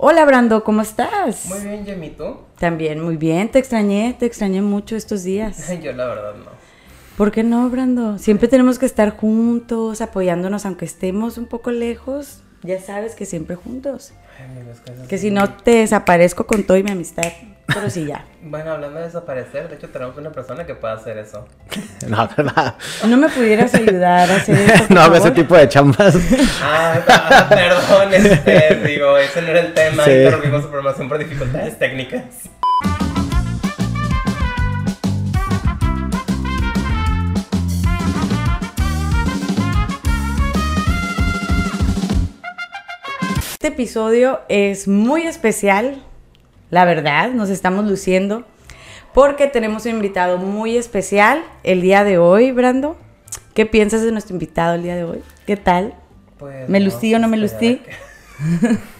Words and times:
Hola 0.00 0.24
Brando, 0.24 0.62
¿cómo 0.62 0.82
estás? 0.82 1.46
Muy 1.46 1.58
bien, 1.58 1.84
Jamie, 1.84 2.10
¿tú? 2.10 2.36
También, 2.56 3.02
muy 3.02 3.16
bien. 3.16 3.50
Te 3.50 3.58
extrañé, 3.58 4.14
te 4.16 4.26
extrañé 4.26 4.62
mucho 4.62 4.94
estos 4.94 5.24
días. 5.24 5.68
Yo 5.82 5.92
la 5.92 6.06
verdad 6.06 6.34
no. 6.36 6.52
¿Por 7.16 7.32
qué 7.32 7.42
no, 7.42 7.68
Brando? 7.68 8.16
Siempre 8.16 8.46
tenemos 8.46 8.78
que 8.78 8.86
estar 8.86 9.16
juntos, 9.16 10.00
apoyándonos, 10.00 10.66
aunque 10.66 10.84
estemos 10.84 11.36
un 11.36 11.46
poco 11.46 11.72
lejos. 11.72 12.44
Ya 12.62 12.80
sabes 12.80 13.14
que 13.14 13.24
siempre 13.26 13.56
juntos. 13.56 14.12
Ay, 14.38 15.06
Que 15.08 15.18
si 15.18 15.30
no 15.30 15.52
te 15.54 15.70
desaparezco 15.72 16.46
con 16.46 16.64
todo 16.64 16.76
y 16.76 16.82
mi 16.82 16.90
amistad. 16.90 17.24
Pero 17.66 17.90
sí 17.90 18.06
ya. 18.06 18.24
Bueno, 18.40 18.70
hablando 18.72 19.00
de 19.00 19.06
desaparecer, 19.06 19.68
de 19.68 19.74
hecho 19.74 19.88
tenemos 19.88 20.16
una 20.16 20.30
persona 20.30 20.64
que 20.64 20.74
puede 20.74 20.94
hacer 20.94 21.18
eso. 21.18 21.46
No, 22.08 22.28
no, 22.38 23.08
¿No 23.08 23.16
me 23.16 23.28
pudieras 23.28 23.74
ayudar 23.74 24.30
a 24.30 24.36
hacer 24.36 24.86
por 24.86 24.90
no 24.94 25.00
hago 25.00 25.14
ese 25.14 25.22
favor? 25.24 25.34
tipo 25.36 25.56
de 25.56 25.68
chambas. 25.68 26.14
Ah, 26.62 27.00
ah, 27.08 27.46
perdón, 27.48 28.14
este, 28.14 28.76
digo, 28.86 29.18
ese 29.18 29.42
no 29.42 29.48
era 29.48 29.60
el 29.60 29.74
tema, 29.74 30.04
Sí. 30.04 30.10
interrumpimos 30.12 30.62
su 30.62 30.70
programación 30.70 31.08
por 31.08 31.18
dificultades 31.18 31.78
técnicas. 31.78 32.22
Este 43.58 43.74
episodio 43.74 44.38
es 44.48 44.86
muy 44.86 45.22
especial, 45.22 46.00
la 46.70 46.84
verdad, 46.84 47.32
nos 47.32 47.50
estamos 47.50 47.86
luciendo, 47.86 48.44
porque 49.12 49.48
tenemos 49.48 49.84
un 49.84 49.96
invitado 49.96 50.38
muy 50.38 50.76
especial 50.76 51.42
el 51.64 51.80
día 51.80 52.04
de 52.04 52.18
hoy, 52.18 52.52
Brando. 52.52 52.96
¿Qué 53.54 53.66
piensas 53.66 54.02
de 54.02 54.12
nuestro 54.12 54.34
invitado 54.34 54.76
el 54.76 54.84
día 54.84 54.94
de 54.94 55.02
hoy? 55.02 55.22
¿Qué 55.44 55.56
tal? 55.56 55.94
Pues, 56.38 56.68
¿Me 56.68 56.78
lucí 56.78 57.12
o 57.16 57.18
no 57.18 57.26
me 57.26 57.36
lucí? 57.36 57.82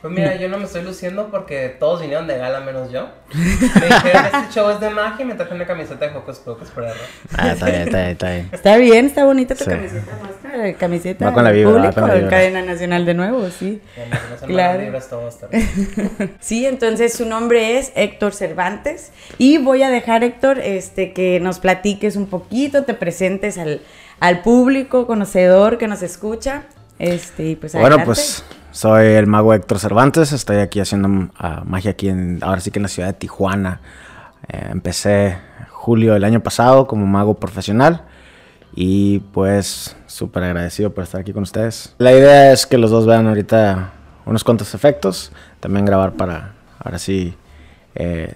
Pues 0.00 0.14
mira, 0.14 0.36
yo 0.36 0.48
no 0.48 0.58
me 0.58 0.64
estoy 0.66 0.82
luciendo 0.84 1.28
porque 1.28 1.74
todos 1.80 2.00
vinieron 2.00 2.28
de 2.28 2.38
gala 2.38 2.60
menos 2.60 2.92
yo. 2.92 3.08
Me 3.34 3.40
dijeron, 3.86 4.26
este 4.26 4.52
show 4.52 4.70
es 4.70 4.78
de 4.78 4.90
magia 4.90 5.24
y 5.24 5.26
me 5.26 5.34
traje 5.34 5.52
una 5.54 5.66
camiseta 5.66 6.08
de 6.08 6.16
Hocus 6.16 6.38
Pocus 6.38 6.68
por 6.70 6.84
error. 6.84 6.96
Ah, 7.36 7.50
está 7.52 7.66
bien, 7.66 7.82
está 7.82 7.98
bien, 7.98 8.10
está 8.12 8.30
bien. 8.30 8.48
Está 8.52 8.76
bien, 8.76 9.06
está 9.06 9.24
bonita 9.24 9.54
tu 9.56 9.64
Sí. 9.64 9.70
camiseta, 9.70 10.12
muestra 10.22 10.56
la 10.56 10.72
camiseta 10.74 11.24
Va 11.26 11.32
con 11.34 11.42
la 11.42 11.50
vibra, 11.50 11.72
va 11.72 11.78
público, 11.80 12.00
con 12.00 12.08
la 12.10 12.14
vibra. 12.14 12.30
cadena 12.30 12.62
nacional 12.62 13.06
de 13.06 13.14
nuevo, 13.14 13.48
sí. 13.50 13.82
Bueno, 13.96 14.16
Claro. 14.46 14.98
todo 15.10 15.22
va. 15.22 15.48
Sí, 16.40 16.64
entonces 16.66 17.12
su 17.14 17.26
nombre 17.26 17.78
es 17.78 17.90
Héctor 17.96 18.34
Cervantes 18.34 19.10
y 19.36 19.58
voy 19.58 19.82
a 19.82 19.90
dejar 19.90 20.22
Héctor 20.22 20.60
este 20.60 21.12
que 21.12 21.40
nos 21.40 21.58
platiques 21.58 22.14
un 22.14 22.26
poquito, 22.28 22.84
te 22.84 22.94
presentes 22.94 23.58
al, 23.58 23.80
al 24.20 24.42
público 24.42 25.08
conocedor 25.08 25.76
que 25.76 25.88
nos 25.88 26.02
escucha. 26.02 26.62
Este, 26.98 27.56
pues 27.56 27.72
Bueno, 27.72 27.86
adelante. 27.86 28.06
pues 28.06 28.44
soy 28.72 29.06
el 29.06 29.26
mago 29.26 29.54
Héctor 29.54 29.78
Cervantes. 29.78 30.32
Estoy 30.32 30.58
aquí 30.58 30.80
haciendo 30.80 31.30
ah, 31.38 31.62
magia 31.64 31.92
aquí, 31.92 32.08
en, 32.08 32.38
ahora 32.42 32.60
sí 32.60 32.70
que 32.70 32.78
en 32.78 32.84
la 32.84 32.88
ciudad 32.88 33.08
de 33.08 33.14
Tijuana. 33.14 33.80
Eh, 34.48 34.68
empecé 34.70 35.38
julio 35.70 36.14
del 36.14 36.24
año 36.24 36.42
pasado 36.42 36.86
como 36.86 37.06
mago 37.06 37.34
profesional. 37.34 38.02
Y 38.74 39.20
pues 39.32 39.96
súper 40.06 40.44
agradecido 40.44 40.92
por 40.92 41.04
estar 41.04 41.20
aquí 41.20 41.32
con 41.32 41.42
ustedes. 41.42 41.94
La 41.98 42.12
idea 42.12 42.52
es 42.52 42.66
que 42.66 42.78
los 42.78 42.90
dos 42.90 43.06
vean 43.06 43.26
ahorita 43.26 43.92
unos 44.26 44.44
cuantos 44.44 44.74
efectos. 44.74 45.32
También 45.60 45.84
grabar 45.84 46.12
para, 46.12 46.52
ahora 46.78 46.98
sí, 46.98 47.34
eh, 47.94 48.34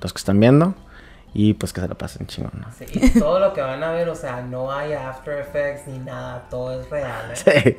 los 0.00 0.12
que 0.12 0.18
están 0.18 0.40
viendo. 0.40 0.74
Y 1.38 1.52
pues 1.52 1.72
que 1.74 1.82
se 1.82 1.88
la 1.88 1.94
pasen 1.94 2.26
chingón. 2.26 2.52
¿no? 2.54 2.66
Sí, 2.78 2.86
y 2.92 3.18
todo 3.20 3.38
lo 3.40 3.52
que 3.52 3.60
van 3.60 3.82
a 3.84 3.90
ver, 3.90 4.08
o 4.08 4.14
sea, 4.14 4.40
no 4.40 4.72
hay 4.72 4.94
After 4.94 5.38
Effects 5.38 5.86
ni 5.86 5.98
nada, 5.98 6.46
todo 6.48 6.80
es 6.80 6.88
real, 6.88 7.30
¿eh? 7.30 7.34
Sí. 7.36 7.76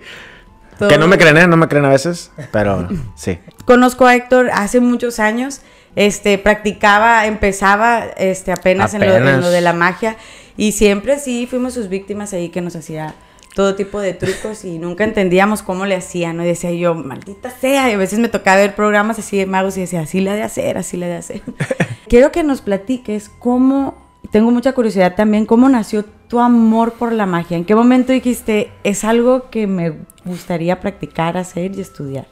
Todo- 0.78 0.90
Que 0.90 1.00
no 1.00 1.08
me 1.08 1.18
creen, 1.18 1.38
¿eh? 1.38 1.48
No 1.48 1.58
me 1.58 1.68
creen 1.68 1.86
a 1.86 1.90
veces, 1.90 2.32
pero 2.52 2.88
sí. 3.16 3.40
Conozco 3.66 4.06
a 4.06 4.14
Héctor 4.16 4.52
hace 4.54 4.80
muchos 4.80 5.20
años. 5.20 5.62
Este, 5.96 6.38
practicaba, 6.38 7.26
empezaba 7.26 8.04
este, 8.18 8.52
apenas, 8.52 8.94
En, 8.94 9.00
lo, 9.02 9.08
en 9.08 9.24
Apenas. 9.24 9.42
lo 9.42 9.50
de 9.50 9.62
la 9.62 9.74
magia. 9.74 10.18
Y 10.56 10.74
siempre 10.74 11.18
sí 11.18 11.48
fuimos 11.50 11.74
sus 11.74 11.90
víctimas 11.90 12.34
ahí 12.34 12.50
que 12.50 12.62
nos 12.62 12.76
hacía 12.76 13.16
todo 13.58 13.74
tipo 13.74 14.00
de 14.00 14.14
trucos 14.14 14.64
y 14.66 14.78
nunca 14.78 15.04
entendíamos 15.04 15.64
cómo 15.64 15.88
le 15.88 15.96
hacían. 15.96 16.38
¿no? 16.38 16.44
Y 16.44 16.46
decía 16.46 16.72
yo, 16.74 16.94
maldita 16.94 17.50
sea. 17.50 17.90
Y 17.90 17.94
a 17.94 17.98
veces 17.98 18.20
me 18.20 18.30
tocaba 18.30 18.58
ver 18.58 18.76
programas 18.76 19.18
así 19.18 19.36
de 19.36 19.48
magos 19.48 19.76
y 19.78 19.82
decía, 19.82 20.02
así 20.02 20.22
la 20.22 20.36
de 20.36 20.44
hacer, 20.44 20.78
así 20.78 20.96
la 20.96 21.08
de 21.08 21.16
hacer. 21.16 21.42
Quiero 22.08 22.32
que 22.32 22.44
nos 22.44 22.62
platiques 22.62 23.32
cómo, 23.40 23.96
tengo 24.30 24.52
mucha 24.52 24.74
curiosidad 24.74 25.16
también, 25.16 25.48
cómo 25.48 25.68
nació 25.70 26.06
tu 26.06 26.40
amor 26.40 26.94
por 26.94 27.12
la 27.14 27.26
magia. 27.26 27.58
¿En 27.58 27.66
qué 27.66 27.74
momento 27.74 28.14
dijiste, 28.14 28.70
es 28.84 29.04
algo 29.04 29.50
que 29.50 29.66
me 29.66 30.02
gustaría 30.24 30.80
practicar, 30.80 31.36
hacer 31.36 31.76
y 31.76 31.82
estudiar? 31.82 32.28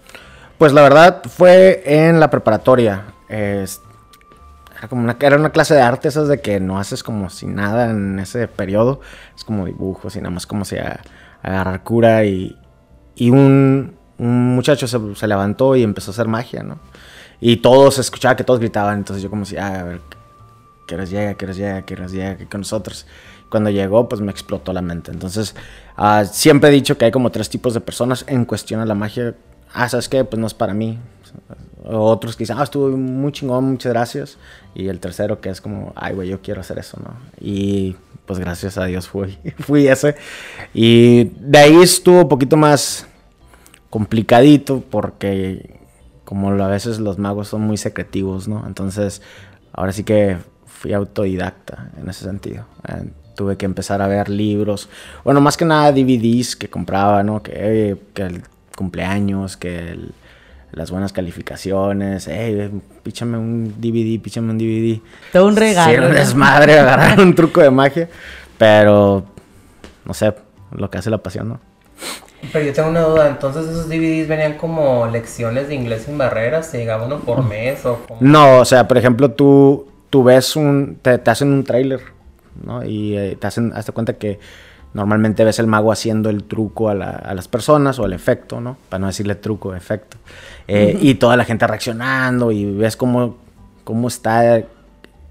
Pues 0.59 0.73
la 0.73 0.83
verdad 0.83 1.23
fue 1.27 1.81
en 1.87 2.19
la 2.19 2.29
preparatoria. 2.29 3.05
Era 3.29 3.65
como 4.89 5.01
una, 5.01 5.17
era 5.19 5.37
una 5.37 5.49
clase 5.49 5.73
de 5.73 5.81
arte, 5.81 6.07
esas 6.07 6.27
de 6.27 6.39
que 6.39 6.59
no 6.59 6.77
haces 6.77 7.01
como 7.01 7.31
si 7.31 7.47
nada 7.47 7.89
en 7.89 8.19
ese 8.19 8.47
periodo. 8.47 9.01
Es 9.35 9.43
como 9.43 9.65
dibujos 9.65 10.15
y 10.15 10.19
nada 10.19 10.29
más 10.29 10.45
como 10.45 10.65
si 10.65 10.77
a, 10.77 11.01
agarrar 11.45 11.83
cura 11.83 12.25
y, 12.25 12.57
y 13.15 13.29
un, 13.29 13.95
un 14.17 14.55
muchacho 14.55 14.87
se, 14.87 14.99
se 15.15 15.27
levantó 15.27 15.75
y 15.75 15.83
empezó 15.83 16.11
a 16.11 16.13
hacer 16.13 16.27
magia, 16.27 16.63
¿no? 16.63 16.79
Y 17.39 17.57
todos, 17.57 17.99
escuchaba 17.99 18.35
que 18.35 18.43
todos 18.43 18.59
gritaban, 18.59 18.97
entonces 18.97 19.21
yo 19.21 19.29
como 19.29 19.45
si, 19.45 19.57
ah, 19.57 19.81
a 19.81 19.83
ver, 19.83 20.01
que 20.87 20.97
les 20.97 21.09
llega, 21.09 21.33
que 21.35 21.47
les 21.47 21.57
llega, 21.57 21.81
que 21.83 21.95
les 21.95 22.11
llega, 22.11 22.37
que 22.37 22.47
con 22.47 22.61
nosotros. 22.61 23.05
Cuando 23.49 23.69
llegó, 23.69 24.09
pues 24.09 24.21
me 24.21 24.31
explotó 24.31 24.73
la 24.73 24.81
mente. 24.81 25.11
Entonces, 25.11 25.55
ah, 25.95 26.25
siempre 26.25 26.69
he 26.69 26.73
dicho 26.73 26.97
que 26.97 27.05
hay 27.05 27.11
como 27.11 27.31
tres 27.31 27.49
tipos 27.49 27.73
de 27.73 27.81
personas 27.81 28.25
en 28.27 28.45
cuestión 28.45 28.79
a 28.79 28.85
la 28.85 28.95
magia. 28.95 29.35
Ah, 29.73 29.87
¿sabes 29.89 30.09
qué? 30.09 30.23
Pues 30.23 30.39
no 30.39 30.47
es 30.47 30.53
para 30.53 30.73
mí. 30.73 30.97
O 31.83 32.09
otros 32.09 32.35
que 32.35 32.43
dicen, 32.43 32.57
ah, 32.59 32.63
estuvo 32.63 32.89
muy 32.97 33.31
chingón, 33.31 33.65
muchas 33.65 33.93
gracias. 33.93 34.37
Y 34.73 34.87
el 34.87 34.99
tercero 34.99 35.39
que 35.41 35.49
es 35.49 35.61
como, 35.61 35.93
ay, 35.95 36.15
güey, 36.15 36.29
yo 36.29 36.41
quiero 36.41 36.61
hacer 36.61 36.79
eso, 36.79 36.97
¿no? 37.03 37.13
Y 37.39 37.95
pues 38.25 38.39
gracias 38.39 38.77
a 38.77 38.85
Dios 38.85 39.07
fui, 39.07 39.37
fui 39.59 39.87
ese. 39.87 40.15
Y 40.73 41.25
de 41.39 41.57
ahí 41.59 41.75
estuvo 41.81 42.21
un 42.21 42.29
poquito 42.29 42.57
más 42.57 43.07
complicadito 43.89 44.83
porque 44.89 45.79
como 46.25 46.49
a 46.51 46.67
veces 46.67 46.99
los 46.99 47.17
magos 47.19 47.47
son 47.49 47.61
muy 47.61 47.77
secretivos, 47.77 48.47
¿no? 48.47 48.65
Entonces, 48.65 49.21
ahora 49.73 49.91
sí 49.91 50.03
que 50.03 50.37
fui 50.65 50.91
autodidacta 50.93 51.91
en 52.01 52.09
ese 52.09 52.25
sentido. 52.25 52.65
Eh, 52.87 53.09
tuve 53.35 53.57
que 53.57 53.65
empezar 53.65 54.01
a 54.01 54.07
ver 54.07 54.29
libros, 54.29 54.89
bueno, 55.23 55.41
más 55.41 55.55
que 55.57 55.65
nada 55.65 55.91
DVDs 55.91 56.55
que 56.55 56.69
compraba, 56.69 57.21
¿no? 57.21 57.43
Que, 57.43 57.51
eh, 57.55 57.95
que 58.13 58.23
el 58.23 58.43
cumpleaños, 58.75 59.55
que 59.57 59.77
el- 59.91 60.13
las 60.75 60.91
buenas 60.91 61.13
calificaciones, 61.13 62.27
hey, 62.29 62.69
píchame 63.01 63.37
un 63.37 63.73
DVD, 63.79 64.21
píchame 64.21 64.51
un 64.51 64.57
DVD. 64.57 64.99
Todo 65.31 65.47
un 65.47 65.55
regalo, 65.55 65.89
Sí, 65.89 65.95
era 65.95 66.05
un 66.07 66.13
¿no? 66.13 66.19
desmadre 66.19 66.79
agarrar 66.79 67.19
un 67.19 67.33
truco 67.35 67.61
de 67.61 67.71
magia, 67.71 68.09
pero 68.57 69.25
no 70.03 70.13
sé, 70.13 70.33
lo 70.71 70.89
que 70.89 70.97
hace 70.97 71.09
la 71.09 71.17
pasión, 71.17 71.49
¿no? 71.49 71.59
Pero 72.51 72.65
yo 72.65 72.73
tengo 72.73 72.89
una 72.89 73.01
duda, 73.01 73.29
entonces 73.29 73.65
esos 73.65 73.87
DVDs 73.87 74.27
venían 74.27 74.57
como 74.57 75.07
lecciones 75.07 75.69
de 75.69 75.75
inglés 75.75 76.03
sin 76.03 76.17
barreras, 76.17 76.67
se 76.67 76.77
llegaba 76.77 77.05
uno 77.05 77.19
por 77.19 77.43
mes 77.43 77.85
o 77.85 78.05
como... 78.05 78.19
No, 78.21 78.59
o 78.59 78.65
sea, 78.65 78.87
por 78.87 78.97
ejemplo, 78.97 79.31
tú, 79.31 79.87
tú 80.09 80.23
ves 80.23 80.55
un. 80.55 80.99
Te, 81.01 81.17
te 81.17 81.31
hacen 81.31 81.51
un 81.51 81.63
tráiler, 81.63 82.01
¿no? 82.63 82.85
Y 82.85 83.17
eh, 83.17 83.37
te 83.39 83.47
hacen. 83.47 83.73
Hazte 83.73 83.93
cuenta 83.93 84.13
que 84.13 84.39
normalmente 84.95 85.43
ves 85.43 85.59
el 85.59 85.67
mago 85.67 85.91
haciendo 85.91 86.29
el 86.31 86.43
truco 86.45 86.89
a, 86.89 86.95
la- 86.95 87.09
a 87.11 87.33
las 87.35 87.47
personas 87.47 87.99
o 87.99 88.05
el 88.05 88.13
efecto, 88.13 88.59
¿no? 88.61 88.77
Para 88.89 89.01
no 89.01 89.07
decirle 89.07 89.35
truco, 89.35 89.75
efecto. 89.75 90.17
Eh, 90.67 90.97
Y 90.99 91.13
toda 91.15 91.37
la 91.37 91.45
gente 91.45 91.67
reaccionando 91.67 92.51
y 92.51 92.65
ves 92.73 92.97
cómo, 92.97 93.37
cómo 93.83 94.07
está 94.07 94.55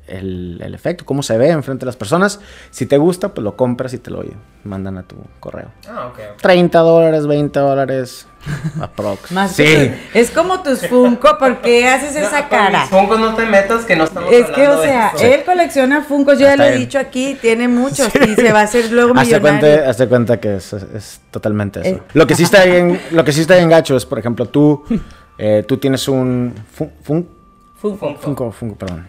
el, 0.07 0.61
el 0.63 0.75
efecto, 0.75 1.05
cómo 1.07 1.23
se 1.23 1.37
ve 1.39 1.49
enfrente 1.49 1.81
de 1.81 1.87
las 1.87 1.97
personas. 1.97 2.41
Si 2.71 2.85
te 2.87 2.99
gusta, 2.99 3.33
pues 3.35 3.43
lo 3.43 3.57
compras 3.57 3.95
y 3.95 3.99
te 3.99 4.11
lo 4.11 4.23
mandan 4.65 4.99
a 4.99 5.03
tu 5.05 5.17
correo. 5.41 5.69
Ah, 5.89 6.09
ok, 6.09 6.19
ok. 6.35 6.41
30 6.43 6.79
dólares, 6.81 7.27
20 7.27 7.59
dólares, 7.59 8.29
aprox. 8.81 9.33
Más 9.33 9.53
sí. 9.53 9.65
que- 9.65 9.95
es 10.15 10.31
como 10.31 10.63
tus 10.63 10.87
Funko, 10.87 11.39
¿por 11.39 11.61
qué 11.61 11.87
haces 11.89 12.15
esa 12.17 12.43
No, 12.43 12.49
cara? 12.49 12.81
mis 12.83 12.91
Funkos 12.91 13.19
no 13.21 13.35
te 13.35 13.47
metas 13.47 13.85
que 13.85 13.97
no 13.97 14.05
estamos 14.05 14.33
Es 14.33 14.47
que, 14.51 14.69
o 14.69 14.83
sea, 14.83 15.13
él 15.21 15.43
colecciona 15.45 16.03
Funkos, 16.03 16.39
yo 16.39 16.47
ya 16.47 16.57
lo 16.57 16.65
he 16.65 16.77
dicho 16.77 16.99
aquí, 16.99 17.37
tiene 17.41 17.69
muchos 17.69 18.09
y 18.15 18.35
se 18.35 18.53
va 18.53 18.61
a 18.61 18.65
hacer 18.65 18.91
luego 18.93 19.13
Hazte 19.15 19.39
millonario. 19.39 19.61
cuenta, 19.61 19.91
hazte 19.91 20.09
cuenta 20.09 20.41
que 20.41 20.57
es, 20.57 20.73
es 20.73 21.21
totalmente 21.31 21.81
eso. 21.81 21.89
Eh. 21.97 22.03
Lo 22.15 22.27
que 22.27 22.35
sí 22.35 22.43
está 22.43 22.65
bien, 22.65 23.01
lo 23.11 23.25
que 23.25 23.33
sí 23.33 23.41
está 23.43 23.57
bien 23.57 23.69
gacho 23.69 23.97
es, 23.97 24.05
por 24.07 24.19
ejemplo, 24.19 24.47
tú, 24.47 24.85
eh, 25.39 25.65
tú 25.67 25.77
tienes 25.79 26.07
un 26.09 26.55
fun, 26.73 26.91
fun- 27.03 27.29
Funko. 27.77 27.99
Funko. 27.99 28.21
Funko, 28.21 28.53
Funko, 28.53 28.77
perdón. 28.77 29.07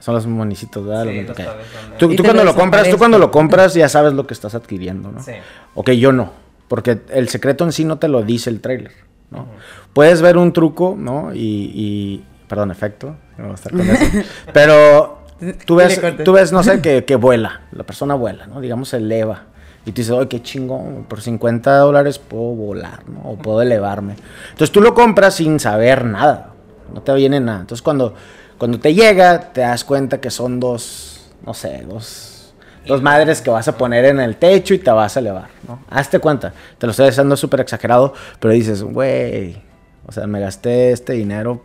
Son 0.00 0.14
los 0.14 0.26
monicitos, 0.26 0.86
¿verdad? 0.86 1.04
Sí, 1.04 1.22
Los-. 1.22 1.98
Tú, 1.98 2.14
tú 2.14 2.22
cuando 2.22 2.44
lo 2.44 2.54
compras, 2.54 2.90
tú 2.90 2.98
cuando 2.98 3.18
lo 3.18 3.30
compras 3.30 3.72
ya 3.72 3.88
sabes 3.88 4.12
lo 4.12 4.26
que 4.26 4.34
estás 4.34 4.54
adquiriendo, 4.54 5.10
¿no? 5.10 5.22
Sí. 5.22 5.32
Ok, 5.74 5.92
yo 5.92 6.12
no, 6.12 6.30
porque 6.68 7.00
el 7.10 7.28
secreto 7.28 7.64
en 7.64 7.72
sí 7.72 7.84
no 7.84 7.98
te 7.98 8.08
lo 8.08 8.22
dice 8.22 8.50
el 8.50 8.60
trailer, 8.60 8.92
¿no? 9.30 9.46
Puedes 9.92 10.22
ver 10.22 10.36
un 10.36 10.52
truco, 10.52 10.94
¿no? 10.98 11.34
Y, 11.34 11.72
y- 11.74 12.24
perdón, 12.46 12.70
efecto, 12.70 13.16
no 13.36 13.44
voy 13.44 13.52
a 13.52 13.54
estar 13.54 13.72
con 13.72 13.88
eso. 13.88 14.04
pero 14.52 15.18
tú 15.66 15.76
ves, 15.76 16.00
tú 16.24 16.32
ves, 16.32 16.52
no 16.52 16.62
sé, 16.62 16.80
que, 16.80 17.04
que 17.04 17.16
vuela, 17.16 17.62
la 17.72 17.84
persona 17.84 18.14
vuela, 18.14 18.46
¿no? 18.46 18.60
Digamos, 18.60 18.88
se 18.90 18.98
eleva. 18.98 19.44
Y 19.86 19.92
tú 19.92 20.02
dices, 20.02 20.10
oye, 20.12 20.28
qué 20.28 20.42
chingón, 20.42 21.06
por 21.08 21.20
50 21.22 21.76
dólares 21.78 22.18
puedo 22.18 22.54
volar, 22.54 23.08
¿no? 23.08 23.30
O 23.30 23.36
puedo 23.36 23.62
elevarme. 23.62 24.16
Entonces 24.50 24.70
tú 24.70 24.80
lo 24.80 24.92
compras 24.94 25.34
sin 25.36 25.58
saber 25.60 26.04
nada, 26.04 26.52
no 26.92 27.00
te 27.00 27.12
viene 27.14 27.40
nada. 27.40 27.60
Entonces 27.60 27.82
cuando, 27.82 28.14
cuando 28.58 28.78
te 28.80 28.92
llega, 28.92 29.52
te 29.52 29.62
das 29.62 29.84
cuenta 29.84 30.20
que 30.20 30.30
son 30.30 30.60
dos, 30.60 31.30
no 31.46 31.54
sé, 31.54 31.84
dos, 31.88 32.37
dos 32.86 33.02
madres 33.02 33.40
que 33.42 33.50
vas 33.50 33.68
a 33.68 33.76
poner 33.76 34.04
en 34.06 34.20
el 34.20 34.36
techo 34.36 34.74
y 34.74 34.78
te 34.78 34.90
vas 34.90 35.16
a 35.16 35.20
elevar, 35.20 35.48
¿no? 35.66 35.80
Hazte 35.90 36.18
cuenta, 36.18 36.52
te 36.78 36.86
lo 36.86 36.90
estoy 36.92 37.06
diciendo 37.06 37.36
súper 37.36 37.60
exagerado, 37.60 38.14
pero 38.40 38.54
dices, 38.54 38.82
güey, 38.82 39.60
o 40.06 40.12
sea, 40.12 40.26
me 40.26 40.40
gasté 40.40 40.92
este 40.92 41.12
dinero 41.14 41.62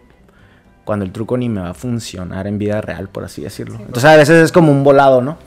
cuando 0.83 1.05
el 1.05 1.11
truco 1.11 1.37
ni 1.37 1.47
me 1.47 1.61
va 1.61 1.69
a 1.69 1.73
funcionar 1.73 2.45
en 2.47 2.57
vida 2.57 2.81
real, 2.81 3.07
por 3.07 3.23
así 3.23 3.41
decirlo. 3.41 3.75
Entonces 3.79 4.05
a 4.05 4.17
veces 4.17 4.43
es 4.43 4.51
como 4.51 4.71
un 4.71 4.83
volado, 4.83 5.21
¿no? 5.21 5.37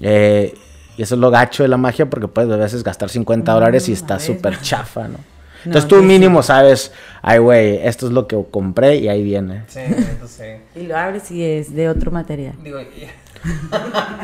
Eh, 0.00 0.54
y 0.96 1.02
eso 1.02 1.14
es 1.16 1.20
lo 1.20 1.30
gacho 1.30 1.62
de 1.62 1.68
la 1.68 1.76
magia 1.76 2.08
porque 2.08 2.28
puedes 2.28 2.50
a 2.52 2.56
veces 2.56 2.84
gastar 2.84 3.08
50 3.10 3.52
dólares 3.52 3.88
y 3.88 3.92
está 3.92 4.18
súper 4.20 4.60
chafa, 4.60 5.08
¿no? 5.08 5.18
Entonces 5.64 5.90
No, 5.90 5.96
tú 5.96 6.00
sí. 6.00 6.06
mínimo 6.06 6.42
sabes, 6.44 6.92
ay 7.22 7.38
güey, 7.40 7.78
esto 7.84 8.06
es 8.06 8.12
lo 8.12 8.28
que 8.28 8.40
compré 8.52 8.96
y 8.96 9.08
ahí 9.08 9.24
viene. 9.24 9.64
Sí, 9.66 9.80
entonces 9.80 10.60
sí. 10.74 10.80
Y 10.80 10.86
lo 10.86 10.96
abres 10.96 11.28
y 11.32 11.42
es 11.42 11.74
de 11.74 11.88
otro 11.88 12.12
material. 12.12 12.54
Digo, 12.62 12.80
y- 12.80 13.08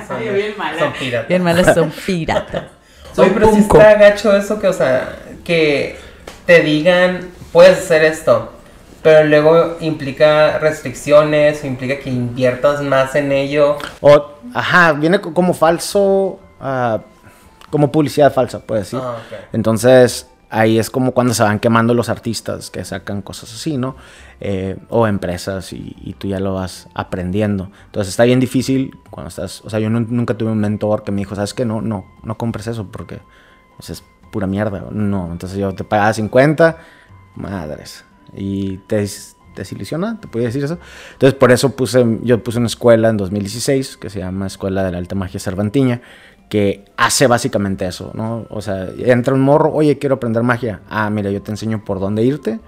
Son 0.09 0.19
bien 0.20 0.55
malas. 0.56 0.79
Son 0.81 0.93
piratas. 0.93 1.29
Bien 1.29 1.43
malas 1.43 1.75
son 1.75 1.91
piratas. 2.06 2.64
Oye, 3.17 3.31
pero 3.35 3.49
Funko. 3.49 3.79
está 3.79 3.94
gacho 3.94 4.35
eso 4.37 4.59
que, 4.59 4.69
o 4.69 4.73
sea, 4.73 5.17
que 5.44 5.99
te 6.47 6.61
digan, 6.62 7.29
puedes 7.53 7.79
hacer 7.79 8.05
esto, 8.05 8.53
pero 9.03 9.25
luego 9.29 9.76
implica 9.81 10.59
restricciones, 10.59 11.62
implica 11.64 11.99
que 11.99 12.09
inviertas 12.09 12.81
más 12.81 13.14
en 13.14 13.32
ello. 13.32 13.76
O, 14.00 14.31
ajá, 14.55 14.93
viene 14.94 15.20
co- 15.20 15.35
como 15.35 15.53
falso, 15.53 16.41
ah, 16.61 17.00
como 17.70 17.93
publicidad 17.93 18.32
falsa, 18.32 18.61
puedes 18.61 18.87
decir. 18.91 19.00
Ah. 19.03 19.17
Entonces, 19.53 20.26
ahí 20.52 20.78
es 20.78 20.90
como 20.90 21.12
cuando 21.12 21.34
se 21.34 21.43
van 21.43 21.58
quemando 21.58 21.94
los 21.94 22.08
artistas 22.08 22.70
que 22.70 22.84
sacan 22.84 23.22
cosas 23.22 23.52
así, 23.54 23.76
¿no? 23.78 23.96
Eh, 24.40 24.76
o 24.88 25.06
empresas 25.06 25.72
y, 25.72 25.96
y 26.00 26.12
tú 26.14 26.28
ya 26.28 26.38
lo 26.40 26.54
vas 26.54 26.88
aprendiendo. 26.94 27.70
Entonces, 27.87 28.10
está 28.12 28.25
bien 28.25 28.40
difícil 28.40 28.96
cuando 29.10 29.28
estás... 29.28 29.62
O 29.64 29.70
sea, 29.70 29.81
yo 29.81 29.90
nu- 29.90 30.06
nunca 30.08 30.34
tuve 30.37 30.52
un 30.52 30.58
mentor 30.58 31.04
que 31.04 31.12
me 31.12 31.19
dijo, 31.19 31.34
¿sabes 31.34 31.54
qué? 31.54 31.64
No, 31.64 31.81
no, 31.82 32.04
no 32.22 32.37
compres 32.38 32.66
eso 32.66 32.87
porque 32.90 33.20
sea, 33.81 33.94
es 33.94 34.04
pura 34.31 34.46
mierda. 34.46 34.84
No, 34.93 35.31
entonces 35.32 35.58
yo 35.58 35.72
te 35.75 35.84
pagaba 35.84 36.12
50, 36.12 36.76
madres. 37.37 38.05
Y 38.34 38.78
te 38.87 38.96
des- 38.96 39.37
desilusiona, 39.56 40.19
te 40.20 40.28
puedo 40.28 40.46
decir 40.46 40.64
eso. 40.64 40.78
Entonces, 41.12 41.38
por 41.38 41.52
eso 41.52 41.76
puse, 41.76 42.05
yo 42.22 42.43
puse 42.43 42.58
una 42.58 42.69
escuela 42.69 43.10
en 43.10 43.19
2016 43.19 43.96
que 43.98 44.08
se 44.10 44.20
llama 44.20 44.46
Escuela 44.46 44.82
de 44.82 44.93
la 44.93 44.98
Alta 44.98 45.14
Magia 45.14 45.38
Cervantiña 45.40 46.00
que 46.52 46.84
hace 46.99 47.26
básicamente 47.26 47.87
eso, 47.87 48.10
¿no? 48.12 48.44
O 48.50 48.60
sea, 48.60 48.87
entra 48.99 49.32
un 49.32 49.40
morro, 49.40 49.72
oye, 49.72 49.96
quiero 49.99 50.16
aprender 50.16 50.43
magia. 50.43 50.82
Ah, 50.90 51.08
mira, 51.08 51.31
yo 51.31 51.40
te 51.40 51.50
enseño 51.50 51.82
por 51.82 51.99
dónde 51.99 52.25
irte 52.25 52.60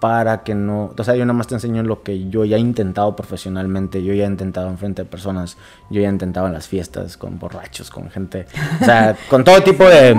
para 0.00 0.44
que 0.44 0.54
no... 0.54 0.94
O 0.96 1.04
sea, 1.04 1.14
yo 1.14 1.26
nada 1.26 1.34
más 1.36 1.46
te 1.46 1.54
enseño 1.54 1.82
lo 1.82 2.02
que 2.02 2.30
yo 2.30 2.46
ya 2.46 2.56
he 2.56 2.60
intentado 2.60 3.14
profesionalmente, 3.14 4.02
yo 4.02 4.14
ya 4.14 4.24
he 4.24 4.26
intentado 4.26 4.68
enfrente 4.70 5.02
de 5.02 5.08
personas, 5.10 5.58
yo 5.90 6.00
ya 6.00 6.08
he 6.08 6.10
intentado 6.10 6.46
en 6.46 6.54
las 6.54 6.68
fiestas, 6.68 7.18
con 7.18 7.38
borrachos, 7.38 7.90
con 7.90 8.08
gente... 8.08 8.46
O 8.80 8.84
sea, 8.86 9.14
con 9.28 9.44
todo 9.44 9.60
tipo 9.62 9.84
de... 9.84 10.14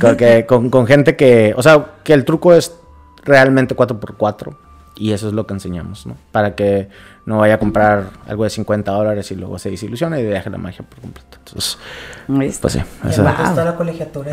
con, 0.00 0.16
con- 0.46 0.70
con 0.70 0.86
gente 0.86 1.14
que... 1.14 1.52
O 1.58 1.62
sea, 1.62 1.96
que 2.04 2.14
el 2.14 2.24
truco 2.24 2.54
es 2.54 2.74
realmente 3.22 3.76
4x4 3.76 4.56
y 4.96 5.12
eso 5.12 5.28
es 5.28 5.34
lo 5.34 5.46
que 5.46 5.54
enseñamos, 5.54 6.06
¿no? 6.06 6.16
Para 6.32 6.54
que 6.54 6.88
no 7.26 7.38
vaya 7.38 7.54
a 7.54 7.58
comprar 7.58 8.04
algo 8.28 8.44
de 8.44 8.50
50 8.50 8.92
dólares 8.92 9.30
y 9.32 9.34
luego 9.34 9.58
se 9.58 9.68
desilusione 9.70 10.20
y 10.20 10.22
deje 10.22 10.48
la 10.48 10.58
magia 10.58 10.84
por 10.88 11.00
completo. 11.00 11.36
Entonces, 11.38 11.76
pues 12.60 12.72
sí. 12.72 12.82
Eso- 13.08 13.22
me 13.24 13.32
Wow. 13.32 13.46
gustó 13.46 13.64
la 13.64 13.74
colegiatura. 13.74 14.32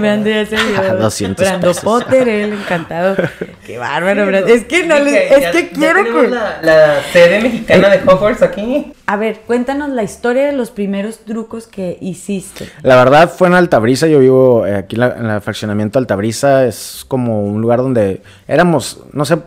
Brando 0.00 0.28
ya 0.28 0.44
se 0.46 0.56
vio. 0.56 0.96
200 0.98 1.46
Brando 1.46 1.68
pesos. 1.68 1.84
Potter, 1.84 2.28
él 2.28 2.52
encantado. 2.54 3.16
Qué 3.66 3.78
bárbaro, 3.78 4.26
Brando. 4.26 4.48
Es 4.48 4.64
que 4.64 4.84
no 4.86 4.98
ya- 4.98 5.18
es 5.20 5.46
que 5.52 5.62
ya 5.62 5.70
quiero 5.70 6.04
que. 6.04 6.28
La, 6.28 6.60
la 6.62 7.02
sede 7.12 7.40
mexicana 7.42 7.88
de 7.90 7.98
Hogwarts 8.10 8.42
aquí. 8.42 8.92
A 9.06 9.16
ver, 9.16 9.40
cuéntanos 9.46 9.90
la 9.90 10.02
historia 10.02 10.46
de 10.46 10.52
los 10.52 10.70
primeros 10.72 11.20
trucos 11.20 11.66
que 11.68 11.96
hiciste. 12.00 12.68
La 12.82 12.96
verdad 12.96 13.30
fue 13.30 13.46
en 13.48 13.54
Altabrisa, 13.54 14.08
yo 14.08 14.18
vivo 14.18 14.66
eh, 14.66 14.74
aquí 14.76 14.96
en, 14.96 15.00
la- 15.00 15.16
en 15.16 15.26
el 15.26 15.40
fraccionamiento 15.40 15.98
Altabrisa, 16.00 16.64
es 16.66 17.04
como 17.06 17.44
un 17.44 17.60
lugar 17.60 17.78
donde 17.78 18.22
éramos, 18.48 19.00
no 19.12 19.24
sé, 19.24 19.38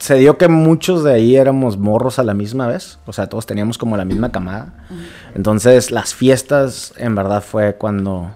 se 0.00 0.14
dio 0.14 0.38
que 0.38 0.48
muchos 0.48 1.04
de 1.04 1.12
ahí 1.12 1.36
éramos 1.36 1.76
morros 1.76 2.18
a 2.18 2.24
la 2.24 2.32
misma 2.32 2.66
vez, 2.66 2.98
o 3.04 3.12
sea, 3.12 3.28
todos 3.28 3.44
teníamos 3.44 3.76
como 3.76 3.98
la 3.98 4.06
misma 4.06 4.32
camada. 4.32 4.72
Entonces 5.34 5.90
las 5.90 6.14
fiestas 6.14 6.94
en 6.96 7.14
verdad 7.14 7.42
fue 7.42 7.74
cuando 7.74 8.30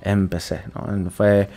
empecé, 0.00 0.62
¿no? 0.74 1.10
Fue, 1.10 1.50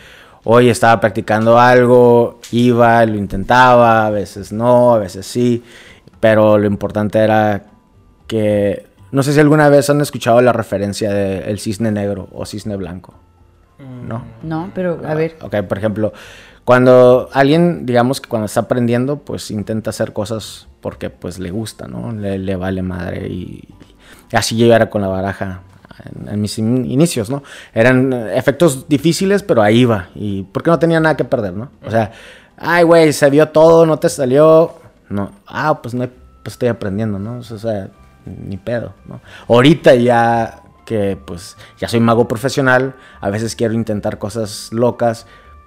hoy 0.44 0.68
estaba 0.68 1.00
practicando 1.00 1.58
algo, 1.58 2.38
iba, 2.52 3.04
lo 3.06 3.16
intentaba, 3.16 4.06
a 4.06 4.10
veces 4.10 4.52
no, 4.52 4.94
a 4.94 4.98
veces 4.98 5.26
sí, 5.26 5.64
pero 6.20 6.58
lo 6.58 6.66
importante 6.66 7.18
era 7.18 7.64
que 8.26 8.86
no 9.10 9.22
sé 9.22 9.32
si 9.32 9.40
alguna 9.40 9.70
vez 9.70 9.88
han 9.88 10.02
escuchado 10.02 10.42
la 10.42 10.52
referencia 10.52 11.10
de 11.10 11.50
el 11.50 11.60
cisne 11.60 11.90
negro 11.90 12.28
o 12.32 12.44
cisne 12.44 12.76
blanco. 12.76 13.14
¿No? 13.78 14.24
No, 14.42 14.70
pero 14.74 15.00
a 15.04 15.14
ver. 15.14 15.36
Ok, 15.42 15.62
por 15.68 15.78
ejemplo, 15.78 16.12
cuando 16.66 17.30
alguien, 17.32 17.86
digamos 17.86 18.20
que 18.20 18.28
cuando 18.28 18.44
está 18.46 18.60
aprendiendo, 18.60 19.20
pues 19.20 19.50
intenta 19.50 19.90
hacer 19.90 20.12
cosas 20.12 20.66
porque 20.82 21.08
pues 21.10 21.38
le 21.38 21.50
gusta, 21.50 21.86
¿no? 21.86 22.10
Le, 22.12 22.38
le 22.38 22.56
vale 22.56 22.82
madre 22.82 23.28
y, 23.28 23.68
y 24.30 24.36
así 24.36 24.56
yo 24.58 24.74
era 24.74 24.90
con 24.90 25.00
la 25.00 25.06
baraja 25.08 25.62
en, 26.04 26.28
en 26.28 26.40
mis 26.40 26.58
in- 26.58 26.84
inicios, 26.90 27.30
¿no? 27.30 27.44
Eran 27.72 28.12
efectos 28.12 28.88
difíciles, 28.88 29.44
pero 29.44 29.62
ahí 29.62 29.78
iba 29.78 30.08
y 30.16 30.42
porque 30.42 30.70
no 30.70 30.78
tenía 30.80 30.98
nada 30.98 31.16
que 31.16 31.24
perder, 31.24 31.54
¿no? 31.54 31.70
O 31.86 31.90
sea, 31.90 32.10
ay, 32.58 32.82
güey, 32.82 33.12
se 33.12 33.30
vio 33.30 33.48
todo, 33.50 33.86
no 33.86 33.98
te 34.00 34.08
salió, 34.08 34.74
no, 35.08 35.30
ah, 35.46 35.80
pues 35.80 35.94
no, 35.94 36.08
pues 36.42 36.54
estoy 36.54 36.68
aprendiendo, 36.68 37.20
¿no? 37.20 37.38
O 37.38 37.42
sea, 37.42 37.90
ni 38.26 38.56
pedo, 38.56 38.92
¿no? 39.06 39.20
Ahorita 39.48 39.94
ya 39.94 40.62
que 40.84 41.16
pues 41.24 41.56
ya 41.78 41.86
soy 41.88 42.00
mago 42.00 42.26
profesional, 42.26 42.94
a 43.20 43.30
veces 43.30 43.54
quiero 43.54 43.72
intentar 43.74 44.18
cosas 44.18 44.72
locas, 44.72 45.26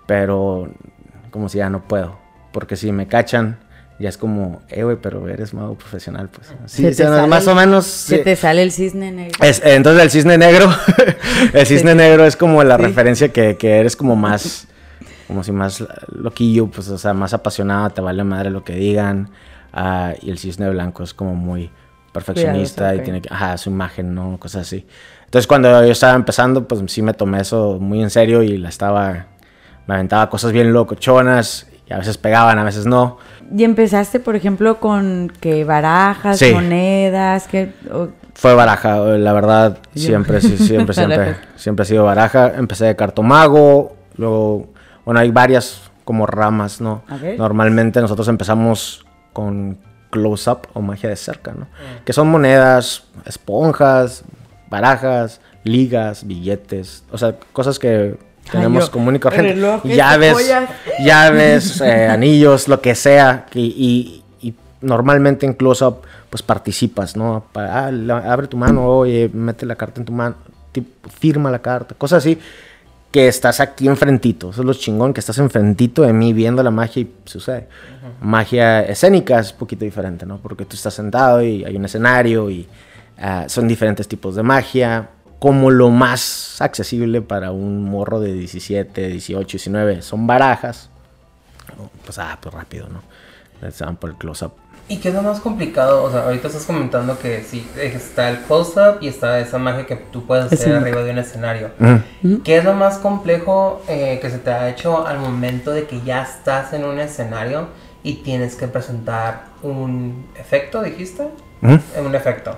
pero 0.09 0.67
como 1.29 1.49
si 1.49 1.59
ya 1.59 1.69
no 1.69 1.87
puedo, 1.87 2.17
porque 2.51 2.75
si 2.75 2.91
me 2.91 3.05
cachan 3.07 3.59
ya 3.99 4.09
es 4.09 4.17
como, 4.17 4.61
eh, 4.69 4.81
güey, 4.83 4.97
pero 4.99 5.27
eres 5.29 5.53
mago 5.53 5.77
profesional, 5.77 6.29
pues. 6.29 6.47
Sí, 6.65 6.77
Se 6.77 6.81
te 6.83 6.89
o 6.89 6.93
sea, 6.95 7.09
sale 7.17 7.27
más 7.27 7.43
el- 7.43 7.49
o 7.49 7.55
menos. 7.55 7.85
Se 7.85 8.17
sí. 8.17 8.23
te 8.23 8.35
sale 8.35 8.63
el 8.63 8.71
cisne 8.71 9.11
negro. 9.11 9.37
Es- 9.43 9.61
entonces 9.63 10.01
el 10.01 10.09
cisne 10.09 10.37
negro, 10.39 10.67
el 11.53 11.65
cisne 11.67 11.93
negro 11.93 12.25
es 12.25 12.35
como 12.35 12.63
la 12.63 12.77
Sí. 12.77 12.81
referencia 12.83 13.29
que, 13.29 13.55
que 13.57 13.77
eres 13.77 13.95
como 13.95 14.15
más, 14.15 14.67
como 15.27 15.43
si 15.43 15.51
más 15.51 15.83
loquillo, 16.11 16.65
pues, 16.67 16.89
o 16.89 16.97
sea, 16.97 17.13
más 17.13 17.33
apasionado, 17.35 17.91
te 17.91 18.01
vale 18.01 18.23
madre 18.23 18.49
lo 18.49 18.63
que 18.63 18.73
digan. 18.73 19.29
ah, 19.73 20.13
y 20.19 20.31
el 20.31 20.39
cisne 20.39 20.67
blanco 20.71 21.03
es 21.03 21.13
como 21.13 21.35
muy 21.35 21.69
perfeccionista 22.11 22.95
y 22.95 23.01
tiene 23.01 23.21
que, 23.21 23.31
ajá, 23.31 23.55
su 23.59 23.69
imagen, 23.69 24.15
¿no? 24.15 24.39
Cosas 24.39 24.63
así. 24.63 24.87
Entonces 25.25 25.45
cuando 25.45 25.69
yo 25.85 25.91
estaba 25.91 26.15
empezando, 26.15 26.67
pues 26.67 26.81
sí 26.91 27.03
me 27.03 27.13
tomé 27.13 27.41
eso 27.41 27.77
muy 27.79 28.01
en 28.01 28.09
serio 28.09 28.41
y 28.41 28.57
la 28.57 28.69
estaba, 28.69 29.27
me 29.89 29.95
aventaba 29.95 30.29
cosas 30.29 30.51
bien 30.51 30.71
locochonas 30.71 31.65
y 31.87 31.93
a 31.93 31.97
veces 31.97 32.19
pegaban, 32.19 32.59
a 32.59 32.63
veces 32.63 32.85
no. 32.85 33.17
Y 33.57 33.63
empezaste, 33.63 34.19
por 34.19 34.35
ejemplo, 34.35 34.79
con 34.79 35.33
que 35.41 35.63
barajas, 35.65 36.37
Sí. 36.37 36.53
monedas, 36.53 37.47
que 37.47 37.73
o- 37.91 38.09
Fue 38.35 38.53
baraja, 38.53 38.97
la 38.99 39.33
verdad, 39.33 39.79
siempre, 39.95 40.41
sí, 40.41 40.57
siempre, 40.59 40.93
siempre, 40.93 41.35
siempre 41.55 41.81
ha 41.81 41.85
sido 41.85 42.05
baraja. 42.05 42.53
Empecé 42.55 42.85
de 42.85 42.95
cartomago, 42.95 43.95
luego, 44.15 44.67
bueno, 45.05 45.19
hay 45.21 45.31
varias 45.31 45.81
como 46.05 46.27
ramas, 46.27 46.79
¿no? 46.81 47.01
Normalmente 47.39 47.99
nosotros 47.99 48.27
empezamos 48.27 49.05
con 49.33 49.79
close-up 50.11 50.67
o 50.73 50.81
magia 50.81 51.09
de 51.09 51.15
cerca, 51.15 51.53
¿no? 51.53 51.65
Que 52.05 52.13
son 52.13 52.29
monedas, 52.29 53.05
esponjas, 53.25 54.23
barajas, 54.69 55.41
ligas, 55.63 56.25
billetes, 56.27 57.03
o 57.11 57.17
sea, 57.17 57.35
cosas 57.53 57.79
que 57.79 58.17
tenemos 58.51 58.85
yo, 58.85 58.91
común 58.91 59.15
y 59.15 59.19
corriente. 59.19 59.53
relojes, 59.53 59.95
llaves, 59.95 60.33
joyas. 60.33 60.69
llaves, 60.99 61.81
eh, 61.81 62.07
anillos, 62.11 62.67
lo 62.67 62.81
que 62.81 62.95
sea. 62.95 63.45
Y, 63.53 64.23
y- 64.41 64.47
y 64.47 64.55
normalmente 64.81 65.45
en 65.45 65.53
close-up, 65.53 66.01
pues 66.29 66.41
participas, 66.43 67.15
¿no? 67.15 67.45
Ah, 67.55 67.91
abre 68.25 68.47
tu 68.47 68.57
mano, 68.57 68.85
oye, 68.87 69.29
mete 69.33 69.65
la 69.65 69.75
carta 69.75 69.99
en 70.01 70.05
tu 70.05 70.11
mano, 70.13 70.35
firma 71.19 71.49
la 71.51 71.59
carta, 71.59 71.95
cosas 71.95 72.19
así. 72.19 72.37
Que 73.11 73.27
estás 73.27 73.59
aquí 73.59 73.87
enfrentito, 73.87 74.51
eso 74.51 74.61
es 74.61 74.67
lo 74.67 74.73
chingón, 74.75 75.13
que 75.15 75.19
estás 75.19 75.39
enfrentito 75.39 76.03
de 76.03 76.13
mí 76.13 76.31
viendo 76.31 76.61
la 76.61 76.69
magia 76.69 77.01
y 77.01 77.11
sucede. 77.25 77.67
Magia 78.21 78.81
escénica 78.83 79.39
es 79.39 79.51
un 79.51 79.57
poquito 79.57 79.83
diferente, 79.83 80.27
¿no? 80.27 80.37
Porque 80.37 80.63
tú 80.63 80.75
estás 80.75 80.93
sentado 80.93 81.41
y 81.41 81.65
hay 81.65 81.75
un 81.75 81.85
escenario 81.85 82.51
y 82.51 82.67
ah, 83.19 83.45
son 83.47 83.67
diferentes 83.67 84.07
tipos 84.07 84.35
de 84.35 84.43
magia. 84.43 85.09
Como 85.39 85.71
lo 85.71 85.89
más 85.89 86.61
accesible 86.61 87.21
para 87.21 87.51
un 87.51 87.83
morro 87.85 88.19
de 88.19 88.33
17, 88.33 89.07
18, 89.07 89.57
19 89.57 90.01
son 90.01 90.27
barajas. 90.27 90.89
Pues, 92.05 92.19
ah, 92.19 92.37
pues 92.41 92.53
rápido, 92.53 92.87
¿no? 92.89 93.01
Se 93.71 93.83
van 93.85 93.95
por 93.95 94.09
el 94.09 94.15
close-up. 94.17 94.51
¿Y 94.89 94.97
qué 94.97 95.09
es 95.09 95.13
lo 95.13 95.21
más 95.21 95.39
complicado? 95.39 96.03
O 96.03 96.11
sea, 96.11 96.23
ahorita 96.23 96.47
estás 96.47 96.65
comentando 96.65 97.19
que 97.19 97.43
sí, 97.43 97.65
está 97.77 98.29
el 98.29 98.39
close-up 98.39 98.97
y 99.01 99.07
está 99.07 99.39
esa 99.39 99.59
magia 99.59 99.85
que 99.85 99.95
tú 99.95 100.25
puedes 100.25 100.51
hacer 100.51 100.75
arriba 100.75 101.03
de 101.03 101.11
un 101.11 101.19
escenario. 101.19 101.69
Ujú. 101.79 102.41
¿Qué 102.43 102.57
es 102.57 102.63
lo 102.63 102.73
más 102.73 102.97
complejo 102.97 103.83
eh, 103.87 104.17
que 104.19 104.31
se 104.31 104.39
te 104.39 104.49
ha 104.49 104.67
hecho 104.67 105.05
al 105.05 105.19
momento 105.19 105.71
de 105.71 105.85
que 105.85 106.01
ya 106.01 106.23
estás 106.23 106.73
en 106.73 106.85
un 106.85 106.99
escenario 106.99 107.67
y 108.01 108.15
tienes 108.15 108.55
que 108.55 108.67
presentar 108.67 109.43
un 109.61 110.25
efecto, 110.35 110.81
dijiste? 110.81 111.27
Eh, 111.61 111.79
Un 112.03 112.15
efecto. 112.15 112.57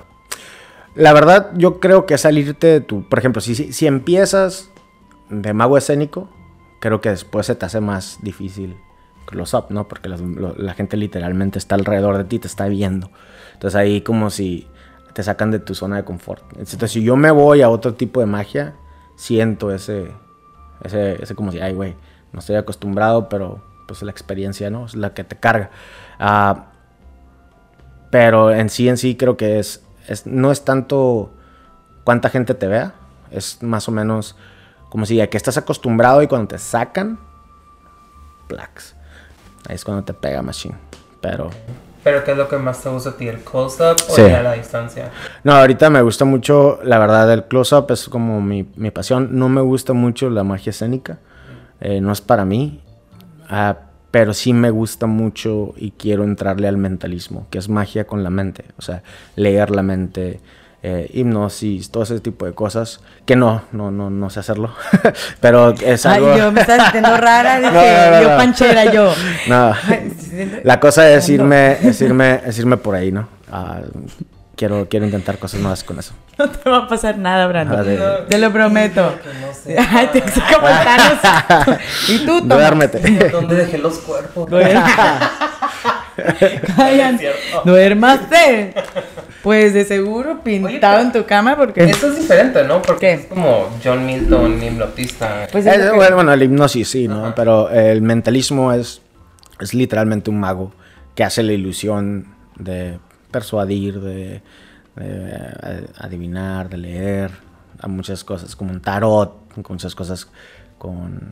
La 0.95 1.13
verdad, 1.13 1.51
yo 1.55 1.79
creo 1.79 2.05
que 2.05 2.17
salirte 2.17 2.67
de 2.67 2.81
tu. 2.81 3.03
Por 3.07 3.19
ejemplo, 3.19 3.41
si, 3.41 3.55
si, 3.55 3.71
si 3.73 3.87
empiezas 3.87 4.69
de 5.29 5.53
mago 5.53 5.77
escénico, 5.77 6.29
creo 6.79 6.99
que 7.01 7.09
después 7.09 7.45
se 7.45 7.55
te 7.55 7.65
hace 7.65 7.79
más 7.79 8.19
difícil 8.21 8.77
close-up, 9.25 9.67
¿no? 9.69 9.87
Porque 9.87 10.09
la 10.09 10.73
gente 10.73 10.97
literalmente 10.97 11.57
está 11.57 11.75
alrededor 11.75 12.17
de 12.17 12.25
ti, 12.25 12.39
te 12.39 12.47
está 12.47 12.67
viendo. 12.67 13.09
Entonces 13.53 13.75
ahí 13.75 14.01
como 14.01 14.29
si 14.29 14.67
te 15.13 15.23
sacan 15.23 15.51
de 15.51 15.59
tu 15.59 15.75
zona 15.75 15.97
de 15.97 16.03
confort. 16.03 16.43
Entonces, 16.57 16.91
si 16.91 17.03
yo 17.03 17.15
me 17.15 17.31
voy 17.31 17.61
a 17.61 17.69
otro 17.69 17.93
tipo 17.93 18.19
de 18.19 18.25
magia, 18.25 18.75
siento 19.15 19.71
ese. 19.71 20.11
Ese, 20.83 21.21
ese 21.21 21.35
como 21.35 21.51
si, 21.51 21.59
ay, 21.59 21.73
güey, 21.73 21.95
no 22.33 22.39
estoy 22.39 22.55
acostumbrado, 22.55 23.29
pero 23.29 23.61
pues 23.87 24.01
la 24.01 24.11
experiencia, 24.11 24.69
¿no? 24.69 24.85
Es 24.85 24.95
la 24.95 25.13
que 25.13 25.23
te 25.23 25.35
carga. 25.37 25.69
Ah. 26.19 26.71
Pero 28.09 28.51
en 28.51 28.69
sí, 28.69 28.89
en 28.89 28.97
sí, 28.97 29.15
creo 29.15 29.37
que 29.37 29.59
es, 29.59 29.85
es- 30.07 30.25
no 30.27 30.51
es 30.51 30.63
tanto 30.65 31.31
cuánta 32.03 32.29
gente 32.29 32.53
te 32.53 32.67
vea, 32.67 32.93
es 33.31 33.61
más 33.63 33.87
o 33.87 33.91
menos 33.91 34.35
como 34.89 35.05
si 35.05 35.21
a 35.21 35.29
que 35.29 35.37
estás 35.37 35.57
acostumbrado 35.57 36.21
y 36.21 36.27
cuando 36.27 36.49
te 36.49 36.57
sacan, 36.57 37.17
plax. 38.47 38.95
Ahí 39.67 39.75
es 39.75 39.85
cuando 39.85 40.03
te 40.03 40.13
pega 40.13 40.41
machine. 40.41 40.75
Pero 41.21 41.49
¿Pero 42.03 42.23
qué 42.23 42.31
es 42.31 42.37
lo 42.37 42.49
que 42.49 42.57
más 42.57 42.81
te 42.81 42.89
gusta 42.89 43.11
a 43.11 43.13
ti? 43.15 43.27
¿El 43.27 43.41
close-up 43.43 43.95
o 44.09 44.15
Sí. 44.15 44.23
ya 44.23 44.39
a 44.39 44.43
la 44.43 44.53
distancia? 44.53 45.11
no, 45.43 45.53
ahorita 45.53 45.91
me 45.91 46.01
gusta 46.01 46.25
mucho, 46.25 46.79
la 46.83 46.97
verdad, 46.97 47.31
el 47.31 47.43
close-up 47.45 47.91
es 47.91 48.09
como 48.09 48.41
mi, 48.41 48.67
mi 48.75 48.89
pasión. 48.89 49.29
No 49.37 49.49
me 49.49 49.61
gusta 49.61 49.93
mucho 49.93 50.31
la 50.31 50.43
magia 50.43 50.71
escénica, 50.71 51.19
eh, 51.79 52.01
no 52.01 52.11
es 52.11 52.19
para 52.19 52.43
mí. 52.43 52.81
Ah, 53.47 53.77
pero 54.11 54.33
sí 54.33 54.53
me 54.53 54.69
gusta 54.69 55.07
mucho 55.07 55.73
y 55.77 55.91
quiero 55.91 56.23
entrarle 56.25 56.67
al 56.67 56.77
mentalismo, 56.77 57.47
que 57.49 57.57
es 57.57 57.69
magia 57.69 58.05
con 58.05 58.23
la 58.23 58.29
mente. 58.29 58.65
O 58.77 58.81
sea, 58.81 59.03
leer 59.37 59.71
la 59.71 59.83
mente, 59.83 60.41
eh, 60.83 61.09
hipnosis, 61.13 61.91
todo 61.91 62.03
ese 62.03 62.19
tipo 62.19 62.45
de 62.45 62.53
cosas. 62.53 62.99
Que 63.25 63.37
no, 63.37 63.63
no, 63.71 63.89
no, 63.89 64.09
no 64.09 64.29
sé 64.29 64.41
hacerlo. 64.41 64.73
pero 65.39 65.71
es 65.71 66.05
Ay, 66.05 66.17
algo... 66.17 66.37
yo 66.37 66.51
me 66.51 66.61
estaba 66.61 66.83
sintiendo 66.83 67.15
rara, 67.17 67.59
dije, 67.61 67.71
No, 67.71 68.11
no, 68.11 68.17
no, 68.17 68.21
yo 68.21 68.37
panchera, 68.37 68.91
yo. 68.91 69.13
No. 69.47 69.73
La 70.63 70.79
cosa 70.81 71.09
es 71.09 71.29
irme, 71.29 71.77
es 71.81 72.01
irme, 72.01 72.41
es 72.45 72.59
irme 72.59 72.75
por 72.77 72.95
ahí, 72.95 73.13
¿no? 73.13 73.29
Ah, 73.49 73.79
quiero, 74.61 74.87
quiero 74.87 75.05
intentar 75.07 75.39
cosas 75.39 75.59
nuevas 75.59 75.83
con 75.83 75.97
eso. 75.97 76.13
No 76.37 76.47
te 76.49 76.69
va 76.69 76.77
a 76.77 76.87
pasar 76.87 77.17
nada, 77.17 77.47
Brando. 77.47 77.83
De- 77.83 77.97
Te 78.29 78.37
lo 78.37 78.51
prometo. 78.51 79.15
Que 79.23 79.29
no 79.39 79.53
sé. 79.53 79.75
Ay, 79.91 80.09
te 80.13 80.21
como. 80.21 81.77
Y 82.07 82.25
tú. 82.25 82.41
Duérmete. 82.41 83.29
¿Dónde 83.29 83.55
dejé 83.55 83.77
los 83.79 83.97
cuerpos? 83.99 84.47
Callan. 86.75 87.19
Duérmase. 87.65 88.73
Pues 89.43 89.73
de 89.73 89.85
seguro 89.85 90.41
pintado 90.43 90.99
en 91.01 91.11
tu 91.11 91.25
cama 91.25 91.57
porque... 91.57 91.83
Eso 91.85 92.07
es 92.11 92.19
diferente, 92.19 92.63
¿no? 92.63 92.81
Porque 92.81 92.99
¿Qué? 93.07 93.13
es 93.13 93.25
como 93.25 93.69
John 93.83 94.05
Milton, 94.05 94.61
hipnotista. 94.63 95.47
Pues 95.51 95.65
es 95.65 95.75
Eh, 95.77 95.81
que- 95.89 95.95
bueno, 95.95 96.15
bueno, 96.17 96.31
el 96.33 96.43
hipnosis 96.43 96.87
sí, 96.87 97.07
¿no? 97.07 97.25
Ajá. 97.25 97.35
Pero 97.35 97.69
el 97.71 98.01
mentalismo 98.03 98.71
es, 98.71 99.01
es 99.59 99.73
literalmente 99.73 100.29
un 100.29 100.39
mago 100.39 100.71
que 101.15 101.23
hace 101.23 101.41
la 101.41 101.53
ilusión 101.53 102.27
de 102.57 102.99
persuadir, 103.31 103.99
de, 104.01 104.15
de, 104.25 104.41
eh, 104.97 105.87
adivinar, 105.97 106.69
de 106.69 106.77
leer 106.77 107.31
a 107.79 107.87
muchas 107.87 108.23
cosas, 108.23 108.55
como 108.55 108.71
un 108.71 108.81
tarot, 108.81 109.53
con 109.63 109.75
muchas 109.75 109.95
cosas 109.95 110.27
con 110.77 111.31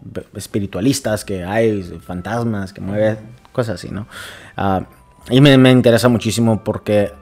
b- 0.00 0.26
espiritualistas 0.34 1.24
que 1.24 1.44
hay, 1.44 1.82
fantasmas 2.00 2.72
que 2.72 2.80
mueven, 2.80 3.18
cosas 3.52 3.76
así, 3.76 3.90
¿no? 3.90 4.06
Ah, 4.56 4.84
y 5.30 5.40
me, 5.40 5.56
me 5.56 5.70
interesa 5.70 6.08
muchísimo 6.08 6.62
porque 6.62 7.12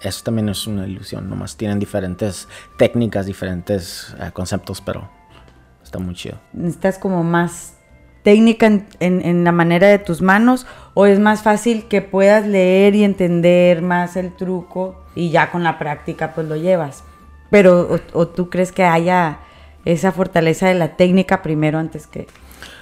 eso 0.00 0.24
también 0.24 0.48
es 0.48 0.66
una 0.66 0.86
ilusión, 0.86 1.28
nomás 1.30 1.56
tienen 1.56 1.78
diferentes 1.78 2.48
técnicas, 2.76 3.26
diferentes 3.26 4.14
eh, 4.18 4.30
conceptos, 4.32 4.80
pero 4.80 5.08
está 5.82 5.98
muy 5.98 6.14
chido. 6.14 6.38
necesitas 6.52 6.98
como 6.98 7.22
más 7.22 7.74
técnica 8.22 8.66
en, 8.66 8.86
en- 9.00 9.24
en 9.24 9.44
la 9.44 9.52
manera 9.52 9.88
de 9.88 9.98
tus 9.98 10.22
manos 10.22 10.66
o 10.94 11.06
es 11.06 11.18
más 11.18 11.42
fácil 11.42 11.84
que 11.88 12.02
puedas 12.02 12.46
leer 12.46 12.94
y 12.94 13.04
entender 13.04 13.82
más 13.82 14.16
el 14.16 14.32
truco 14.34 15.02
y 15.14 15.30
ya 15.30 15.50
con 15.50 15.62
la 15.64 15.78
práctica 15.78 16.32
pues 16.34 16.46
lo 16.48 16.56
llevas. 16.56 17.04
Pero 17.50 17.82
o, 18.14 18.18
o 18.20 18.28
tú 18.28 18.48
crees 18.50 18.72
que 18.72 18.84
haya 18.84 19.38
esa 19.84 20.12
fortaleza 20.12 20.68
de 20.68 20.74
la 20.74 20.96
técnica 20.96 21.42
primero 21.42 21.78
antes 21.78 22.06
que, 22.06 22.26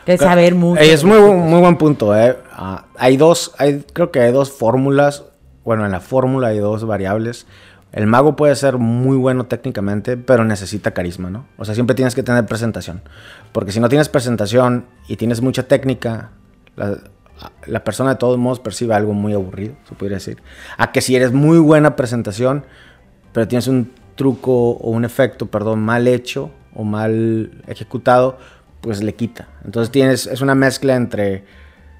que 0.06 0.18
saber 0.18 0.54
mucho. 0.54 0.80
Es 0.82 1.02
muy 1.04 1.18
buen 1.61 1.76
punto, 1.76 2.16
¿eh? 2.16 2.37
Ah, 2.52 2.85
hay 2.99 3.16
dos, 3.16 3.52
hay, 3.59 3.85
creo 3.92 4.11
que 4.11 4.20
hay 4.20 4.32
dos 4.32 4.52
fórmulas. 4.52 5.25
Bueno, 5.64 5.85
en 5.87 5.92
la 5.92 6.00
fórmula 6.00 6.49
hay 6.49 6.59
dos 6.59 6.85
variables. 6.87 7.47
El 7.92 8.06
mago 8.06 8.37
puede 8.37 8.54
ser 8.54 8.78
muy 8.78 9.16
bueno 9.16 9.47
técnicamente, 9.47 10.16
pero 10.16 10.44
necesita 10.44 10.92
carisma, 10.92 11.28
¿no? 11.30 11.47
O 11.59 11.64
sea, 11.64 11.75
siempre 11.75 11.97
tienes 11.97 12.14
que 12.14 12.23
tener 12.23 12.47
presentación. 12.47 13.02
Porque 13.52 13.73
si 13.73 13.80
no 13.80 13.88
tienes 13.88 14.09
presentación 14.09 14.87
y 15.09 15.16
tienes 15.16 15.40
mucha 15.40 15.64
técnica, 15.64 16.30
la, 16.76 17.85
persona 17.85 18.11
de 18.11 18.16
todos 18.16 18.38
modos 18.38 18.61
percibe 18.61 18.95
algo 18.95 19.12
muy 19.12 19.33
aburrido, 19.33 19.75
se 19.88 19.95
podría 19.95 20.16
decir. 20.16 20.42
A 20.76 20.92
que 20.92 21.00
si 21.00 21.16
eres 21.16 21.33
muy 21.33 21.59
buena 21.59 21.97
presentación, 21.97 22.64
pero 23.33 23.49
tienes 23.49 23.66
un 23.66 23.92
truco 24.14 24.71
o 24.71 24.90
un 24.90 25.04
efecto, 25.04 25.47
perdón, 25.47 25.80
mal 25.80 26.07
hecho 26.07 26.50
o 26.75 26.85
mal 26.85 27.62
ejecutado, 27.66 28.38
pues 28.80 29.02
le 29.02 29.14
quita. 29.14 29.49
Entonces 29.64 29.90
tienes, 29.90 30.26
es 30.26 30.40
una 30.40 30.54
mezcla 30.54 30.95
entre 30.95 31.45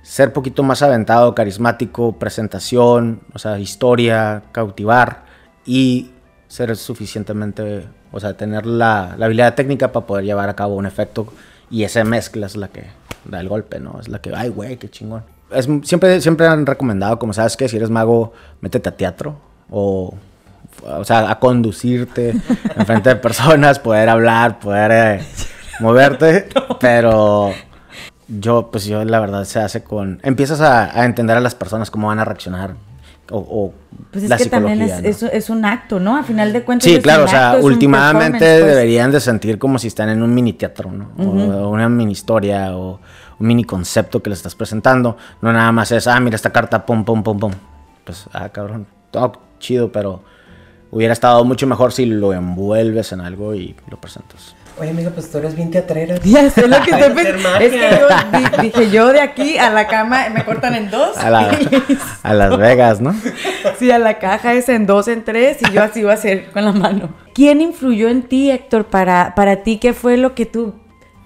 ser 0.03 0.33
poquito 0.33 0.63
más 0.63 0.83
aventado, 0.83 1.35
carismático, 1.35 2.19
presentación, 2.19 3.23
o 3.35 3.39
sea, 3.39 3.59
historia, 3.59 4.45
cautivar 4.53 5.25
y 5.67 6.11
ser 6.49 6.75
suficientemente, 6.77 7.87
o 8.13 8.21
sea, 8.21 8.35
tener 8.35 8.67
la, 8.67 9.15
la 9.19 9.27
habilidad 9.27 9.55
técnica 9.55 9.93
para 9.93 10.07
poder 10.07 10.25
llevar 10.25 10.49
a 10.49 10.55
cabo 10.55 10.77
un 10.77 10.87
efecto 10.87 11.33
y 11.71 11.85
esa 11.85 12.03
mezcla 12.05 12.47
es 12.47 12.57
la 12.57 12.69
que 12.69 12.87
da 13.25 13.41
el 13.41 13.49
golpe, 13.49 13.81
¿no? 13.81 14.01
Es 14.01 14.09
la 14.09 14.21
que, 14.21 14.33
ay, 14.35 14.49
güey, 14.49 14.77
qué 14.77 14.89
chingón. 14.91 15.23
Es, 15.51 15.69
siempre, 15.83 16.21
siempre 16.21 16.47
han 16.47 16.67
recomendado, 16.67 17.19
como 17.19 17.33
sabes 17.33 17.57
que 17.57 17.69
si 17.69 17.77
eres 17.77 17.91
mago, 17.91 18.33
métete 18.61 18.89
a 18.89 18.97
teatro 18.97 19.41
o 19.71 20.15
o 20.83 21.05
sea, 21.05 21.31
a 21.31 21.39
conducirte 21.39 22.31
en 22.77 22.87
frente 22.87 23.11
de 23.11 23.17
personas, 23.17 23.79
poder 23.79 24.09
hablar, 24.09 24.59
poder 24.59 24.91
eh, 24.93 25.27
moverte, 25.81 26.49
pero 26.81 27.53
yo, 28.29 28.71
pues 28.71 28.85
yo 28.85 29.05
la 29.05 29.21
verdad 29.21 29.45
se 29.45 29.61
hace 29.61 29.83
con, 29.83 30.21
empiezas 30.23 30.61
a, 30.61 30.99
a 30.99 31.05
entender 31.05 31.37
a 31.37 31.41
las 31.41 31.55
personas 31.55 31.91
cómo 31.91 32.09
van 32.09 32.19
a 32.19 32.25
reaccionar 32.25 32.75
o, 33.31 33.39
o 33.39 33.75
Pues 34.11 34.25
es 34.25 34.31
la 34.31 34.37
que 34.37 34.47
también 34.47 34.83
es, 34.83 34.91
psicología, 34.91 35.29
¿no? 35.29 35.29
es, 35.29 35.45
es 35.45 35.51
un 35.51 35.65
acto, 35.65 36.01
¿no? 36.01 36.17
A 36.17 36.23
final 36.23 36.53
de 36.53 36.63
cuentas. 36.63 36.85
Sí, 36.85 36.97
es 36.97 37.03
claro, 37.03 37.23
un 37.23 37.29
o 37.29 37.31
sea, 37.31 37.53
acto, 37.53 37.67
últimamente 37.67 38.39
pues. 38.39 38.67
deberían 38.67 39.11
de 39.11 39.21
sentir 39.21 39.59
como 39.59 39.79
si 39.79 39.89
están 39.89 40.09
en 40.09 40.23
un 40.23 40.35
mini 40.35 40.53
teatro, 40.53 40.91
¿no? 40.91 41.11
O 41.17 41.71
una 41.71 41.89
mini 41.89 42.13
historia 42.13 42.77
o 42.77 43.01
un 43.39 43.47
mini 43.47 43.65
concepto 43.65 44.23
que 44.23 44.31
le 44.31 44.35
estás 44.35 44.55
presentando. 44.55 45.17
No 45.41 45.53
nada 45.53 45.73
más 45.73 45.93
es, 45.93 46.07
ah, 46.07 46.19
mira 46.21 46.37
esta 46.37 46.51
carta, 46.51 46.85
pum, 46.85 47.05
pum, 47.05 47.23
pum, 47.23 47.39
pum. 47.39 47.53
Pues, 48.05 48.27
ah, 48.33 48.49
cabrón, 48.49 48.87
todo 49.11 49.33
chido, 49.59 49.93
pero 49.93 50.23
hubiera 50.91 51.13
estado 51.13 51.45
mucho 51.45 51.67
mejor 51.67 51.93
si 51.93 52.07
lo 52.07 52.33
envuelves 52.33 53.13
en 53.13 53.21
algo 53.21 53.55
y 53.55 53.77
lo 53.89 54.01
presentas. 54.01 54.55
Oye, 54.81 54.91
amiga, 54.91 55.11
pues 55.11 55.31
tú 55.31 55.39
eres 55.39 55.55
bien 55.55 55.71
teatrera. 55.71 56.17
Ya 56.25 56.49
sé 56.51 56.67
lo 56.67 56.81
que 56.83 56.91
pensando. 56.97 57.59
Es 57.61 57.71
que 57.73 57.91
yo 58.01 58.09
di- 58.39 58.63
dije, 58.63 58.91
yo 58.91 59.13
de 59.13 59.21
aquí 59.21 59.59
a 59.59 59.71
la 59.71 59.87
cama 59.87 60.29
me 60.33 60.45
cortan 60.45 60.75
en 60.75 60.91
dos. 60.91 61.17
A, 61.19 61.29
la- 61.31 61.51
a 62.23 62.35
Las 62.35 62.57
Vegas, 62.57 63.01
¿no? 63.01 63.15
Sí, 63.79 63.91
a 63.91 63.99
la 63.99 64.19
caja 64.19 64.55
es 64.55 64.69
en 64.69 64.87
dos, 64.87 65.07
en 65.09 65.23
tres, 65.25 65.59
y 65.69 65.73
yo 65.73 65.83
así 65.83 66.01
iba 66.01 66.13
a 66.13 66.15
hacer 66.15 66.51
con 66.53 66.65
la 66.65 66.73
mano. 66.73 67.11
¿Quién 67.35 67.61
influyó 67.61 68.09
en 68.09 68.23
ti, 68.23 68.51
Héctor, 68.51 68.87
para, 68.87 69.35
para 69.35 69.57
ti? 69.63 69.77
¿Qué 69.79 69.93
fue 69.93 70.17
lo 70.17 70.35
que 70.35 70.47
tú 70.47 70.75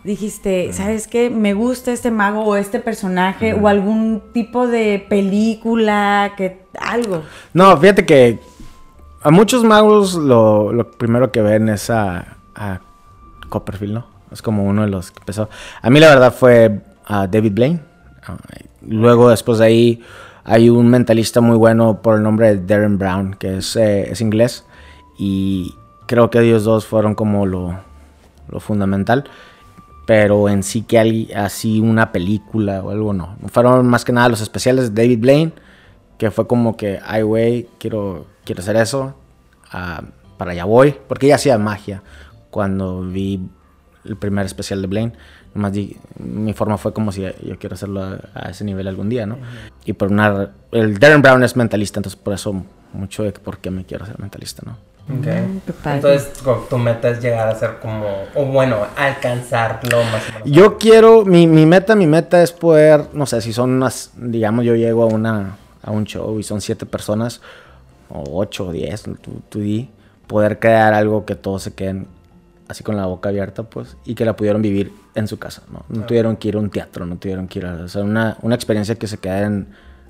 dijiste? 0.03 0.73
¿Sabes 0.73 1.07
qué? 1.09 1.31
Me 1.31 1.55
gusta 1.55 1.93
este 1.93 2.11
mago 2.11 2.43
o 2.45 2.57
este 2.57 2.81
personaje 2.81 3.55
o 3.55 3.69
algún 3.69 4.23
tipo 4.33 4.67
de 4.67 5.05
película, 5.09 6.33
que 6.37 6.65
algo. 6.81 7.23
No, 7.53 7.77
fíjate 7.79 8.05
que 8.05 8.39
a 9.23 9.31
muchos 9.31 9.65
magos 9.65 10.15
lo, 10.15 10.73
lo 10.73 10.91
primero 10.91 11.31
que 11.33 11.41
ven 11.41 11.69
es 11.69 11.89
a, 11.89 12.37
a 12.55 12.81
Copperfield, 13.55 13.95
¿no? 13.95 14.07
Es 14.33 14.43
como 14.43 14.65
uno 14.65 14.83
de 14.83 14.89
los 14.89 15.13
que 15.13 15.21
empezó. 15.21 15.49
A 15.81 15.91
mí 15.91 16.01
la 16.01 16.09
verdad 16.09 16.35
fue 16.35 16.81
a 17.07 17.29
David 17.29 17.53
Blaine. 17.53 17.81
Ah, 18.27 18.37
Luego 18.83 19.31
después 19.31 19.59
de 19.59 19.65
ahí 19.67 20.03
hay 20.43 20.69
un 20.69 20.89
mentalista 20.89 21.41
muy 21.41 21.57
bueno 21.57 22.03
por 22.03 22.17
el 22.17 22.23
nombre 22.25 22.57
de 22.57 22.67
Darren 22.67 22.99
Brown, 22.99 23.35
que 23.39 23.59
es, 23.59 23.77
eh, 23.77 24.11
es 24.11 24.21
inglés. 24.21 24.65
Y 25.19 25.75
creo 26.07 26.31
que 26.31 26.41
ellos 26.41 26.65
dos 26.65 26.85
fueron 26.85 27.15
como 27.15 27.47
lo, 27.47 27.79
lo 28.49 28.59
fundamental. 28.59 29.25
pero 30.07 30.49
en 30.49 30.63
sí 30.63 30.83
que 30.83 30.99
hay 30.99 31.33
así 31.33 31.81
una 31.81 32.13
película 32.13 32.83
o 32.83 32.91
algo 32.91 33.13
no. 33.13 33.37
Fueron 33.53 33.87
más 33.87 34.05
que 34.05 34.13
nada 34.13 34.29
los 34.29 34.41
especiales 34.41 34.95
de 34.95 35.03
David 35.03 35.21
Blaine, 35.21 35.53
que 36.19 36.31
fue 36.31 36.47
como 36.47 36.77
que, 36.77 37.01
ay, 37.07 37.23
güey, 37.23 37.69
quiero, 37.79 38.27
quiero 38.45 38.61
hacer 38.63 38.77
eso, 38.77 39.15
ah, 39.73 40.03
para 40.37 40.53
allá 40.53 40.65
voy, 40.65 40.95
porque 41.09 41.27
ella 41.27 41.37
hacía 41.37 41.57
magia 41.59 42.03
cuando 42.55 43.01
vi 43.03 43.41
el 44.05 44.17
primer 44.17 44.47
especial 44.47 44.81
de 44.81 44.87
Blaine. 44.87 45.13
Nomás 45.55 45.73
di- 45.73 45.97
mi 46.21 46.53
forma 46.53 46.79
fue 46.79 46.93
como 46.93 47.11
si 47.11 47.23
yo 47.23 47.59
quiero 47.59 47.75
hacerlo 47.75 48.01
a, 48.01 48.21
a 48.33 48.51
ese 48.51 48.63
nivel 48.65 48.87
algún 48.87 49.09
día, 49.09 49.27
¿no? 49.27 49.39
Y 49.85 49.93
por 49.95 50.13
una... 50.13 50.51
El 50.71 50.99
Darren 51.01 51.21
Brown 51.21 51.43
es 51.43 51.57
mentalista, 51.57 51.99
entonces 51.99 52.21
por 52.21 52.33
eso 52.33 52.65
mucho 52.93 53.25
de 53.25 53.33
por 53.33 53.59
qué 53.59 53.73
me 53.73 53.85
quiero 53.85 54.05
hacer 54.05 54.21
mentalista, 54.21 54.63
¿no? 54.65 54.73
Ok. 55.17 55.27
Mm, 55.27 55.59
qué 55.67 55.73
padre. 55.73 55.97
Entonces, 55.97 56.33
tu, 56.33 56.51
tu 56.71 56.79
meta 56.79 57.09
es 57.11 57.21
llegar 57.21 57.49
a 57.49 57.57
ser 57.57 57.81
como, 57.81 58.07
o 58.37 58.45
bueno, 58.45 58.77
alcanzarlo 58.97 59.99
más 60.05 60.23
o 60.29 60.33
menos. 60.35 60.51
Yo 60.51 60.79
quiero, 60.79 61.25
mi, 61.25 61.49
mi 61.49 61.67
meta, 61.67 61.97
mi 61.97 62.07
meta 62.07 62.41
es 62.41 62.53
poder, 62.53 63.09
no 63.15 63.27
sé, 63.27 63.41
si 63.41 63.53
son 63.53 63.71
unas, 63.71 64.13
digamos, 64.17 64.65
yo 64.65 64.77
llego 64.77 65.03
a 65.03 65.07
una, 65.07 65.57
a 65.83 65.91
un 65.91 66.05
show 66.05 66.39
y 66.39 66.45
son 66.45 66.61
siete 66.61 66.87
personas, 66.87 67.41
o 68.11 68.23
ocho 68.39 68.69
o 68.69 68.73
diez, 68.73 69.03
tú, 69.03 69.43
tú 69.49 69.59
di, 69.59 69.91
poder 70.27 70.59
crear 70.59 70.95
algo 70.95 71.25
que 71.25 71.35
todos 71.35 71.63
se 71.65 71.75
queden 71.75 72.07
así 72.75 72.83
con 72.83 72.97
la 72.97 73.07
boca 73.07 73.29
abierta, 73.29 73.63
pues, 73.63 73.97
y 74.05 74.15
que 74.15 74.25
la 74.25 74.35
pudieron 74.35 74.61
vivir 74.61 74.93
en 75.15 75.29
su 75.29 75.39
casa, 75.39 75.63
¿no? 75.73 75.85
No 75.89 76.07
tuvieron 76.07 76.37
que 76.37 76.49
ir 76.49 76.57
a 76.57 76.59
un 76.59 76.71
teatro, 76.71 77.07
no 77.07 77.17
tuvieron 77.17 77.47
que 77.47 77.61
ir 77.61 77.67
a, 77.67 77.75
o 77.75 77.89
sea, 77.89 78.03
una, 78.03 78.37
una 78.43 78.57
experiencia 78.57 78.97
que 78.97 79.07
se 79.07 79.19
queden 79.19 79.69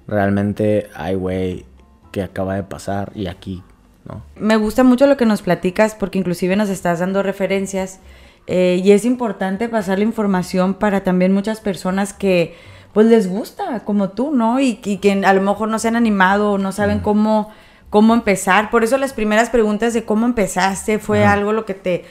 realmente, 0.09 0.88
ay, 0.94 1.14
güey, 1.14 1.66
que 2.11 2.23
acaba 2.23 2.54
de 2.54 2.62
pasar 2.62 3.12
y 3.14 3.26
aquí, 3.26 3.62
¿no? 4.06 4.23
Me 4.37 4.56
gusta 4.56 4.83
mucho 4.83 5.06
lo 5.06 5.18
que 5.18 5.26
nos 5.26 5.42
platicas 5.42 5.94
porque 5.94 6.18
inclusive 6.18 6.56
nos 6.56 6.71
estás 6.71 7.00
dando 7.00 7.23
referencias 7.23 8.00
eh, 8.47 8.80
y 8.83 8.92
es 8.92 9.04
importante 9.04 9.68
pasar 9.68 9.99
la 9.99 10.04
información 10.04 10.75
para 10.75 11.04
también 11.04 11.33
muchas 11.33 11.61
personas 11.61 12.12
que 12.14 12.54
pues 12.94 13.06
les 13.06 13.28
gusta 13.28 13.85
como 13.85 14.11
tú, 14.11 14.30
¿no? 14.30 14.59
Y, 14.61 14.80
y 14.85 14.99
que 14.99 15.12
a 15.12 15.35
lo 15.35 15.42
mejor 15.42 15.68
no 15.68 15.78
se 15.78 15.88
han 15.88 15.97
animado 15.97 16.52
o 16.52 16.59
no 16.59 16.73
saben 16.73 17.00
cómo, 17.00 17.50
cómo 17.90 18.14
empezar. 18.14 18.71
Por 18.71 18.85
eso 18.85 18.97
las 18.97 19.12
primeras 19.12 19.50
preguntas 19.50 19.92
de 19.92 20.04
cómo 20.04 20.26
empezaste 20.26 20.99
fue 20.99 21.25
algo 21.25 21.52
lo 21.52 21.64
que 21.64 21.75
te 21.75 22.04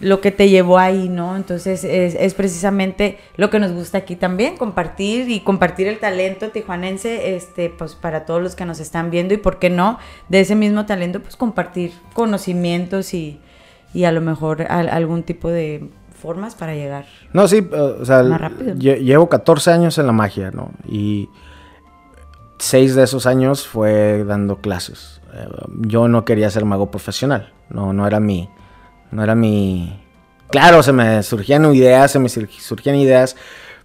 lo 0.00 0.20
que 0.20 0.30
te 0.30 0.48
llevó 0.50 0.78
ahí, 0.78 1.08
¿no? 1.08 1.36
Entonces 1.36 1.82
es, 1.82 2.14
es 2.14 2.34
precisamente 2.34 3.18
lo 3.36 3.48
que 3.48 3.58
nos 3.58 3.72
gusta 3.72 3.98
aquí 3.98 4.14
también, 4.16 4.56
compartir 4.58 5.30
y 5.30 5.40
compartir 5.40 5.86
el 5.88 5.98
talento 5.98 6.50
tijuanense, 6.50 7.34
este, 7.34 7.70
pues 7.70 7.94
para 7.94 8.26
todos 8.26 8.42
los 8.42 8.54
que 8.54 8.66
nos 8.66 8.78
están 8.80 9.10
viendo 9.10 9.32
y 9.32 9.38
por 9.38 9.58
qué 9.58 9.70
no, 9.70 9.98
de 10.28 10.40
ese 10.40 10.54
mismo 10.54 10.84
talento, 10.84 11.20
pues 11.20 11.36
compartir 11.36 11.92
conocimientos 12.12 13.14
y, 13.14 13.40
y 13.94 14.04
a 14.04 14.12
lo 14.12 14.20
mejor 14.20 14.62
al- 14.70 14.90
algún 14.90 15.22
tipo 15.22 15.48
de 15.48 15.88
formas 16.20 16.54
para 16.54 16.74
llegar. 16.74 17.06
No, 17.32 17.48
sí, 17.48 17.56
eh, 17.58 17.76
o 17.76 18.04
sea, 18.04 18.22
Más 18.22 18.40
rápido. 18.40 18.74
lle- 18.74 18.98
llevo 19.02 19.28
14 19.30 19.70
años 19.70 19.96
en 19.96 20.06
la 20.06 20.12
magia, 20.12 20.50
¿no? 20.50 20.72
Y 20.86 21.28
seis 22.58 22.94
de 22.94 23.04
esos 23.04 23.26
años 23.26 23.66
fue 23.66 24.24
dando 24.24 24.56
clases. 24.56 25.20
Eh, 25.34 25.46
yo 25.80 26.08
no 26.08 26.24
quería 26.24 26.50
ser 26.50 26.64
mago 26.64 26.90
profesional, 26.90 27.52
no, 27.70 27.92
no 27.92 28.06
era 28.06 28.20
mi, 28.20 28.48
no 29.10 29.22
era 29.22 29.34
mi... 29.34 30.00
Claro, 30.50 30.82
se 30.82 30.92
me 30.92 31.22
surgían 31.22 31.64
ideas, 31.74 32.10
se 32.12 32.18
me 32.18 32.28
sur- 32.28 32.48
surgían 32.58 32.96
ideas, 32.96 33.36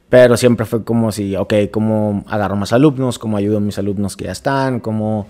pero 0.09 0.37
siempre 0.37 0.65
fue 0.65 0.83
como 0.83 1.11
si, 1.11 1.35
ok, 1.35 1.53
¿cómo 1.71 2.23
agarro 2.27 2.55
más 2.55 2.73
alumnos? 2.73 3.17
¿Cómo 3.17 3.37
ayudo 3.37 3.57
a 3.57 3.61
mis 3.61 3.77
alumnos 3.79 4.15
que 4.15 4.25
ya 4.25 4.31
están? 4.31 4.79
¿Cómo, 4.79 5.27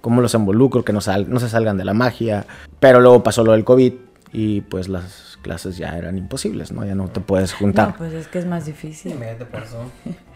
cómo 0.00 0.20
los 0.20 0.34
involucro? 0.34 0.84
Que 0.84 0.92
no, 0.92 1.00
sal- 1.00 1.28
no 1.28 1.40
se 1.40 1.48
salgan 1.48 1.78
de 1.78 1.84
la 1.84 1.94
magia. 1.94 2.46
Pero 2.78 3.00
luego 3.00 3.22
pasó 3.22 3.42
lo 3.42 3.52
del 3.52 3.64
COVID 3.64 3.92
y 4.32 4.60
pues 4.62 4.88
las 4.88 5.37
clases 5.48 5.78
ya 5.78 5.96
eran 5.96 6.18
imposibles, 6.18 6.72
¿no? 6.72 6.84
Ya 6.84 6.94
no 6.94 7.08
te 7.08 7.20
puedes 7.20 7.54
juntar. 7.54 7.88
No, 7.88 7.94
pues 7.96 8.12
es 8.12 8.28
que 8.28 8.38
es 8.38 8.44
más 8.44 8.66
difícil. 8.66 9.14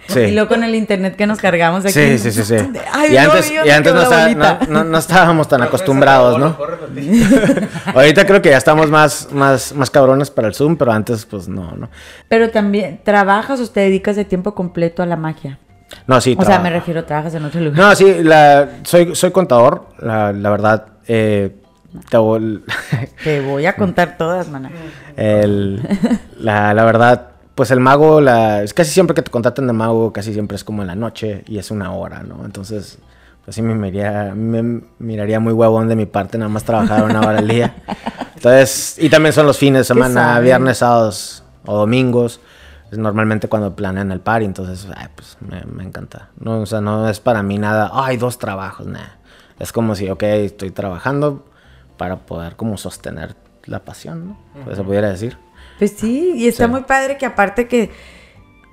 Sí. 0.09 0.21
Y 0.21 0.33
luego 0.33 0.49
con 0.49 0.64
el 0.64 0.75
internet 0.75 1.16
que 1.16 1.26
nos 1.26 1.38
cargamos 1.38 1.85
aquí. 1.85 1.92
Sí, 1.92 2.19
sí, 2.19 2.33
sí, 2.33 2.42
sí. 2.45 2.54
Ay, 2.92 3.11
y 3.12 3.14
no, 3.14 3.21
antes, 3.21 3.50
yo 3.52 3.62
y 3.64 3.69
no 3.69 3.75
antes 3.75 3.95
no, 3.95 4.02
estaba- 4.02 4.28
no- 4.31 4.66
no- 4.69 4.85
no 4.85 4.99
estábamos 4.99 5.49
tan 5.49 5.62
acostumbrados, 5.69 6.38
¿no? 6.38 6.57
Ahorita 7.95 8.25
creo 8.26 8.40
que 8.40 8.49
ya 8.50 8.57
estamos 8.57 8.88
más, 8.90 9.28
más, 9.33 9.75
más 9.75 9.90
cabrones 9.90 10.31
para 10.31 10.49
el 10.49 10.54
Zoom, 10.54 10.76
pero 10.76 10.92
antes 10.92 11.26
pues 11.26 11.47
no, 11.49 11.73
no. 11.73 11.90
Pero 12.28 12.50
también, 12.50 13.00
¿trabajas 13.04 13.61
o 13.61 13.66
te 13.69 13.81
dedicas 13.81 14.16
de 14.16 14.25
tiempo 14.25 14.54
completo 14.54 15.02
a 15.02 15.07
la 15.07 15.16
magia? 15.16 15.59
No, 16.07 16.21
sí. 16.23 16.35
O 16.38 16.44
sea, 16.44 16.59
me 16.59 16.70
refiero, 16.70 17.05
trabajas 17.05 17.35
en 17.35 17.44
otro 17.44 17.61
lugar. 17.61 17.79
No, 17.79 17.94
sí, 17.94 18.22
la, 18.25 18.68
soy, 18.85 19.14
soy 19.14 19.31
contador, 19.31 19.88
la, 20.01 20.33
la 20.33 20.51
verdad. 20.51 20.87
eh, 21.07 21.55
te 22.09 22.18
vol- 22.18 22.62
Te 23.24 23.40
voy 23.40 23.66
a 23.66 23.74
contar 23.76 24.16
todas, 24.16 24.48
mana. 24.48 24.70
el- 25.16 25.81
la, 26.38 26.72
la 26.74 26.85
verdad, 26.85 27.28
pues 27.55 27.70
el 27.70 27.81
mago, 27.81 28.20
la, 28.20 28.62
es 28.62 28.72
casi 28.74 28.90
siempre 28.90 29.14
que 29.14 29.22
te 29.22 29.31
contratan 29.31 29.66
de 29.66 29.72
mago, 29.72 30.12
casi 30.12 30.33
siempre 30.33 30.57
es 30.57 30.64
como 30.64 30.83
en 30.83 30.88
la 30.88 30.94
noche 30.94 31.44
y 31.46 31.59
es 31.59 31.70
una 31.70 31.92
hora, 31.92 32.22
¿no? 32.22 32.44
Entonces, 32.44 32.98
pues 33.44 33.55
sí 33.55 33.62
me 33.62 33.74
miraría, 33.74 34.35
me 34.35 34.83
miraría 34.98 35.40
muy 35.40 35.52
huevón 35.52 35.88
de 35.88 35.96
mi 35.96 36.07
parte 36.07 36.38
nada 36.38 36.48
más 36.48 36.64
trabajar 36.64 37.05
una 37.05 37.20
hora 37.20 37.38
al 37.38 37.48
día. 37.48 37.74
Entonces, 38.37 38.96
y 38.98 39.09
también 39.11 39.33
son 39.33 39.46
los 39.46 39.59
fines 39.59 39.81
de 39.81 39.85
semana, 39.85 40.38
viernes, 40.40 40.78
sábados 40.78 41.44
o 41.66 41.76
domingos. 41.76 42.40
Es 42.90 42.98
normalmente 42.98 43.48
cuando 43.48 43.74
planean 43.74 44.12
el 44.12 44.20
party, 44.20 44.44
entonces, 44.44 44.87
ay, 44.94 45.07
pues 45.14 45.37
me, 45.40 45.62
me 45.64 45.83
encanta. 45.83 46.28
No, 46.38 46.61
o 46.61 46.66
sea, 46.66 46.81
no 46.81 47.09
es 47.09 47.20
para 47.20 47.42
mí 47.42 47.59
nada, 47.59 47.90
ay, 47.94 48.16
dos 48.16 48.38
trabajos, 48.38 48.87
nah. 48.87 49.00
Es 49.59 49.72
como 49.72 49.94
si, 49.94 50.11
ok, 50.11 50.22
estoy 50.24 50.70
trabajando 50.72 51.44
para 52.02 52.16
poder 52.16 52.56
como 52.56 52.76
sostener 52.78 53.36
la 53.66 53.84
pasión, 53.84 54.26
¿no? 54.30 54.36
Pues 54.64 54.76
se 54.76 54.82
pudiera 54.82 55.08
decir. 55.08 55.38
Pues 55.78 55.92
sí, 55.92 56.32
y 56.34 56.48
está 56.48 56.64
Sí. 56.64 56.70
muy 56.72 56.80
padre 56.82 57.16
que 57.16 57.24
aparte 57.26 57.68
que, 57.68 57.90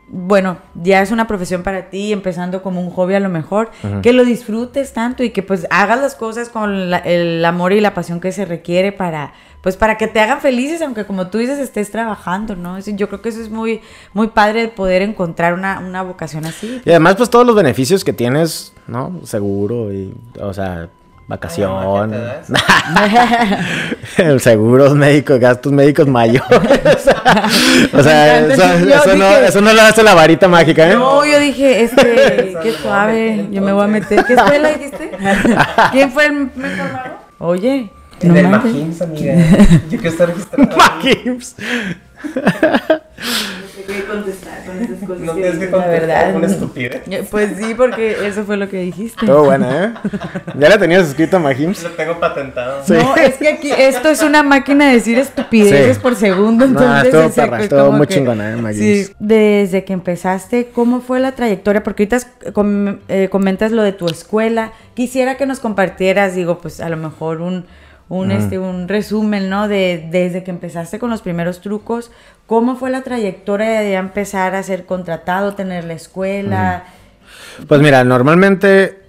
bueno, 0.07 0.57
ya 0.73 1.03
es 1.03 1.11
una 1.11 1.27
profesión 1.27 1.61
para 1.61 1.91
ti, 1.91 2.11
empezando 2.11 2.63
como 2.63 2.81
un 2.81 2.89
hobby 2.89 3.13
a 3.13 3.19
lo 3.19 3.29
mejor, 3.29 3.69
que 4.01 4.13
lo 4.13 4.25
disfrutes 4.25 4.93
tanto 4.93 5.21
y 5.23 5.29
que 5.29 5.43
pues 5.43 5.67
hagas 5.69 6.01
las 6.01 6.15
cosas 6.15 6.49
con 6.49 6.89
la- 6.89 6.97
el 6.97 7.45
amor 7.45 7.71
y 7.73 7.81
la 7.81 7.93
pasión 7.93 8.19
que 8.19 8.31
se 8.31 8.45
requiere 8.45 8.91
para, 8.91 9.33
pues 9.61 9.77
para 9.77 9.95
que 9.99 10.07
te 10.07 10.19
hagan 10.19 10.41
felices, 10.41 10.81
aunque 10.81 11.05
como 11.05 11.27
tú 11.27 11.37
dices 11.37 11.59
estés 11.59 11.91
trabajando, 11.91 12.55
¿no? 12.55 12.77
Es- 12.77 12.87
Yo 12.95 13.09
creo 13.09 13.21
que 13.21 13.29
eso 13.29 13.41
es 13.43 13.51
muy, 13.51 13.81
muy 14.15 14.29
padre 14.29 14.61
de 14.61 14.67
poder 14.69 15.03
encontrar 15.03 15.53
una, 15.53 15.77
una 15.77 16.01
vocación 16.01 16.45
así. 16.47 16.81
Y 16.83 16.89
además, 16.89 17.15
pues 17.15 17.29
todos 17.29 17.45
los 17.45 17.55
beneficios 17.55 18.03
que 18.03 18.11
tienes, 18.13 18.73
¿no? 18.87 19.19
Seguro 19.25 19.93
y, 19.93 20.15
o 20.41 20.51
sea, 20.51 20.89
vacación. 21.29 22.11
El 24.17 24.41
seguros 24.41 24.95
médicos, 24.95 25.39
gastos 25.39 25.71
médicos 25.71 26.07
mayores. 26.07 26.49
o 27.93 28.03
sea, 28.03 28.39
eso, 28.39 28.63
eso 28.63 29.15
no, 29.15 29.29
dije- 29.29 29.47
eso 29.47 29.61
no 29.61 29.71
lo 29.73 29.81
hace 29.83 30.01
la 30.03 30.15
varita 30.15 30.47
mágica, 30.47 30.89
¿eh? 30.89 30.95
No, 30.95 31.23
yo 31.25 31.39
dije, 31.39 31.83
este, 31.83 32.55
qué 32.63 32.73
suave, 32.81 33.47
yo 33.51 33.61
me 33.61 33.71
voy 33.71 33.83
a 33.85 33.87
meter. 33.87 34.25
¿Qué 34.25 34.33
escuela 34.33 34.69
dijiste? 34.69 35.11
¿Quién 35.91 36.11
fue 36.11 36.25
el 36.25 36.33
mejor 36.55 36.91
mago? 36.91 37.19
Oye, 37.37 37.89
En 38.21 38.33
no 38.33 38.39
el. 38.39 38.47
Majims, 38.49 39.01
amiga. 39.01 39.33
Yo 39.89 39.99
quiero 39.99 40.09
estar 40.09 40.27
registrado. 40.27 40.69
Majims. 43.87 45.19
No 45.21 45.33
tienes 45.33 45.57
que 45.57 45.69
contestar 45.69 46.35
una 46.35 46.47
estupidez. 46.47 47.01
Pues 47.29 47.51
sí, 47.57 47.73
porque 47.75 48.27
eso 48.27 48.43
fue 48.43 48.57
lo 48.57 48.69
que 48.69 48.77
dijiste. 48.81 49.25
Todo 49.25 49.45
buena, 49.45 49.83
¿eh? 49.85 49.93
¿Ya 50.59 50.69
la 50.69 50.77
tenías 50.77 51.07
escrito 51.07 51.37
a 51.37 51.39
Majims? 51.39 51.83
Lo 51.83 51.89
tengo 51.91 52.19
patentado. 52.19 52.81
No, 52.87 53.15
es 53.15 53.35
que 53.35 53.49
aquí 53.49 53.71
esto 53.71 54.09
es 54.09 54.21
una 54.21 54.43
máquina 54.43 54.87
de 54.87 54.93
decir 54.93 55.17
estupideces 55.17 55.97
Sí. 55.97 56.01
por 56.01 56.15
segundo, 56.15 56.65
No, 56.65 56.71
entonces 56.71 57.05
estuvo 57.05 57.25
o 57.27 57.31
sea, 57.31 57.45
perra, 57.45 57.63
estuvo 57.63 57.85
como 57.85 57.97
muy 57.97 58.07
que- 58.07 58.13
chingona, 58.15 58.51
eh, 58.51 58.55
Maggie. 58.57 59.05
Sí, 59.05 59.13
desde 59.19 59.83
que 59.83 59.93
empezaste, 59.93 60.69
¿cómo 60.73 61.01
fue 61.01 61.19
la 61.19 61.33
trayectoria? 61.33 61.83
Porque 61.83 62.03
ahorita 62.03 62.51
com- 62.53 62.97
eh, 63.07 63.27
comentas 63.29 63.71
lo 63.71 63.83
de 63.83 63.91
tu 63.93 64.05
escuela. 64.07 64.71
Quisiera 64.93 65.37
que 65.37 65.45
nos 65.45 65.59
compartieras, 65.59 66.35
digo, 66.35 66.59
pues 66.59 66.79
a 66.81 66.89
lo 66.89 66.97
mejor 66.97 67.41
un 67.41 67.65
un, 68.09 68.31
este, 68.31 68.57
un 68.57 68.87
resumen, 68.87 69.49
¿no? 69.49 69.67
De 69.67 70.07
desde 70.11 70.43
que 70.43 70.51
empezaste 70.51 70.97
con 70.99 71.11
los 71.11 71.21
primeros 71.21 71.61
trucos, 71.61 72.11
¿cómo 72.47 72.75
fue 72.75 72.89
la 72.89 73.03
trayectoria 73.03 73.81
de 73.81 73.93
empezar 73.93 74.55
a 74.55 74.63
ser 74.63 74.85
contratado, 74.85 75.53
tener 75.53 75.83
la 75.83 75.93
escuela? 75.93 76.85
Pues 77.67 77.79
mira, 77.81 78.03
normalmente 78.03 78.99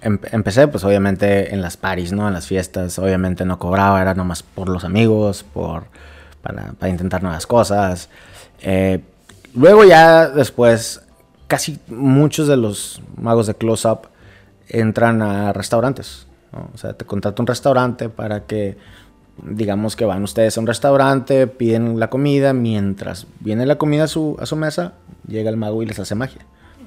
em- 0.00 0.18
empecé 0.32 0.66
pues 0.66 0.82
obviamente 0.82 1.54
en 1.54 1.62
las 1.62 1.76
paris, 1.76 2.12
¿no? 2.12 2.26
En 2.26 2.34
las 2.34 2.46
fiestas, 2.46 2.98
obviamente 2.98 3.44
no 3.44 3.58
cobraba, 3.60 4.02
era 4.02 4.14
nomás 4.14 4.42
por 4.42 4.68
los 4.68 4.84
amigos, 4.84 5.44
por, 5.44 5.84
para, 6.42 6.72
para 6.72 6.90
intentar 6.90 7.22
nuevas 7.22 7.46
cosas. 7.46 8.08
Eh, 8.62 9.00
luego 9.54 9.84
ya 9.84 10.28
después, 10.28 11.02
casi 11.46 11.78
muchos 11.86 12.48
de 12.48 12.56
los 12.56 13.00
magos 13.16 13.46
de 13.46 13.54
close-up 13.54 14.08
entran 14.68 15.22
a 15.22 15.52
restaurantes. 15.52 16.26
¿No? 16.52 16.70
O 16.74 16.78
sea, 16.78 16.92
te 16.94 17.04
contrata 17.04 17.42
un 17.42 17.46
restaurante 17.46 18.08
para 18.08 18.44
que, 18.44 18.76
digamos 19.42 19.96
que 19.96 20.04
van 20.04 20.22
ustedes 20.22 20.56
a 20.56 20.60
un 20.60 20.66
restaurante, 20.66 21.46
piden 21.46 21.98
la 21.98 22.10
comida, 22.10 22.52
mientras 22.52 23.26
viene 23.40 23.66
la 23.66 23.76
comida 23.76 24.04
a 24.04 24.08
su, 24.08 24.36
a 24.40 24.46
su 24.46 24.56
mesa, 24.56 24.94
llega 25.26 25.50
el 25.50 25.56
mago 25.56 25.82
y 25.82 25.86
les 25.86 25.98
hace 25.98 26.14
magia, 26.14 26.42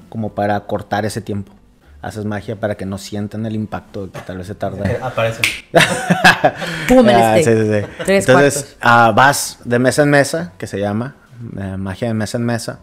como 0.09 0.33
para 0.33 0.59
cortar 0.61 1.05
ese 1.05 1.21
tiempo. 1.21 1.51
Haces 2.01 2.23
magia 2.23 2.55
para 2.59 2.75
que 2.75 2.85
no 2.85 2.99
sientan 2.99 3.47
el 3.47 3.55
impacto 3.55 4.11
que 4.11 4.19
tal 4.19 4.37
vez 4.37 4.45
se 4.45 4.53
tarda. 4.53 4.85
Aparecen. 5.01 5.43
¡Pum! 6.87 7.09
el 7.09 7.15
Ah, 7.15 7.35
sí, 7.37 7.43
sí, 7.43 7.51
sí. 7.51 7.87
Tres 8.05 8.29
Entonces, 8.29 8.77
ah, 8.79 9.11
vas 9.15 9.57
de 9.63 9.79
mesa 9.79 10.03
en 10.03 10.11
mesa, 10.11 10.53
que 10.59 10.67
se 10.67 10.79
llama, 10.79 11.15
eh, 11.57 11.77
magia 11.77 12.07
de 12.07 12.13
mesa 12.13 12.37
en 12.37 12.45
mesa, 12.45 12.79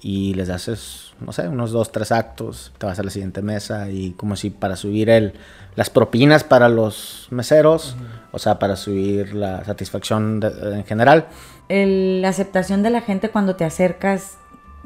y 0.00 0.34
les 0.34 0.50
haces, 0.50 1.03
no 1.20 1.32
sé, 1.32 1.48
unos 1.48 1.70
dos, 1.72 1.92
tres 1.92 2.12
actos, 2.12 2.72
te 2.78 2.86
vas 2.86 2.98
a 2.98 3.02
la 3.02 3.10
siguiente 3.10 3.42
mesa 3.42 3.88
y 3.90 4.12
como 4.12 4.36
si 4.36 4.50
para 4.50 4.76
subir 4.76 5.10
el, 5.10 5.34
las 5.76 5.90
propinas 5.90 6.44
para 6.44 6.68
los 6.68 7.26
meseros, 7.30 7.96
o 8.32 8.38
sea, 8.38 8.58
para 8.58 8.76
subir 8.76 9.34
la 9.34 9.64
satisfacción 9.64 10.40
de- 10.40 10.76
en 10.76 10.84
general. 10.84 11.26
El- 11.68 12.20
¿La 12.22 12.28
aceptación 12.28 12.82
de 12.82 12.90
la 12.90 13.00
gente 13.00 13.30
cuando 13.30 13.56
te 13.56 13.64
acercas 13.64 14.36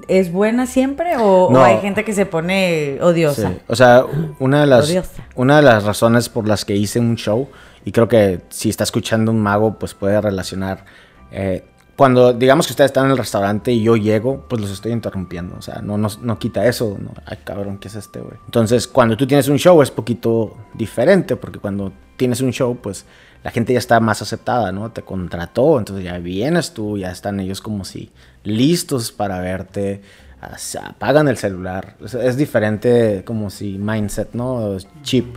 es 0.07 0.31
buena 0.31 0.67
siempre 0.67 1.17
o, 1.19 1.51
hay 1.61 1.79
gente 1.81 2.05
que 2.05 2.12
se 2.12 2.25
pone 2.25 2.99
odiosa? 3.03 3.49
Sí, 3.51 3.59
O 3.67 3.75
sea, 3.75 4.05
una 4.38 4.61
de 4.61 4.67
las 4.69 4.88
Odiosa. 4.88 5.25
una 5.35 5.57
de 5.57 5.62
las 5.62 5.83
razones 5.85 6.29
por 6.29 6.47
las 6.47 6.64
que 6.64 6.77
hice 6.77 7.01
un 7.01 7.17
show 7.17 7.49
y 7.85 7.91
creo 7.91 8.07
que 8.07 8.43
si 8.51 8.69
está 8.71 8.85
escuchando 8.85 9.33
un 9.33 9.41
mago 9.41 9.77
pues 9.79 9.95
puede 9.95 10.21
relacionar 10.21 10.85
eh, 11.33 11.64
cuando 11.99 12.33
digamos 12.33 12.69
que 12.69 12.75
ustedes 12.75 12.91
están 12.91 13.07
en 13.07 13.11
el 13.11 13.19
restaurante 13.19 13.73
y 13.73 13.83
yo 13.83 13.97
llego, 13.97 14.45
pues 14.49 14.63
los 14.63 14.71
estoy 14.71 14.93
interrumpiendo, 14.93 15.57
o 15.59 15.63
sea, 15.63 15.83
no 15.83 15.99
no, 15.99 16.07
no 16.23 16.39
quita 16.39 16.65
eso, 16.65 16.97
no, 16.97 17.11
ay 17.27 17.39
cabrón, 17.43 17.79
¿qué 17.79 17.89
es 17.89 17.97
este, 17.97 18.21
güey? 18.21 18.37
Entonces, 18.45 18.87
cuando 18.87 19.17
tú 19.17 19.27
tienes 19.27 19.49
un 19.49 19.59
show 19.59 19.83
es 19.83 19.91
poquito 19.91 20.57
diferente 20.75 21.35
porque 21.35 21.59
cuando 21.59 21.93
tienes 22.17 22.41
un 22.41 22.53
show, 22.53 22.79
pues 22.81 23.05
la 23.43 23.51
gente 23.51 23.73
ya 23.73 23.81
está 23.81 23.99
más 23.99 24.23
aceptada, 24.23 24.71
¿no? 24.71 24.93
Te 24.93 25.03
contrató, 25.03 25.77
entonces 25.77 26.05
ya 26.05 26.19
vienes 26.19 26.73
tú, 26.73 26.97
ya 26.99 27.11
están 27.11 27.41
ellos 27.41 27.61
como 27.61 27.85
si 27.85 28.13
listos 28.45 29.11
para 29.11 29.41
verte, 29.41 30.01
apagan 30.81 31.27
el 31.27 31.37
celular. 31.37 31.97
Es, 32.05 32.15
es 32.15 32.37
diferente 32.37 33.25
como 33.25 33.51
si 33.51 33.77
mindset, 33.77 34.35
¿no? 34.35 34.77
Chip. 35.03 35.35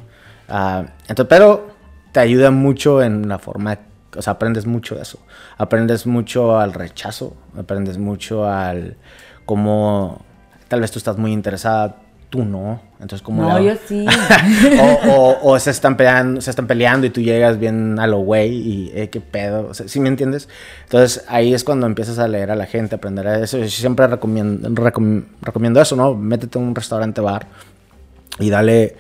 Ah, 0.48 0.86
entonces, 1.08 1.26
pero 1.28 1.72
te 2.12 2.20
ayuda 2.20 2.52
mucho 2.52 3.02
en 3.02 3.28
la 3.28 3.40
forma, 3.40 3.80
o 4.16 4.22
sea, 4.22 4.34
aprendes 4.34 4.66
mucho 4.66 4.96
de 4.96 5.02
eso. 5.04 5.20
Aprendes 5.58 6.06
mucho 6.06 6.60
al 6.60 6.74
rechazo, 6.74 7.36
aprendes 7.58 7.98
mucho 7.98 8.46
al 8.46 8.96
cómo 9.46 10.22
tal 10.68 10.82
vez 10.82 10.92
tú 10.92 11.00
estás 11.00 11.18
muy 11.18 11.32
interesada, 11.34 11.98
tú 12.30 12.46
no. 12.46 12.82
Entonces, 13.02 13.22
como 13.22 13.42
No, 13.44 13.60
yo 13.60 13.74
sí. 13.88 14.06
o, 14.80 15.10
o- 15.12 15.52
o 15.52 15.60
se 15.60 15.72
están 15.72 15.98
peleando, 15.98 16.40
se 16.40 16.50
están 16.50 16.68
peleando 16.68 17.06
y 17.08 17.10
tú 17.10 17.20
llegas 17.20 17.60
bien 17.60 18.00
a 18.00 18.08
lo 18.08 18.20
güey 18.20 18.52
y 18.56 18.92
eh, 18.96 19.10
qué 19.10 19.20
pedo, 19.20 19.68
o 19.70 19.74
sea, 19.74 19.88
¿sí 19.88 20.00
me 20.00 20.08
entiendes? 20.08 20.48
Entonces 20.84 21.26
ahí 21.28 21.54
es 21.54 21.64
cuando 21.64 21.88
empiezas 21.88 22.20
a 22.20 22.28
leer 22.28 22.52
a 22.52 22.56
la 22.56 22.68
gente, 22.68 22.96
aprender 22.96 23.28
a 23.28 23.40
eso. 23.44 23.58
Yo 23.58 23.68
siempre 23.70 24.08
recomiendo, 24.08 24.70
recom- 24.70 25.26
recomiendo 25.42 25.82
eso, 25.82 25.96
¿no? 25.96 26.14
Métete 26.16 26.58
a 26.58 26.62
un 26.62 26.74
restaurante 26.76 27.20
bar 27.22 27.48
y 28.40 28.50
dale, 28.50 28.96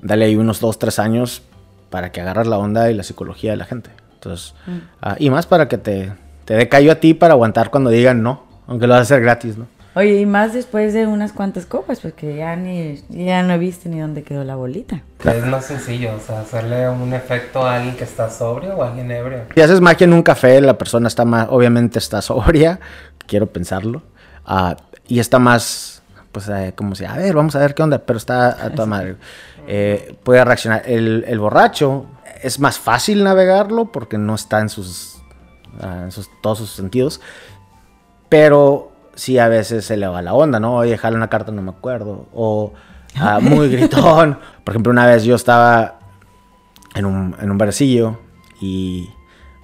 dale 0.00 0.24
ahí 0.24 0.36
unos 0.36 0.60
dos, 0.60 0.78
tres 0.78 0.98
años 0.98 1.42
para 1.90 2.12
que 2.12 2.20
agarres 2.22 2.46
la 2.46 2.56
onda 2.56 2.90
y 2.90 2.94
la 2.94 3.02
psicología 3.02 3.50
de 3.50 3.56
la 3.58 3.64
gente. 3.66 3.90
Entonces, 4.20 4.54
ah, 5.00 5.16
y 5.18 5.30
más 5.30 5.46
para 5.46 5.66
que 5.66 5.78
te, 5.78 6.12
te 6.44 6.54
dé 6.54 6.68
callo 6.68 6.92
a 6.92 6.96
ti 6.96 7.14
para 7.14 7.32
aguantar 7.32 7.70
cuando 7.70 7.88
digan 7.88 8.22
no, 8.22 8.44
aunque 8.66 8.86
lo 8.86 8.92
vas 8.92 9.00
a 9.00 9.02
hacer 9.02 9.22
gratis, 9.22 9.56
¿no? 9.56 9.66
Oye, 9.94 10.20
y 10.20 10.26
más 10.26 10.52
después 10.52 10.92
de 10.92 11.06
unas 11.06 11.32
cuantas 11.32 11.64
copas, 11.64 12.00
porque 12.00 12.36
ya 12.36 12.54
ni 12.54 13.02
ya 13.08 13.42
no 13.42 13.54
he 13.54 13.58
visto 13.58 13.88
ni 13.88 13.98
dónde 13.98 14.22
quedó 14.22 14.44
la 14.44 14.54
bolita. 14.54 15.02
Es 15.24 15.46
más 15.46 15.64
sencillo, 15.64 16.14
o 16.14 16.20
sea, 16.20 16.42
hacerle 16.42 16.88
un 16.88 17.12
efecto 17.14 17.66
a 17.66 17.76
alguien 17.76 17.96
que 17.96 18.04
está 18.04 18.30
sobrio 18.30 18.76
o 18.76 18.82
a 18.84 18.88
alguien 18.88 19.10
ebrio. 19.10 19.44
Si 19.52 19.60
haces 19.60 19.80
magia 19.80 20.04
en 20.04 20.12
un 20.12 20.22
café, 20.22 20.60
la 20.60 20.76
persona 20.78 21.08
está 21.08 21.24
más, 21.24 21.48
obviamente 21.50 21.98
está 21.98 22.22
sobria, 22.22 22.78
quiero 23.26 23.46
pensarlo, 23.46 24.02
ah, 24.44 24.76
y 25.08 25.18
está 25.18 25.40
más, 25.40 26.02
pues 26.30 26.48
eh, 26.48 26.72
como 26.76 26.94
si, 26.94 27.06
a 27.06 27.14
ver, 27.14 27.34
vamos 27.34 27.56
a 27.56 27.58
ver 27.58 27.74
qué 27.74 27.82
onda, 27.82 27.98
pero 27.98 28.18
está 28.18 28.64
a 28.64 28.70
toda 28.70 28.86
madre. 28.86 29.16
Eh, 29.66 30.16
puede 30.24 30.44
reaccionar. 30.44 30.82
El, 30.86 31.24
el 31.28 31.38
borracho 31.38 32.06
es 32.42 32.58
más 32.58 32.78
fácil 32.78 33.22
navegarlo 33.24 33.86
porque 33.92 34.18
no 34.18 34.34
está 34.34 34.60
en 34.60 34.68
sus, 34.68 35.18
ah, 35.80 36.02
en 36.04 36.10
sus- 36.12 36.30
todos 36.42 36.58
sus 36.58 36.70
sentidos, 36.70 37.20
pero 38.28 38.92
sí 39.14 39.38
a 39.38 39.48
veces 39.48 39.84
se 39.84 39.96
le 39.96 40.06
va 40.06 40.22
la 40.22 40.34
onda, 40.34 40.60
¿no? 40.60 40.76
Oye, 40.76 40.96
jala 40.96 41.16
una 41.16 41.28
carta, 41.28 41.52
no 41.52 41.62
me 41.62 41.70
acuerdo, 41.70 42.26
o 42.32 42.72
ah, 43.16 43.38
muy 43.40 43.68
gritón. 43.70 44.38
Por 44.64 44.72
ejemplo, 44.72 44.90
una 44.92 45.06
vez 45.06 45.24
yo 45.24 45.34
estaba 45.34 45.98
en 46.94 47.04
un, 47.04 47.36
en 47.40 47.50
un 47.50 47.58
barcillo 47.58 48.18
y 48.60 49.10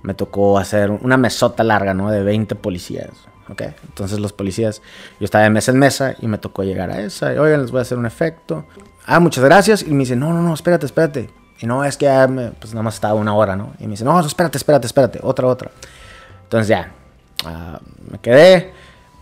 me 0.02 0.14
tocó 0.14 0.58
hacer 0.58 0.90
una 0.90 1.16
mesota 1.16 1.64
larga, 1.64 1.94
¿no? 1.94 2.10
De 2.10 2.22
20 2.22 2.54
policías, 2.56 3.10
¿ok? 3.48 3.62
Entonces 3.88 4.18
los 4.20 4.32
policías, 4.32 4.82
yo 5.18 5.24
estaba 5.24 5.44
de 5.44 5.50
mesa 5.50 5.72
en 5.72 5.78
mesa 5.78 6.14
y 6.20 6.28
me 6.28 6.38
tocó 6.38 6.62
llegar 6.62 6.90
a 6.90 7.00
esa. 7.00 7.32
Y, 7.34 7.38
Oigan, 7.38 7.62
les 7.62 7.70
voy 7.70 7.78
a 7.80 7.82
hacer 7.82 7.98
un 7.98 8.06
efecto. 8.06 8.64
Ah, 9.06 9.20
muchas 9.20 9.44
gracias. 9.44 9.82
Y 9.82 9.90
me 9.92 10.00
dice, 10.00 10.16
no, 10.16 10.32
no, 10.32 10.42
no, 10.42 10.52
espérate, 10.54 10.86
espérate. 10.86 11.30
Y 11.60 11.66
no, 11.66 11.84
es 11.84 11.96
que 11.96 12.04
ya 12.06 12.26
me- 12.26 12.50
pues 12.50 12.74
nada 12.74 12.82
más 12.82 12.94
estaba 12.94 13.14
una 13.14 13.34
hora, 13.34 13.56
¿no? 13.56 13.72
Y 13.78 13.84
me 13.84 13.90
dice, 13.92 14.04
no, 14.04 14.18
espérate, 14.20 14.58
espérate, 14.58 14.86
espérate, 14.86 15.20
otra, 15.22 15.46
otra. 15.46 15.70
Entonces 16.42 16.68
ya, 16.68 16.92
ah, 17.44 17.78
me 18.10 18.18
quedé, 18.18 18.72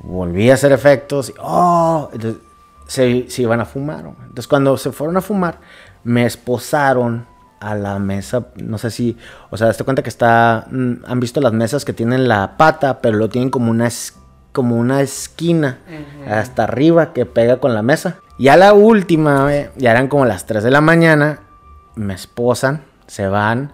volví 0.00 0.50
a 0.50 0.54
hacer 0.54 0.72
efectos. 0.72 1.30
Y, 1.30 1.34
oh, 1.40 2.10
entonces, 2.12 2.40
se, 2.86 3.26
se 3.30 3.42
iban 3.42 3.60
a 3.60 3.64
fumar. 3.64 4.02
¿no? 4.04 4.16
Entonces 4.22 4.48
cuando 4.48 4.76
se 4.76 4.90
fueron 4.92 5.16
a 5.16 5.20
fumar, 5.20 5.58
me 6.02 6.26
esposaron 6.26 7.26
a 7.60 7.74
la 7.74 7.98
mesa, 7.98 8.48
no 8.56 8.76
sé 8.76 8.90
si, 8.90 9.16
o 9.50 9.56
sea, 9.56 9.72
te 9.72 9.84
cuenta 9.84 10.02
que 10.02 10.10
está, 10.10 10.66
mm, 10.70 10.92
han 11.06 11.18
visto 11.20 11.40
las 11.40 11.52
mesas 11.54 11.84
que 11.86 11.94
tienen 11.94 12.28
la 12.28 12.56
pata, 12.58 13.00
pero 13.00 13.16
lo 13.16 13.30
tienen 13.30 13.48
como 13.48 13.70
una, 13.70 13.88
como 14.52 14.76
una 14.76 15.00
esquina 15.00 15.78
hasta 16.30 16.64
arriba 16.64 17.12
que 17.14 17.24
pega 17.24 17.58
con 17.58 17.72
la 17.74 17.80
mesa. 17.82 18.16
Y 18.38 18.48
a 18.48 18.56
la 18.56 18.72
última, 18.72 19.54
eh, 19.54 19.70
ya 19.76 19.92
eran 19.92 20.08
como 20.08 20.24
las 20.24 20.46
3 20.46 20.62
de 20.64 20.70
la 20.70 20.80
mañana, 20.80 21.40
me 21.94 22.14
esposan, 22.14 22.82
se 23.06 23.28
van 23.28 23.72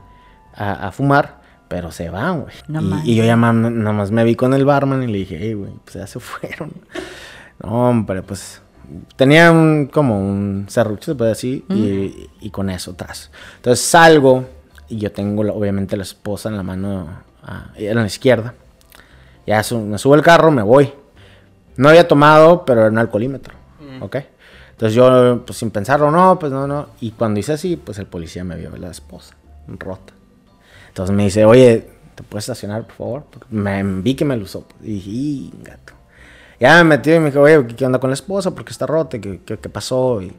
a, 0.55 0.89
a 0.89 0.93
fumar, 0.93 1.41
pero 1.69 1.91
se 1.93 2.11
van, 2.11 2.43
güey. 2.43 2.55
No 2.69 2.81
y, 3.05 3.15
yo 3.15 3.25
ya 3.25 3.37
nada 3.37 3.93
más 3.93 4.11
me 4.11 4.25
vi 4.25 4.35
con 4.35 4.53
el 4.55 4.65
barman 4.67 5.03
y 5.03 5.07
le 5.07 5.19
dije, 5.19 5.39
hey, 5.41 5.55
güey, 5.55 5.73
pues 5.85 5.95
ya 5.95 6.07
se 6.07 6.21
fueron. 6.21 6.73
No, 7.63 7.89
hombre, 7.91 8.23
pues 8.23 8.61
tenía 9.17 9.51
un, 9.53 9.87
como 9.87 10.19
un 10.21 10.67
serrucho, 10.69 11.13
se 11.13 11.15
puede 11.15 11.31
decir, 11.31 11.65
y, 11.71 12.29
y 12.41 12.51
con 12.51 12.69
eso 12.71 12.91
atrás. 12.91 13.31
Entonces 13.57 13.85
salgo 13.85 14.47
y 14.89 14.99
yo 14.99 15.13
tengo 15.13 15.45
la- 15.45 15.53
obviamente 15.53 15.97
la 15.97 16.03
esposa 16.03 16.49
en 16.51 16.57
la 16.57 16.63
mano, 16.63 17.09
en 17.77 17.95
la 17.97 18.07
izquierda. 18.07 18.55
Ya 19.47 19.63
su- 19.63 19.81
me 19.81 19.97
subo 19.97 20.15
al 20.15 20.23
carro, 20.23 20.51
me 20.51 20.63
voy. 20.63 20.93
No 21.77 21.89
había 21.89 22.07
tomado, 22.07 22.65
pero 22.67 22.81
era 22.83 22.91
un 22.91 22.99
alcoholímetro, 22.99 23.55
¿ok? 24.01 24.17
Entonces 24.81 24.95
yo, 24.95 25.43
pues 25.45 25.59
sin 25.59 25.71
pensarlo, 25.71 26.11
no, 26.11 26.39
pues 26.39 26.51
no, 26.51 26.67
no. 26.67 26.87
Y 27.03 27.11
cuando 27.11 27.39
hice 27.39 27.53
así, 27.53 27.77
pues 27.77 27.99
el 27.99 28.07
policía 28.07 28.45
me 28.45 28.57
vio 28.57 28.75
la 28.79 28.91
esposa 28.91 29.35
rota. 29.69 30.15
Entonces 30.89 31.15
me 31.15 31.25
dice, 31.25 31.45
oye, 31.45 31.87
¿te 32.15 32.23
puedes 32.23 32.45
estacionar, 32.45 32.85
por 32.87 32.97
favor? 32.97 33.25
Me 33.51 33.83
vi 33.85 34.15
que 34.15 34.25
me 34.25 34.35
lo 34.39 34.45
usó. 34.45 34.65
Y 34.83 34.95
dije, 34.95 35.11
"Y, 35.11 35.53
gato. 35.63 35.93
Ya 36.59 36.77
me 36.79 36.85
metí 36.97 37.13
y 37.13 37.19
me 37.19 37.27
dijo, 37.27 37.43
oye, 37.43 37.67
¿qué 37.77 37.85
onda 37.85 37.99
con 37.99 38.09
la 38.09 38.15
esposa? 38.15 38.53
¿Por 38.55 38.65
qué 38.65 38.73
está 38.73 38.87
rota? 38.87 39.19
¿Qué, 39.19 39.41
qué, 39.45 39.59
qué 39.59 39.69
pasó? 39.69 40.23
Y 40.23 40.33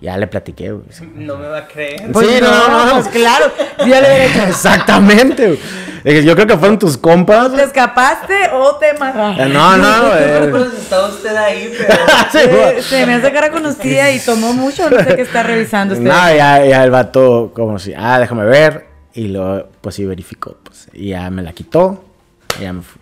ya 0.00 0.16
le 0.16 0.28
platiqué, 0.28 0.70
güey. 0.70 0.84
No 1.16 1.36
me 1.36 1.48
va 1.48 1.58
a 1.58 1.66
creer. 1.66 2.12
Pues 2.12 2.24
Sí, 2.28 2.34
no, 2.40 2.68
no, 2.68 2.86
no. 2.86 2.92
pues 3.02 3.08
claro. 3.08 3.46
Ya 3.78 4.00
le 4.00 4.26
Exactamente, 4.48 5.46
güey. 5.48 5.58
Dije, 6.04 6.24
Yo 6.24 6.34
creo 6.34 6.46
que 6.46 6.56
fueron 6.56 6.78
tus 6.78 6.96
compas. 6.98 7.52
¿te 7.54 7.62
escapaste 7.62 8.34
o 8.52 8.76
te 8.76 8.90
amarraste? 8.90 9.42
Eh, 9.42 9.48
No, 9.48 9.76
no, 9.76 10.08
güey. 10.08 10.66
Está 10.78 11.06
usted 11.06 11.36
ahí, 11.36 11.72
pero... 12.32 12.82
Se 12.82 13.06
me 13.06 13.14
hace 13.14 13.32
cara 13.32 13.50
conocida 13.50 14.10
y 14.10 14.18
tomó 14.20 14.52
mucho, 14.52 14.88
no 14.90 14.98
sé 15.02 15.16
qué 15.16 15.22
está 15.22 15.42
revisando 15.42 15.94
usted. 15.94 16.06
No, 16.06 16.34
ya, 16.34 16.64
ya 16.64 16.84
el 16.84 16.90
vato, 16.90 17.52
como 17.54 17.78
si, 17.78 17.92
ah, 17.96 18.18
déjame 18.18 18.44
ver. 18.44 18.86
Y 19.14 19.28
luego, 19.28 19.68
pues 19.80 19.94
sí, 19.94 20.06
verificó. 20.06 20.56
Pues, 20.62 20.88
y 20.92 21.10
ya 21.10 21.28
me 21.30 21.42
la 21.42 21.52
quitó. 21.52 22.02
Y 22.58 22.62
ya 22.62 22.72
me 22.72 22.82
fui. 22.82 23.01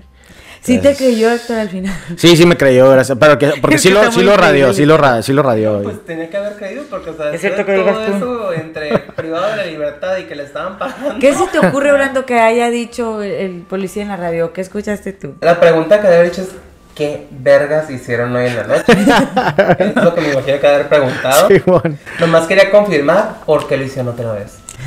Sí 0.63 0.79
te 0.79 0.95
creyó 0.95 1.31
Héctor 1.31 1.59
al 1.59 1.69
final. 1.71 1.95
Sí, 2.17 2.37
sí 2.37 2.45
me 2.45 2.57
creyó, 2.57 2.91
gracias. 2.91 3.17
Pero 3.19 3.39
que, 3.39 3.53
porque 3.63 3.79
sí 3.79 3.89
lo, 3.91 4.13
sí 4.13 4.23
lo 4.23 4.37
radió, 4.37 4.73
sí 4.75 4.85
lo, 4.85 4.97
ra- 4.99 5.23
sí 5.23 5.33
lo 5.33 5.43
radió. 5.43 5.83
Pues 5.83 6.05
tenía 6.05 6.29
que 6.29 6.37
haber 6.37 6.55
creído 6.57 6.85
porque, 6.91 7.11
o 7.11 7.17
sea, 7.17 7.31
Es 7.33 7.41
cierto 7.41 7.65
que 7.65 7.77
todo 7.77 8.05
eso 8.05 8.53
entre 8.53 8.99
privado 9.17 9.51
de 9.51 9.57
la 9.57 9.65
libertad 9.65 10.19
y 10.19 10.25
que 10.25 10.35
le 10.35 10.45
estaban 10.45 10.79
pagando. 10.79 11.19
¿Qué 11.19 11.35
se 11.35 11.47
te 11.47 11.59
ocurre, 11.59 11.93
Orlando, 11.93 12.27
que 12.27 12.39
haya 12.39 12.69
dicho 12.71 13.23
el, 13.23 13.31
el 13.33 13.51
policía 13.63 14.03
en 14.03 14.09
la 14.09 14.17
radio? 14.17 14.53
¿Qué 14.53 14.61
escuchaste 14.61 15.13
tú? 15.15 15.35
La 15.41 15.59
pregunta 15.59 15.97
que 16.01 16.09
debe 16.09 16.17
haber 16.19 16.29
hecho 16.33 16.43
es 16.43 16.49
¿qué 16.95 17.27
vergas 17.31 17.91
hicieron 17.91 18.37
hoy 18.37 18.47
en 18.49 18.57
la 18.57 18.65
noche? 18.65 18.85
es 19.79 19.97
lo 19.97 20.15
que 20.15 20.21
me 20.21 20.33
imagino 20.33 20.61
que 20.61 20.67
haber 20.67 20.89
preguntado. 20.89 21.49
Sí, 21.49 21.63
bueno. 21.65 21.97
Nomás 22.21 22.47
quería 22.47 22.71
confirmar 22.71 23.37
por 23.47 23.67
qué 23.67 23.79
lo 23.79 23.85
hicieron 23.85 24.09
otra 24.13 24.33
vez. 24.33 24.59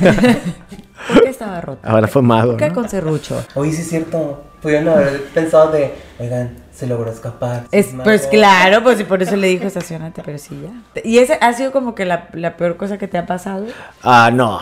¿Por 1.08 1.22
qué 1.22 1.28
estaba 1.30 1.60
roto? 1.60 1.80
Ahora 1.82 2.06
fue 2.08 2.22
mago, 2.22 2.52
¿Por 2.52 2.60
qué 2.60 2.68
¿no? 2.68 2.74
con 2.74 2.88
serrucho? 2.88 3.44
Oye, 3.54 3.72
sí 3.72 3.82
es 3.82 3.88
cierto. 3.88 4.42
Pudieron 4.64 4.88
haber 4.88 5.22
pensado 5.26 5.70
de, 5.70 5.94
oigan, 6.18 6.56
se 6.74 6.88
logró 6.88 7.08
escapar. 7.12 7.64
Es, 7.70 7.86
es 7.88 7.94
pues 8.02 8.22
mago". 8.22 8.30
claro, 8.32 8.82
pues 8.82 8.98
y 8.98 9.04
por 9.04 9.22
eso 9.22 9.36
le 9.36 9.46
dijo 9.46 9.64
estacionate, 9.66 10.22
pero 10.24 10.38
sí 10.38 10.60
ya. 10.60 11.00
¿Y 11.04 11.18
ese 11.18 11.38
ha 11.40 11.52
sido 11.52 11.70
como 11.70 11.94
que 11.94 12.04
la, 12.04 12.28
la 12.32 12.56
peor 12.56 12.76
cosa 12.76 12.98
que 12.98 13.06
te 13.06 13.16
ha 13.16 13.26
pasado? 13.26 13.66
Ah, 14.02 14.30
no. 14.34 14.58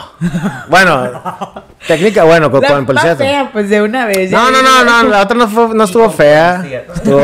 Bueno, 0.69 1.11
técnica, 1.87 2.25
bueno, 2.25 2.51
con, 2.51 2.61
La 2.61 2.69
con 2.69 2.85
policía. 2.87 3.17
fea, 3.17 3.51
pues 3.53 3.71
de 3.71 3.81
una 3.81 4.07
vez. 4.07 4.31
No, 4.31 4.51
no, 4.51 4.63
no, 4.63 4.85
no, 4.85 5.09
la 5.09 5.23
otra 5.23 5.37
no, 5.37 5.49
fue, 5.49 5.69
no 5.75 5.85
estuvo 5.85 6.11
fea. 6.11 6.57
policía. 6.59 6.85
Estuvo, 6.95 7.21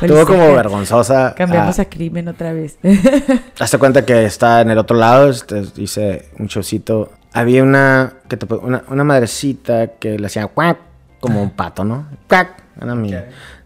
estuvo 0.00 0.26
como 0.26 0.54
vergonzosa. 0.54 1.34
Cambiamos 1.36 1.78
Ah, 1.78 1.82
a 1.82 1.84
crimen 1.86 2.28
otra 2.28 2.52
vez. 2.52 2.76
Hazte 3.58 3.78
cuenta 3.78 4.04
que 4.04 4.24
está 4.24 4.60
en 4.60 4.70
el 4.70 4.78
otro 4.78 4.96
lado, 4.96 5.28
este, 5.30 5.64
hice 5.76 6.28
un 6.38 6.46
showcito. 6.46 7.10
Había 7.32 7.64
una, 7.64 8.12
que 8.28 8.36
te- 8.36 8.54
una, 8.54 8.84
una 8.88 9.02
madrecita 9.02 9.88
que 9.98 10.18
le 10.20 10.26
hacía 10.26 10.46
cuac, 10.46 10.78
como 11.24 11.42
un 11.42 11.50
pato, 11.50 11.84
¿no? 11.84 12.06
Cuac. 12.28 12.62
Era 12.80 12.94
mi. 12.94 13.14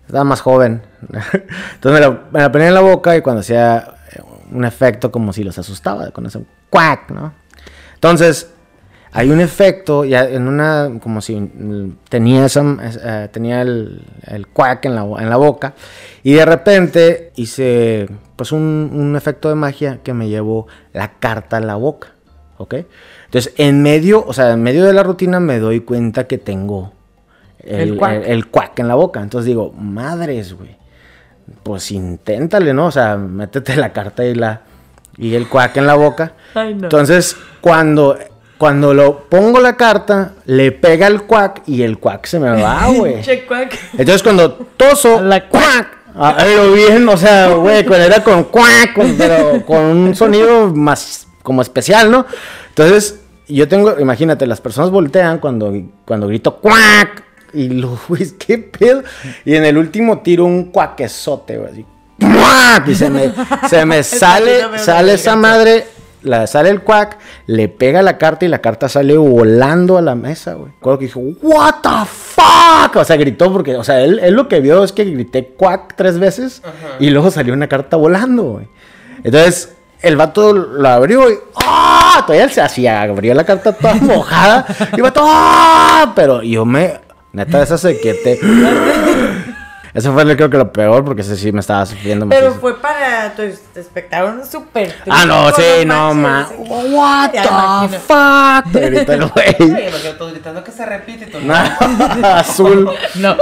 Estaba 0.07 0.25
más 0.25 0.41
joven. 0.41 0.83
Entonces 1.03 1.93
me 1.93 2.01
la, 2.01 2.23
me 2.33 2.41
la 2.41 2.53
ponía 2.53 2.69
en 2.69 2.75
la 2.75 2.81
boca 2.81 3.17
y 3.17 3.21
cuando 3.21 3.41
hacía 3.41 3.97
eh, 4.13 4.23
un 4.53 4.65
efecto 4.65 5.11
como 5.11 5.33
si 5.33 5.45
los 5.45 5.59
asustaba 5.59 6.11
con 6.13 6.27
ese 6.27 6.41
cuac, 6.71 7.11
¿no? 7.11 7.33
Entonces, 7.95 8.51
hay 9.13 9.31
un 9.31 9.41
efecto, 9.41 10.05
ya 10.05 10.25
en 10.29 10.47
una, 10.47 10.99
como 11.03 11.21
si 11.21 11.37
mm, 11.37 11.99
tenía, 12.09 12.47
esa, 12.47 12.63
eh, 12.81 13.29
tenía 13.33 13.63
el, 13.63 14.03
el 14.27 14.47
cuac 14.47 14.85
en 14.85 14.95
la, 14.95 15.03
en 15.03 15.29
la 15.29 15.37
boca, 15.37 15.75
y 16.23 16.35
de 16.35 16.45
repente 16.45 17.33
hice 17.37 18.09
pues 18.37 18.53
un, 18.53 18.91
un 18.93 19.17
efecto 19.17 19.49
de 19.49 19.57
magia 19.57 19.99
que 20.03 20.15
me 20.15 20.29
llevó 20.29 20.69
la 20.93 21.13
carta 21.19 21.57
a 21.57 21.61
la 21.61 21.75
boca, 21.75 22.13
¿ok? 22.59 22.75
Entonces, 23.25 23.53
en 23.57 23.83
medio, 23.83 24.25
o 24.25 24.33
sea, 24.33 24.53
en 24.53 24.63
medio 24.63 24.85
de 24.85 24.93
la 24.93 25.03
rutina 25.03 25.41
me 25.41 25.59
doy 25.59 25.81
cuenta 25.81 26.27
que 26.27 26.39
tengo 26.39 26.93
el, 27.65 27.81
El 27.91 27.97
cuac. 27.97 28.13
el- 28.15 28.25
el 28.25 28.47
cuac 28.47 28.79
en 28.79 28.89
la 28.89 28.95
boca. 28.95 29.21
Entonces 29.21 29.47
digo, 29.47 29.73
madres, 29.73 30.55
güey. 30.55 30.77
Pues 31.63 31.91
inténtale, 31.93 32.75
¿no? 32.75 32.87
O 32.87 32.91
sea, 32.91 33.17
métete 33.17 33.77
la 33.77 33.93
carta 33.93 34.25
y 34.25 34.35
la 34.35 34.63
y 35.17 35.35
el 35.35 35.49
cuac 35.49 35.77
en 35.77 35.87
la 35.87 35.95
boca. 35.95 36.33
Ay, 36.55 36.75
no. 36.75 36.85
Entonces, 36.85 37.37
cuando 37.61 38.17
cuando 38.59 38.93
lo 38.93 39.29
pongo 39.29 39.61
la 39.61 39.77
carta, 39.77 40.33
le 40.45 40.73
pega 40.73 41.07
el 41.07 41.23
cuac 41.23 41.63
y 41.67 41.83
el 41.83 41.99
cuac 41.99 42.27
se 42.27 42.41
me 42.41 42.51
va, 42.51 42.87
güey. 42.97 43.23
Entonces, 43.93 44.23
cuando 44.23 44.53
toso, 44.77 45.23
La 45.23 45.49
cuac. 45.49 45.97
Ah, 46.21 46.35
pero 46.37 46.73
bien, 46.73 47.09
o 47.09 47.17
sea, 47.17 47.51
güey, 47.51 47.85
cuando 47.87 48.07
era 48.07 48.25
con 48.25 48.45
cuac, 48.45 48.93
con- 48.95 49.15
pero 49.17 49.65
con 49.65 49.79
un 49.85 50.15
sonido 50.17 50.75
más 50.75 51.29
como 51.45 51.63
especial, 51.63 52.11
¿no? 52.11 52.27
Entonces, 52.71 53.21
yo 53.47 53.69
tengo, 53.69 53.99
imagínate, 54.01 54.45
las 54.47 54.61
personas 54.61 54.91
voltean 54.91 55.39
cuando, 55.39 55.73
cuando 56.05 56.27
grito 56.27 56.57
cuac. 56.57 57.23
Y 57.53 57.69
lo, 57.69 57.99
güey, 58.09 58.31
¿qué 58.39 58.59
pedo? 58.59 59.03
Y 59.45 59.55
en 59.55 59.65
el 59.65 59.79
último 59.79 60.19
tiro 60.19 60.45
un 60.45 60.65
cuaquesote, 60.65 61.59
güey, 61.59 61.73
así. 61.73 61.87
Y 62.87 62.95
se 62.95 63.11
me, 63.11 63.33
se 63.69 63.85
me 63.85 64.03
sale, 64.03 64.79
sale 64.79 65.15
esa 65.15 65.37
madre, 65.37 65.87
la, 66.23 66.47
sale 66.47 66.71
el 66.71 66.83
cuac, 66.83 67.19
le 67.47 67.69
pega 67.69 68.03
la 68.03 68.19
carta 68.19 68.45
y 68.45 68.49
la 68.49 68.59
carta 68.59 68.89
sale 68.89 69.17
volando 69.17 69.99
a 69.99 70.03
la 70.03 70.15
mesa, 70.15 70.55
güey. 70.55 70.73
Recuerdo 70.73 70.99
que 70.99 71.05
dijo, 71.07 71.21
¿What 71.43 71.77
the 71.83 72.07
fuck? 72.07 72.97
O 72.97 73.05
sea, 73.05 73.17
gritó 73.17 73.53
porque, 73.53 73.77
o 73.77 73.85
sea, 73.85 74.01
él, 74.01 74.19
él 74.21 74.35
lo 74.35 74.49
que 74.49 74.61
vio 74.61 74.83
es 74.83 74.93
que 74.93 75.05
grité 75.05 75.47
cuac 75.47 75.95
tres 75.97 76.19
veces 76.19 76.63
y 76.99 77.11
luego 77.11 77.31
salió 77.31 77.55
una 77.55 77.69
carta 77.69 77.97
volando, 77.97 78.43
güey. 78.45 78.69
Entonces, 79.23 79.75
el 80.01 80.17
vato 80.17 80.53
la 80.53 80.95
abrió 80.95 81.31
y, 81.31 81.35
¡ah! 81.57 82.23
Todavía 82.27 82.49
se 82.49 82.61
hacía, 82.61 83.03
abrió 83.03 83.35
la 83.35 83.45
carta 83.45 83.73
toda 83.73 83.95
mojada 84.01 84.67
y 84.97 85.01
vato, 85.01 85.23
¡ah! 85.25 86.13
Pero 86.15 86.43
yo 86.43 86.65
me, 86.65 86.95
neta, 87.33 87.63
esa 87.63 87.79
se. 87.79 88.39
Eso 89.95 90.13
fue 90.13 90.25
creo 90.37 90.51
que 90.51 90.59
lo 90.59 90.71
peor 90.71 91.03
porque 91.05 91.23
ese 91.23 91.35
sí 91.35 91.51
me 91.51 91.61
estaba 91.61 91.85
sufriendo 91.87 92.29
Pero 92.29 92.49
muchísimo. 92.49 92.61
fue 92.61 92.81
para 92.81 93.35
tu 93.35 93.43
espectador 93.43 94.45
súper. 94.45 94.95
Ah, 95.09 95.25
no, 95.27 95.51
sí, 95.53 95.63
no, 95.87 96.15
ma. 96.15 96.47
What 96.59 97.31
the 97.31 97.39
imagino. 97.39 97.99
fuck? 98.01 98.71
Te 98.73 98.91
gritó 98.91 99.13
el 99.15 99.27
güey. 99.27 99.57
Todos 100.19 100.33
gritando 100.33 100.63
que 100.63 100.71
se 100.73 100.85
repite 100.85 101.25
y 101.25 101.31
tú 101.31 101.39
no. 101.41 101.55
Azul. 102.29 102.91
No. 103.17 103.37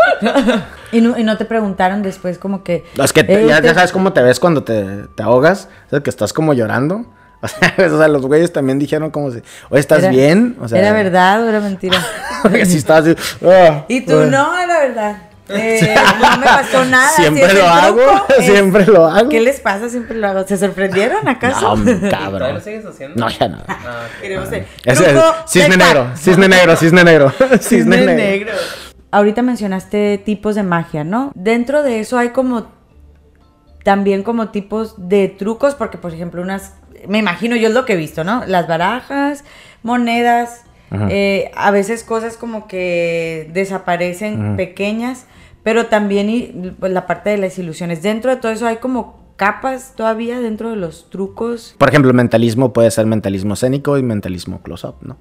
y, 0.92 1.00
no. 1.00 1.18
y 1.18 1.24
no 1.24 1.36
te 1.36 1.44
preguntaron 1.46 2.02
después 2.02 2.38
como 2.38 2.62
que... 2.62 2.84
No, 2.96 3.04
Es 3.04 3.12
que 3.12 3.24
te- 3.24 3.42
eh, 3.42 3.46
ya, 3.48 3.60
te- 3.60 3.66
ya 3.66 3.74
sabes 3.74 3.90
cómo 3.92 4.12
te 4.12 4.22
ves 4.22 4.38
cuando 4.38 4.62
te, 4.62 5.08
te 5.14 5.22
ahogas. 5.24 5.68
O 5.88 5.90
sea, 5.90 6.00
que 6.00 6.10
estás 6.10 6.32
como 6.32 6.54
llorando. 6.54 7.04
O 7.76 7.76
sea, 7.76 7.94
o 7.94 7.98
sea, 7.98 8.08
los 8.08 8.22
güeyes 8.22 8.52
también 8.52 8.78
dijeron 8.78 9.10
como 9.10 9.30
si, 9.30 9.42
oye, 9.70 9.80
¿estás 9.80 10.00
era- 10.00 10.10
bien? 10.10 10.56
O 10.60 10.68
sea, 10.68 10.78
¿Era 10.78 10.92
verdad 10.92 11.42
o 11.44 11.48
era 11.48 11.60
mentira? 11.60 11.98
Porque 12.42 12.66
si 12.66 12.78
estás 12.78 13.06
así. 13.06 13.16
ah, 13.44 13.84
y 13.88 14.00
tú, 14.02 14.18
ah. 14.18 14.26
no, 14.26 14.58
era 14.58 14.78
verdad. 14.80 15.16
Eh, 15.48 15.94
no 16.20 16.38
me 16.38 16.44
pasó 16.44 16.84
nada. 16.86 17.08
Siempre 17.10 17.44
si 17.44 17.48
es 17.50 17.54
lo 17.54 17.60
el 17.60 17.66
hago, 17.68 18.00
es- 18.36 18.44
siempre 18.46 18.84
lo 18.86 19.06
hago. 19.06 19.28
¿Qué 19.28 19.40
les 19.40 19.60
pasa? 19.60 19.88
Siempre 19.88 20.16
lo 20.16 20.26
hago. 20.26 20.44
¿Se 20.44 20.56
sorprendieron 20.56 21.28
acaso? 21.28 21.76
No, 21.76 21.82
¿Y 21.82 21.94
¿Todavía 21.94 22.10
cabrón. 22.10 22.54
lo 22.54 22.60
sigues 22.60 22.84
haciendo? 22.84 23.14
No, 23.16 23.28
ya 23.30 23.48
no. 23.48 23.58
Ah, 23.68 24.06
ok. 24.16 24.20
Queremos 24.22 24.48
ser 24.48 24.66
Es 24.84 24.98
truco 24.98 25.12
el 25.12 25.48
cisne 25.48 25.68
de 25.70 25.76
negro, 25.76 26.10
cisne 26.16 26.48
negro, 26.48 26.76
cisne 26.76 27.04
negro. 27.04 27.30
Cisne 27.30 27.58
Cisne 27.60 27.96
negro. 27.96 28.14
negro. 28.16 28.52
Ahorita 29.12 29.42
mencionaste 29.42 30.18
tipos 30.18 30.56
de 30.56 30.64
magia, 30.64 31.04
¿no? 31.04 31.30
Dentro 31.36 31.84
de 31.84 32.00
eso 32.00 32.18
hay 32.18 32.30
como 32.30 32.66
también 33.84 34.24
como 34.24 34.48
tipos 34.48 34.94
de 34.98 35.28
trucos, 35.28 35.76
porque 35.76 35.96
por 35.96 36.12
ejemplo 36.12 36.42
unas, 36.42 36.72
me 37.08 37.18
imagino 37.18 37.56
yo 37.56 37.68
es 37.68 37.74
lo 37.74 37.84
que 37.84 37.94
he 37.94 37.96
visto, 37.96 38.24
¿no? 38.24 38.44
Las 38.46 38.68
barajas, 38.68 39.44
monedas, 39.82 40.64
eh, 41.10 41.50
a 41.56 41.70
veces 41.70 42.04
cosas 42.04 42.36
como 42.36 42.68
que 42.68 43.50
desaparecen 43.52 44.56
pequeñas, 44.56 45.26
pero 45.62 45.86
también 45.86 46.30
y, 46.30 46.74
pues, 46.78 46.92
la 46.92 47.06
parte 47.06 47.30
de 47.30 47.38
las 47.38 47.58
ilusiones. 47.58 48.02
Dentro 48.02 48.30
de 48.30 48.36
todo 48.36 48.52
eso 48.52 48.66
hay 48.66 48.76
como 48.76 49.26
capas 49.36 49.94
todavía 49.96 50.40
dentro 50.40 50.70
de 50.70 50.76
los 50.76 51.10
trucos. 51.10 51.74
Por 51.78 51.88
ejemplo, 51.88 52.10
el 52.10 52.16
mentalismo 52.16 52.72
puede 52.72 52.90
ser 52.90 53.06
mentalismo 53.06 53.54
escénico 53.54 53.98
y 53.98 54.02
mentalismo 54.02 54.62
close-up, 54.62 54.96
¿no? 55.02 55.18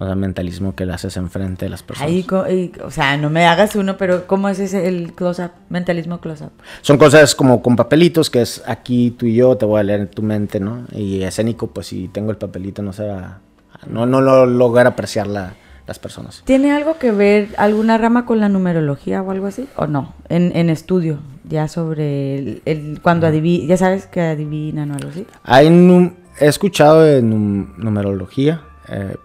O 0.00 0.04
sea, 0.06 0.14
mentalismo 0.14 0.74
que 0.74 0.86
le 0.86 0.92
haces 0.92 1.16
enfrente 1.16 1.64
de 1.66 1.70
las 1.70 1.82
personas. 1.82 2.10
Ahí, 2.12 2.24
y, 2.50 2.72
o 2.82 2.90
sea, 2.90 3.16
no 3.16 3.30
me 3.30 3.46
hagas 3.46 3.74
uno, 3.76 3.96
pero 3.96 4.26
¿cómo 4.26 4.48
es 4.48 4.58
ese 4.60 4.86
el 4.86 5.12
close-up? 5.12 5.50
Mentalismo 5.70 6.20
close-up. 6.20 6.52
Son 6.82 6.98
cosas 6.98 7.34
como 7.34 7.60
con 7.62 7.74
papelitos, 7.76 8.30
que 8.30 8.42
es 8.42 8.62
aquí 8.66 9.10
tú 9.10 9.26
y 9.26 9.34
yo, 9.34 9.56
te 9.56 9.66
voy 9.66 9.80
a 9.80 9.82
leer 9.82 10.00
en 10.00 10.08
tu 10.08 10.22
mente, 10.22 10.60
¿no? 10.60 10.84
Y 10.92 11.22
escénico, 11.22 11.66
pues 11.68 11.88
si 11.88 12.08
tengo 12.08 12.30
el 12.30 12.36
papelito, 12.36 12.82
no 12.82 12.92
se 12.92 13.06
va- 13.08 13.40
no, 13.88 14.06
no 14.06 14.20
lo 14.20 14.46
lograr 14.46 14.86
apreciar 14.86 15.26
la- 15.26 15.54
las 15.86 15.98
personas. 15.98 16.42
¿Tiene 16.44 16.70
algo 16.72 16.98
que 16.98 17.10
ver 17.12 17.48
alguna 17.56 17.96
rama 17.96 18.26
con 18.26 18.40
la 18.40 18.48
numerología 18.48 19.22
o 19.22 19.30
algo 19.30 19.46
así? 19.46 19.66
¿O 19.76 19.86
no? 19.86 20.14
En, 20.28 20.54
en 20.54 20.68
estudio, 20.70 21.18
ya 21.48 21.66
sobre 21.66 22.38
el, 22.38 22.62
el- 22.66 23.00
cuando 23.02 23.26
adivinan, 23.26 23.68
ya 23.68 23.76
sabes 23.78 24.06
que 24.06 24.20
adivinan 24.20 24.90
o 24.90 24.94
algo 24.94 25.08
así. 25.08 25.26
Hay 25.44 25.68
num- 25.70 26.12
he 26.40 26.46
escuchado 26.46 27.00
de 27.00 27.22
num- 27.22 27.74
numerología, 27.78 28.60
eh, 28.88 29.16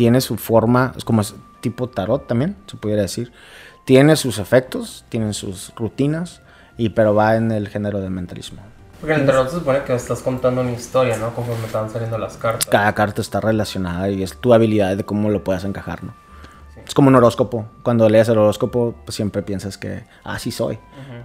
tiene 0.00 0.22
su 0.22 0.38
forma, 0.38 0.94
es 0.96 1.04
como 1.04 1.20
tipo 1.60 1.90
tarot 1.90 2.26
también, 2.26 2.56
se 2.66 2.78
pudiera 2.78 3.02
decir. 3.02 3.32
Tiene 3.84 4.16
sus 4.16 4.38
efectos, 4.38 5.04
tiene 5.10 5.34
sus 5.34 5.74
rutinas, 5.76 6.40
y 6.78 6.88
pero 6.88 7.14
va 7.14 7.36
en 7.36 7.52
el 7.52 7.68
género 7.68 8.00
de 8.00 8.08
mentalismo. 8.08 8.62
Porque 8.98 9.12
en 9.12 9.20
el 9.20 9.26
tarot 9.26 9.50
se 9.50 9.58
supone 9.58 9.82
que 9.82 9.94
estás 9.94 10.22
contando 10.22 10.62
una 10.62 10.72
historia, 10.72 11.18
¿no? 11.18 11.34
Conforme 11.34 11.66
te 11.66 11.74
van 11.74 11.90
saliendo 11.90 12.16
las 12.16 12.38
cartas. 12.38 12.66
Cada 12.70 12.94
carta 12.94 13.20
está 13.20 13.42
relacionada 13.42 14.08
y 14.08 14.22
es 14.22 14.34
tu 14.38 14.54
habilidad 14.54 14.96
de 14.96 15.04
cómo 15.04 15.28
lo 15.28 15.44
puedas 15.44 15.64
encajar, 15.64 16.02
¿no? 16.02 16.14
Es 16.90 16.94
como 16.94 17.06
un 17.06 17.14
horóscopo. 17.14 17.66
Cuando 17.84 18.08
lees 18.08 18.28
el 18.30 18.38
horóscopo, 18.38 18.96
pues 19.04 19.14
siempre 19.14 19.42
piensas 19.42 19.78
que, 19.78 20.02
ah, 20.24 20.40
sí 20.40 20.50
soy. 20.50 20.76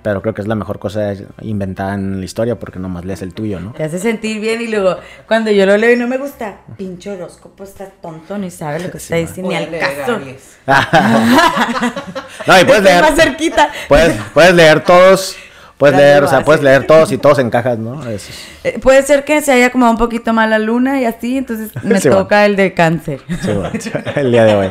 Pero 0.04 0.22
creo 0.22 0.36
que 0.36 0.44
es 0.44 0.48
la 0.48 0.54
mejor 0.54 0.78
cosa 0.78 1.16
inventada 1.42 1.96
en 1.96 2.20
la 2.20 2.26
historia 2.26 2.60
porque 2.60 2.78
nomás 2.78 3.04
lees 3.04 3.24
el 3.24 3.34
tuyo, 3.34 3.60
¿no? 3.60 3.72
Te 3.72 3.84
hace 3.84 3.98
sentir 3.98 4.40
bien 4.40 4.62
y 4.62 4.68
luego 4.68 4.98
cuando 5.28 5.50
yo 5.50 5.66
lo 5.66 5.76
leo 5.76 5.92
y 5.92 5.96
no 5.96 6.08
me 6.08 6.20
gusta, 6.20 6.58
pinche 6.78 7.10
horóscopo 7.10 7.64
está 7.64 7.88
tonto, 7.88 8.38
ni 8.38 8.52
sabe 8.52 8.80
lo 8.80 8.92
que 8.92 8.98
está 8.98 9.16
diciendo, 9.16 9.50
ni 9.50 9.56
al 9.56 9.72
leer 9.72 10.04
caso. 10.06 10.20
No, 12.46 12.62
y 12.62 12.66
puedes 12.66 12.86
Estoy 12.86 13.02
más 13.02 13.16
leer, 13.16 13.28
cerquita. 13.30 13.72
puedes, 13.88 14.22
puedes 14.36 14.54
leer 14.54 14.84
todos, 14.84 15.36
puedes 15.78 15.96
leer, 15.98 16.24
o 16.24 16.28
sea, 16.28 16.44
puedes 16.46 16.62
leer 16.64 16.86
todos 16.88 17.12
y 17.12 17.18
todos 17.18 17.40
encajas, 17.40 17.78
¿no? 17.78 18.02
Eso 18.04 18.30
es- 18.32 18.48
Eh, 18.64 18.80
Puede 18.80 19.04
ser 19.04 19.26
que 19.26 19.42
se 19.42 19.52
haya 19.52 19.68
acomodado 19.68 19.94
un 19.94 20.00
poquito 20.00 20.34
mal 20.34 20.50
la 20.50 20.60
luna 20.60 21.00
y 21.02 21.06
así, 21.06 21.38
entonces 21.38 21.72
me 21.84 22.00
Sí, 22.00 22.10
toca 22.10 22.46
el 22.46 22.56
de 22.56 22.74
cáncer. 22.74 23.22
sí, 23.42 23.52
bueno, 23.52 23.72
el 24.16 24.32
día 24.32 24.44
de 24.46 24.56
hoy. 24.56 24.70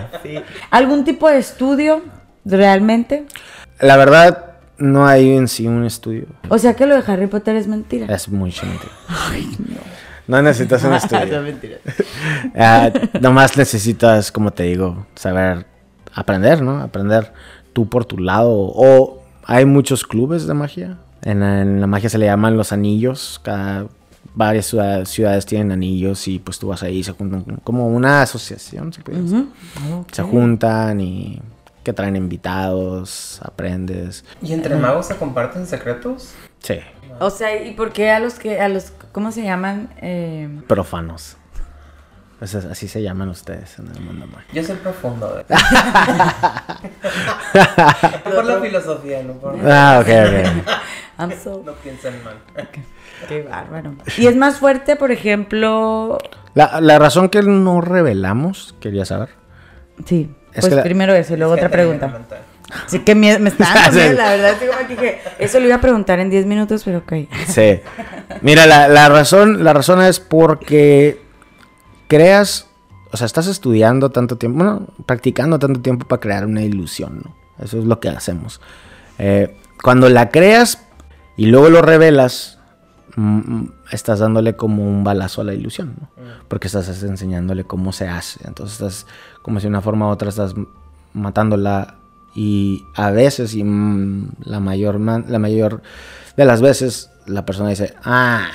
¿Algún 0.70 1.04
tipo 1.04 1.28
de 1.28 1.38
estudio 1.38 2.02
realmente? 2.44 3.24
La 3.80 3.96
verdad, 3.96 4.52
no 4.78 5.06
hay 5.06 5.36
en 5.36 5.48
sí 5.48 5.66
un 5.66 5.84
estudio. 5.84 6.26
O 6.48 6.58
sea 6.58 6.74
que 6.74 6.86
lo 6.86 7.00
de 7.00 7.12
Harry 7.12 7.26
Potter 7.26 7.56
es 7.56 7.66
mentira. 7.66 8.12
Es 8.14 8.28
mucho 8.28 8.64
mentira. 8.66 8.92
no. 10.26 10.42
necesitas 10.42 10.82
un 10.84 10.94
estudio. 10.94 11.42
mentira. 11.42 11.78
Ah, 12.56 12.90
nomás 13.20 13.56
necesitas, 13.56 14.32
como 14.32 14.52
te 14.52 14.64
digo, 14.64 15.06
saber 15.14 15.66
aprender, 16.14 16.62
¿no? 16.62 16.80
Aprender 16.80 17.32
tú 17.72 17.88
por 17.88 18.04
tu 18.04 18.18
lado. 18.18 18.50
O 18.52 19.22
hay 19.46 19.64
muchos 19.64 20.04
clubes 20.04 20.46
de 20.46 20.54
magia. 20.54 20.98
En 21.22 21.40
la, 21.40 21.62
en 21.62 21.80
la 21.80 21.86
magia 21.86 22.08
se 22.08 22.18
le 22.18 22.26
llaman 22.26 22.56
los 22.56 22.72
anillos. 22.72 23.40
Cada 23.42 23.86
varias 24.34 24.66
ciudades, 24.66 25.08
ciudades 25.08 25.46
tienen 25.46 25.72
anillos 25.72 26.26
y 26.28 26.38
pues 26.38 26.58
tú 26.58 26.68
vas 26.68 26.82
ahí, 26.82 27.02
se 27.04 27.12
juntan 27.12 27.44
como 27.62 27.88
una 27.88 28.22
asociación, 28.22 28.92
se 28.92 29.00
puede 29.02 29.22
decir. 29.22 29.46
Se 30.10 30.22
juntan 30.22 31.00
y 31.00 31.40
que 31.82 31.92
traen 31.92 32.16
invitados, 32.16 33.40
aprendes. 33.42 34.24
¿Y 34.42 34.52
entre 34.52 34.76
magos 34.76 35.06
se 35.06 35.16
comparten 35.16 35.66
secretos? 35.66 36.32
Sí, 36.58 36.78
O 37.20 37.30
sea, 37.30 37.62
¿y 37.62 37.74
por 37.74 37.92
qué 37.92 38.10
a 38.10 38.20
los 38.20 38.34
que, 38.34 38.60
a 38.60 38.68
los, 38.68 38.92
¿cómo 39.12 39.30
se 39.30 39.42
llaman? 39.42 39.90
Eh, 40.00 40.48
profanos. 40.66 41.36
Pues 42.44 42.52
es- 42.56 42.66
así 42.66 42.88
se 42.88 43.00
llaman 43.00 43.30
ustedes 43.30 43.78
en 43.78 43.86
el 43.88 44.00
mundo 44.02 44.26
mágico. 44.26 44.52
Yo 44.52 44.62
soy 44.62 44.76
profundo. 44.76 45.40
¿eh? 45.40 45.44
por 48.34 48.44
la 48.44 48.60
filosofía, 48.60 49.22
no 49.22 49.32
por... 49.32 49.56
Ah, 49.66 50.00
ok, 50.02 50.08
ok. 50.08 50.68
I'm 51.20 51.32
so- 51.42 51.62
No 51.64 51.72
piensen 51.72 52.22
mal. 52.22 52.34
Qué 53.28 53.44
bárbaro. 53.44 53.94
Y 54.18 54.26
es 54.26 54.36
más 54.36 54.58
fuerte, 54.58 54.96
por 54.96 55.10
ejemplo. 55.10 56.18
La, 56.52 56.82
la 56.82 56.98
razón 56.98 57.30
que 57.30 57.40
no 57.42 57.80
revelamos, 57.80 58.74
quería 58.78 59.06
saber. 59.06 59.30
Sí. 60.04 60.30
Es 60.52 60.60
pues 60.60 60.68
que 60.68 60.76
la- 60.76 60.82
primero 60.82 61.14
eso 61.14 61.32
y 61.32 61.38
luego 61.38 61.54
Es 61.54 61.60
que 61.60 61.64
otra 61.66 61.78
pregunta. 61.78 62.18
Así 62.84 62.98
que 62.98 63.14
me, 63.14 63.38
me 63.38 63.48
está 63.48 63.72
dando 63.72 63.90
miedo, 64.00 64.18
la 64.18 64.30
verdad. 64.32 64.50
Así 64.50 64.66
como 64.66 64.78
que 64.80 64.86
dije, 64.96 65.20
eso 65.38 65.60
lo 65.60 65.64
iba 65.66 65.76
a 65.76 65.80
preguntar 65.80 66.20
en 66.20 66.28
10 66.28 66.44
minutos, 66.44 66.82
pero 66.84 66.98
ok. 66.98 67.12
Sí. 67.46 67.80
Mira, 68.42 68.66
la, 68.66 68.86
la 68.88 69.08
razón, 69.08 69.64
la 69.64 69.72
razón 69.72 70.02
es 70.02 70.20
porque 70.20 71.23
creas, 72.14 72.68
o 73.10 73.16
sea, 73.16 73.26
estás 73.26 73.48
estudiando 73.48 74.10
tanto 74.10 74.36
tiempo, 74.36 74.58
bueno, 74.58 74.86
practicando 75.04 75.58
tanto 75.58 75.80
tiempo 75.80 76.06
para 76.06 76.20
crear 76.20 76.46
una 76.46 76.62
ilusión, 76.62 77.22
¿no? 77.24 77.34
Eso 77.58 77.78
es 77.80 77.86
lo 77.86 77.98
que 77.98 78.08
hacemos. 78.08 78.60
Eh, 79.18 79.56
cuando 79.82 80.08
la 80.08 80.28
creas 80.28 80.78
y 81.36 81.46
luego 81.46 81.70
lo 81.70 81.82
revelas, 81.82 82.58
mm, 83.16 83.22
mm, 83.22 83.72
estás 83.90 84.20
dándole 84.20 84.54
como 84.54 84.84
un 84.84 85.02
balazo 85.02 85.40
a 85.40 85.44
la 85.44 85.54
ilusión, 85.54 85.96
¿no? 86.00 86.08
Porque 86.46 86.68
estás 86.68 87.02
enseñándole 87.02 87.64
cómo 87.64 87.90
se 87.90 88.06
hace. 88.06 88.46
Entonces 88.46 88.74
estás, 88.74 89.06
como 89.42 89.58
si 89.58 89.64
de 89.64 89.70
una 89.70 89.80
forma 89.80 90.06
u 90.06 90.10
otra 90.10 90.28
estás 90.28 90.54
matándola 91.14 91.96
y 92.32 92.84
a 92.94 93.10
veces, 93.10 93.54
y 93.54 93.64
mm, 93.64 94.34
la 94.44 94.60
mayor, 94.60 95.00
la 95.00 95.38
mayor 95.40 95.82
de 96.36 96.44
las 96.44 96.60
veces, 96.60 97.10
la 97.26 97.44
persona 97.44 97.70
dice, 97.70 97.94
ah, 98.04 98.46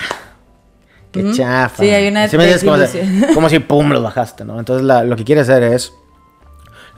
qué 1.12 1.24
Ujú. 1.24 1.34
chafa. 1.34 1.84
Sí, 1.84 1.90
hay 1.90 2.08
una 2.08 2.28
¿Sí 2.28 2.38
me 2.38 2.58
como, 2.60 2.78
si- 2.86 3.34
como 3.34 3.50
si 3.50 3.60
pum, 3.60 3.90
lo 3.92 4.02
bajaste, 4.02 4.46
¿no? 4.46 4.60
Entonces 4.60 4.86
la- 4.86 5.04
lo 5.04 5.16
que 5.16 5.24
quiere 5.24 5.42
hacer 5.42 5.64
es, 5.64 5.94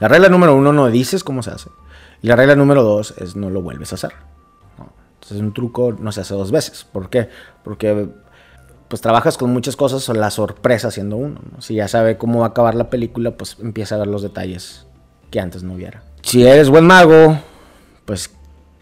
la 0.00 0.08
regla 0.08 0.28
número 0.28 0.54
uno 0.54 0.72
no 0.72 0.88
dices 0.90 1.24
cómo 1.24 1.42
se 1.42 1.50
hace. 1.50 1.70
Y 2.22 2.28
la 2.28 2.36
regla 2.36 2.54
número 2.54 2.82
dos 2.82 3.14
es 3.18 3.36
no 3.36 3.50
lo 3.50 3.62
vuelves 3.62 3.92
a 3.92 3.94
hacer. 3.96 4.12
¿no? 4.78 4.92
Entonces 5.14 5.38
un 5.40 5.52
truco 5.52 5.94
no 5.98 6.12
se 6.12 6.20
hace 6.20 6.34
dos 6.34 6.50
veces. 6.52 6.84
¿Por 6.90 7.08
qué? 7.10 7.28
Porque 7.64 8.08
pues 8.88 9.00
trabajas 9.00 9.38
con 9.38 9.50
muchas 9.52 9.74
cosas 9.76 10.06
o 10.08 10.14
la 10.14 10.30
sorpresa 10.30 10.90
siendo 10.90 11.16
uno. 11.16 11.40
¿no? 11.50 11.62
Si 11.62 11.74
ya 11.74 11.88
sabe 11.88 12.18
cómo 12.18 12.40
va 12.40 12.46
a 12.46 12.48
acabar 12.50 12.74
la 12.74 12.90
película, 12.90 13.32
pues 13.32 13.56
empieza 13.60 13.94
a 13.94 13.98
ver 13.98 14.08
los 14.08 14.22
detalles 14.22 14.86
que 15.30 15.40
antes 15.40 15.62
no 15.62 15.72
hubiera. 15.74 16.02
Si 16.22 16.46
eres 16.46 16.68
buen 16.68 16.84
mago, 16.84 17.38
pues 18.04 18.30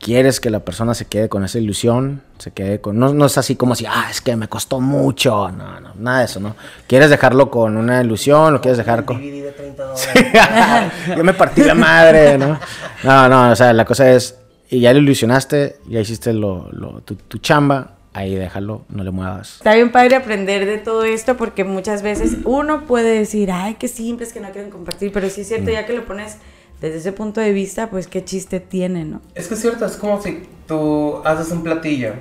quieres 0.01 0.41
que 0.41 0.49
la 0.51 0.61
persona 0.61 0.95
se 0.95 1.05
quede 1.07 1.29
con 1.29 1.45
esa 1.45 1.59
ilusión, 1.59 2.23
se 2.39 2.51
quede 2.53 2.81
con... 2.81 2.99
No, 2.99 3.13
no 3.13 3.27
es 3.27 3.37
así 3.39 3.55
como 3.57 3.75
si, 3.75 3.85
ah, 3.87 4.07
es 4.11 4.21
que 4.21 4.35
me 4.35 4.49
costó 4.49 4.81
mucho, 4.81 5.51
no, 5.51 5.79
no, 5.81 5.93
nada 5.97 6.21
de 6.21 6.25
eso, 6.25 6.41
¿no? 6.41 6.57
Quieres 6.87 7.11
dejarlo 7.11 7.51
con 7.51 7.77
una 7.77 8.01
ilusión, 8.03 8.53
lo 8.55 8.61
quieres 8.61 8.79
dejar 8.79 9.05
con... 9.05 9.19
DVD 9.21 9.45
de 9.45 9.53
30 9.53 9.83
dólares. 9.85 10.93
Yo 11.17 11.23
me 11.25 11.35
partí 11.35 11.63
la 11.63 11.75
madre, 11.75 12.39
¿no? 12.39 12.59
No, 13.05 13.29
no, 13.29 13.51
o 13.51 13.57
sea, 13.57 13.73
la 13.75 13.85
cosa 13.85 14.11
es, 14.11 14.37
y 14.71 14.81
ya 14.81 14.93
lo 14.95 15.01
ilusionaste, 15.01 15.77
ya 15.87 16.01
hiciste 16.01 16.33
lo, 16.33 16.69
lo- 16.73 17.01
tu, 17.03 17.17
tu 17.17 17.37
chamba, 17.39 17.97
ahí 18.15 18.35
déjalo, 18.35 18.87
no 18.89 19.05
le 19.05 19.11
muevas. 19.11 19.57
Está 19.57 19.75
bien 19.75 19.93
padre 19.93 20.17
aprender 20.17 20.65
de 20.65 20.79
todo 20.79 21.05
esto 21.05 21.37
porque 21.37 21.65
muchas 21.65 22.01
veces 22.03 22.39
uno 22.45 22.87
puede 22.87 23.19
decir, 23.19 23.53
ay, 23.53 23.75
qué 23.75 23.87
simple, 23.87 24.25
es 24.27 24.33
que 24.33 24.41
no 24.41 24.51
quieren 24.51 24.71
compartir, 24.71 25.13
pero 25.13 25.29
sí 25.29 25.43
es 25.43 25.47
Mm. 25.47 25.49
cierto, 25.51 25.71
ya 25.71 25.85
que 25.87 25.93
lo 25.93 26.07
pones 26.07 26.39
desde 26.81 26.99
ese 26.99 27.13
punto 27.13 27.41
de 27.41 27.53
vista, 27.53 27.91
pues 27.91 28.07
qué 28.07 28.25
chiste 28.25 28.61
tiene, 28.61 29.05
¿no? 29.05 29.21
Es 29.35 29.49
que 29.49 29.55
es 29.55 29.61
cierto, 29.61 29.85
es 29.85 29.97
como 29.97 30.21
si 30.21 30.43
tú 30.67 31.21
haces 31.25 31.51
un 31.53 31.63
platillo, 31.63 32.15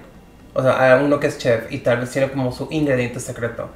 o 0.53 0.61
sea, 0.61 0.95
a 0.95 1.03
uno 1.03 1.19
que 1.19 1.27
es 1.27 1.37
chef 1.37 1.71
y 1.71 1.79
tal 1.79 1.99
vez 1.99 2.11
tiene 2.11 2.29
como 2.29 2.51
su 2.51 2.67
ingrediente 2.71 3.19
secreto. 3.19 3.69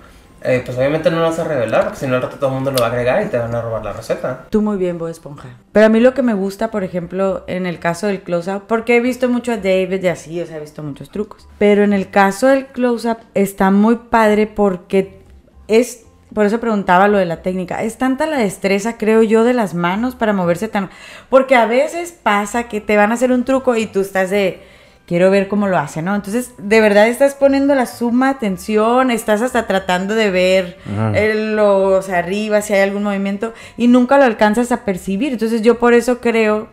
Eh, 0.46 0.62
pues 0.66 0.78
obviamente 0.78 1.10
no 1.10 1.18
lo 1.18 1.24
vas 1.24 1.40
a 1.40 1.46
revelar 1.46 1.86
porque 1.86 2.00
si 2.00 2.08
no 2.08 2.16
al 2.16 2.22
rato 2.22 2.36
todo 2.36 2.50
el 2.50 2.56
mundo 2.56 2.72
lo 2.72 2.80
va 2.80 2.88
a 2.88 2.90
agregar 2.90 3.26
y 3.26 3.30
te 3.30 3.38
van 3.38 3.56
a 3.56 3.62
robar 3.62 3.86
la 3.86 3.94
receta. 3.94 4.46
Tú 4.50 4.62
muy 4.62 4.76
bien, 4.76 4.98
Bob 4.98 5.08
Esponja. 5.08 5.48
Pero 5.72 5.86
a 5.86 5.90
mí 5.90 6.02
lo 6.02 6.14
que 6.14 6.22
me 6.22 6.34
gusta, 6.34 6.70
por 6.70 6.84
ejemplo, 6.84 7.46
en 7.48 7.66
el 7.66 7.80
caso 7.80 8.08
del 8.08 8.24
close-up, 8.24 8.64
porque 8.68 8.98
he 8.98 9.00
visto 9.00 9.30
mucho 9.30 9.54
a 9.54 9.58
David 9.58 10.04
y 10.04 10.08
así, 10.08 10.42
o 10.42 10.46
sea, 10.46 10.58
he 10.58 10.60
visto 10.60 10.84
muchos 10.84 11.10
trucos. 11.10 11.48
Pero 11.60 11.84
en 11.84 11.94
el 11.94 12.10
caso 12.10 12.48
del 12.48 12.66
close-up 12.66 13.20
está 13.34 13.72
muy 13.72 13.96
padre 13.96 14.46
porque 14.48 15.22
es, 15.70 16.04
por 16.34 16.46
eso 16.46 16.60
preguntaba 16.60 17.08
lo 17.08 17.18
de 17.18 17.26
la 17.26 17.42
técnica, 17.42 17.84
es 17.84 17.98
tanta 17.98 18.26
la 18.26 18.38
destreza, 18.38 18.98
creo 18.98 19.24
yo, 19.24 19.44
de 19.44 19.54
las 19.54 19.74
manos 19.74 20.16
para 20.16 20.34
moverse 20.34 20.68
tan... 20.68 20.90
Porque 21.30 21.56
a 21.56 21.66
veces 21.66 22.12
pasa 22.12 22.68
que 22.68 22.82
te 22.82 22.98
van 22.98 23.12
a 23.12 23.16
hacer 23.16 23.32
un 23.32 23.46
truco 23.46 23.76
y 23.76 23.86
tú 23.86 24.02
estás 24.02 24.30
de... 24.30 24.62
Quiero 25.06 25.30
ver 25.30 25.50
cómo 25.50 25.68
lo 25.68 25.78
hace, 25.78 26.02
¿no? 26.02 26.16
Entonces, 26.16 26.54
de 26.58 26.80
verdad 26.80 27.10
estás 27.10 27.36
poniendo 27.36 27.76
la 27.76 27.86
suma 27.86 28.30
atención, 28.30 29.12
estás 29.12 29.42
hasta 29.42 29.68
tratando 29.68 30.16
de 30.16 30.32
ver 30.32 30.78
Ajá. 30.90 31.12
el, 31.18 31.58
lo, 31.58 31.98
o 31.98 32.02
sea, 32.02 32.20
arriba, 32.20 32.62
si 32.62 32.74
hay 32.74 32.82
algún 32.82 33.04
movimiento, 33.04 33.54
y 33.76 33.90
nunca 33.90 34.18
lo 34.18 34.24
alcanzas 34.24 34.72
a 34.72 34.86
percibir. 34.86 35.34
Entonces 35.34 35.62
yo 35.62 35.78
por 35.78 35.94
eso 35.94 36.22
creo 36.22 36.70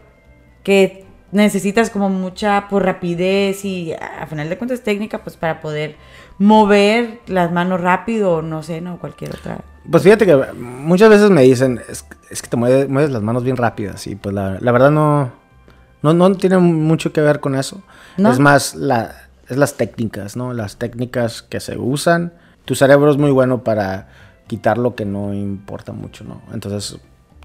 que 0.63 1.07
necesitas 1.33 1.91
como 1.91 2.09
mucha 2.09 2.67
pues, 2.69 2.85
rapidez 2.85 3.65
y 3.65 3.93
a 3.95 4.27
final 4.27 4.49
de 4.49 4.59
cuentas 4.59 4.83
técnica 4.83 5.19
pues 5.19 5.37
para 5.37 5.61
poder 5.61 5.97
mover 6.41 7.21
las 7.27 7.53
manos 7.53 7.81
rápido 7.83 8.41
no 8.41 8.63
sé, 8.63 8.81
no, 8.81 8.99
cualquier 8.99 9.37
otra. 9.37 9.61
Pues 9.91 10.03
fíjate 10.03 10.25
que 10.27 10.37
muchas 10.55 11.11
veces 11.11 11.31
me 11.31 11.43
dicen, 11.43 11.81
es, 11.89 12.05
es 12.31 12.41
que 12.43 12.49
te 12.49 12.57
mueves, 12.57 12.89
mueves 12.89 13.11
las 13.11 13.23
manos 13.23 13.45
bien 13.45 13.57
rápidas, 13.59 14.07
y 14.07 14.17
pues 14.17 14.35
la, 14.35 14.57
la 14.59 14.73
verdad 14.73 14.91
no, 14.91 15.31
no, 16.03 16.15
no 16.15 16.35
tiene 16.37 16.57
mucho 16.59 17.13
que 17.13 17.21
ver 17.21 17.41
con 17.41 17.55
eso. 17.55 17.83
¿No? 18.17 18.33
Es 18.33 18.39
más, 18.39 18.75
la, 18.75 19.15
es 19.49 19.59
las 19.59 19.75
técnicas, 19.75 20.37
¿no? 20.37 20.55
Las 20.55 20.77
técnicas 20.77 21.43
que 21.43 21.61
se 21.61 21.77
usan. 21.77 22.33
Tu 22.65 22.75
cerebro 22.75 23.11
es 23.11 23.17
muy 23.19 23.31
bueno 23.31 23.63
para 23.63 24.09
quitar 24.47 24.79
lo 24.79 24.95
que 24.95 25.05
no 25.05 25.35
importa 25.35 25.93
mucho, 25.93 26.25
¿no? 26.25 26.41
Entonces, 26.55 26.99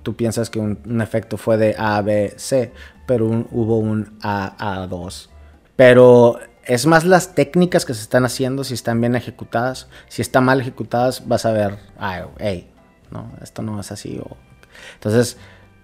tú 0.03 0.15
piensas 0.15 0.49
que 0.49 0.59
un, 0.59 0.79
un 0.85 1.01
efecto 1.01 1.35
fue 1.37 1.57
de 1.57 1.75
A, 1.77 2.01
B, 2.01 2.33
C, 2.37 2.71
pero 3.05 3.25
un- 3.27 3.47
hubo 3.51 3.77
un 3.77 4.17
A, 4.21 4.85
A2. 4.87 5.29
Pero 5.75 6.37
es 6.65 6.85
más 6.85 7.05
las 7.05 7.35
técnicas 7.35 7.85
que 7.85 7.93
se 7.93 8.01
están 8.01 8.25
haciendo, 8.25 8.63
si 8.63 8.73
están 8.73 8.99
bien 8.99 9.15
ejecutadas. 9.15 9.87
Si 10.07 10.21
están 10.21 10.45
mal 10.45 10.61
ejecutadas, 10.61 11.27
vas 11.27 11.45
a 11.45 11.51
ver, 11.51 11.77
ay, 11.97 12.23
hey, 12.39 12.69
no, 13.11 13.31
esto 13.41 13.61
no 13.61 13.79
es 13.79 13.91
así. 13.91 14.19
Entonces, 14.95 15.37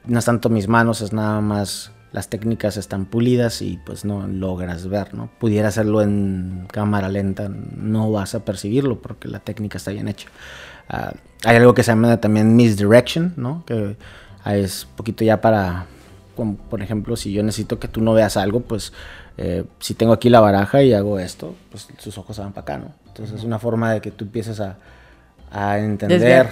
no 0.05 0.19
es 0.19 0.25
tanto 0.25 0.49
mis 0.49 0.67
manos, 0.67 1.01
es 1.01 1.13
nada 1.13 1.41
más 1.41 1.91
las 2.11 2.27
técnicas 2.27 2.75
están 2.75 3.05
pulidas 3.05 3.61
y 3.61 3.79
pues 3.85 4.03
no 4.03 4.27
logras 4.27 4.87
ver, 4.87 5.13
¿no? 5.13 5.29
Pudiera 5.39 5.69
hacerlo 5.69 6.01
en 6.01 6.67
cámara 6.71 7.07
lenta, 7.07 7.49
no 7.49 8.11
vas 8.11 8.35
a 8.35 8.43
percibirlo 8.43 9.01
porque 9.01 9.29
la 9.29 9.39
técnica 9.39 9.77
está 9.77 9.91
bien 9.91 10.09
hecha. 10.09 10.27
Ah, 10.89 11.13
hay 11.45 11.55
algo 11.55 11.73
que 11.73 11.83
se 11.83 11.91
llama 11.91 12.17
también 12.17 12.55
misdirection, 12.55 13.33
¿no? 13.37 13.63
Que 13.65 13.95
es 14.45 14.87
poquito 14.97 15.23
ya 15.23 15.39
para, 15.39 15.85
por 16.69 16.81
ejemplo, 16.81 17.15
si 17.15 17.31
yo 17.31 17.43
necesito 17.43 17.79
que 17.79 17.87
tú 17.87 18.01
no 18.01 18.13
veas 18.13 18.35
algo, 18.35 18.59
pues 18.59 18.91
eh, 19.37 19.63
si 19.79 19.93
tengo 19.93 20.13
aquí 20.13 20.29
la 20.29 20.39
baraja 20.39 20.81
y 20.83 20.93
hago 20.93 21.19
esto, 21.19 21.55
pues 21.71 21.87
sus 21.97 22.17
ojos 22.17 22.37
van 22.39 22.53
para 22.53 22.61
acá, 22.63 22.77
¿no? 22.77 22.91
Entonces 23.07 23.39
es 23.39 23.43
una 23.45 23.59
forma 23.59 23.91
de 23.93 24.01
que 24.01 24.11
tú 24.11 24.25
empieces 24.25 24.59
a, 24.59 24.77
a 25.51 25.79
entender 25.79 26.47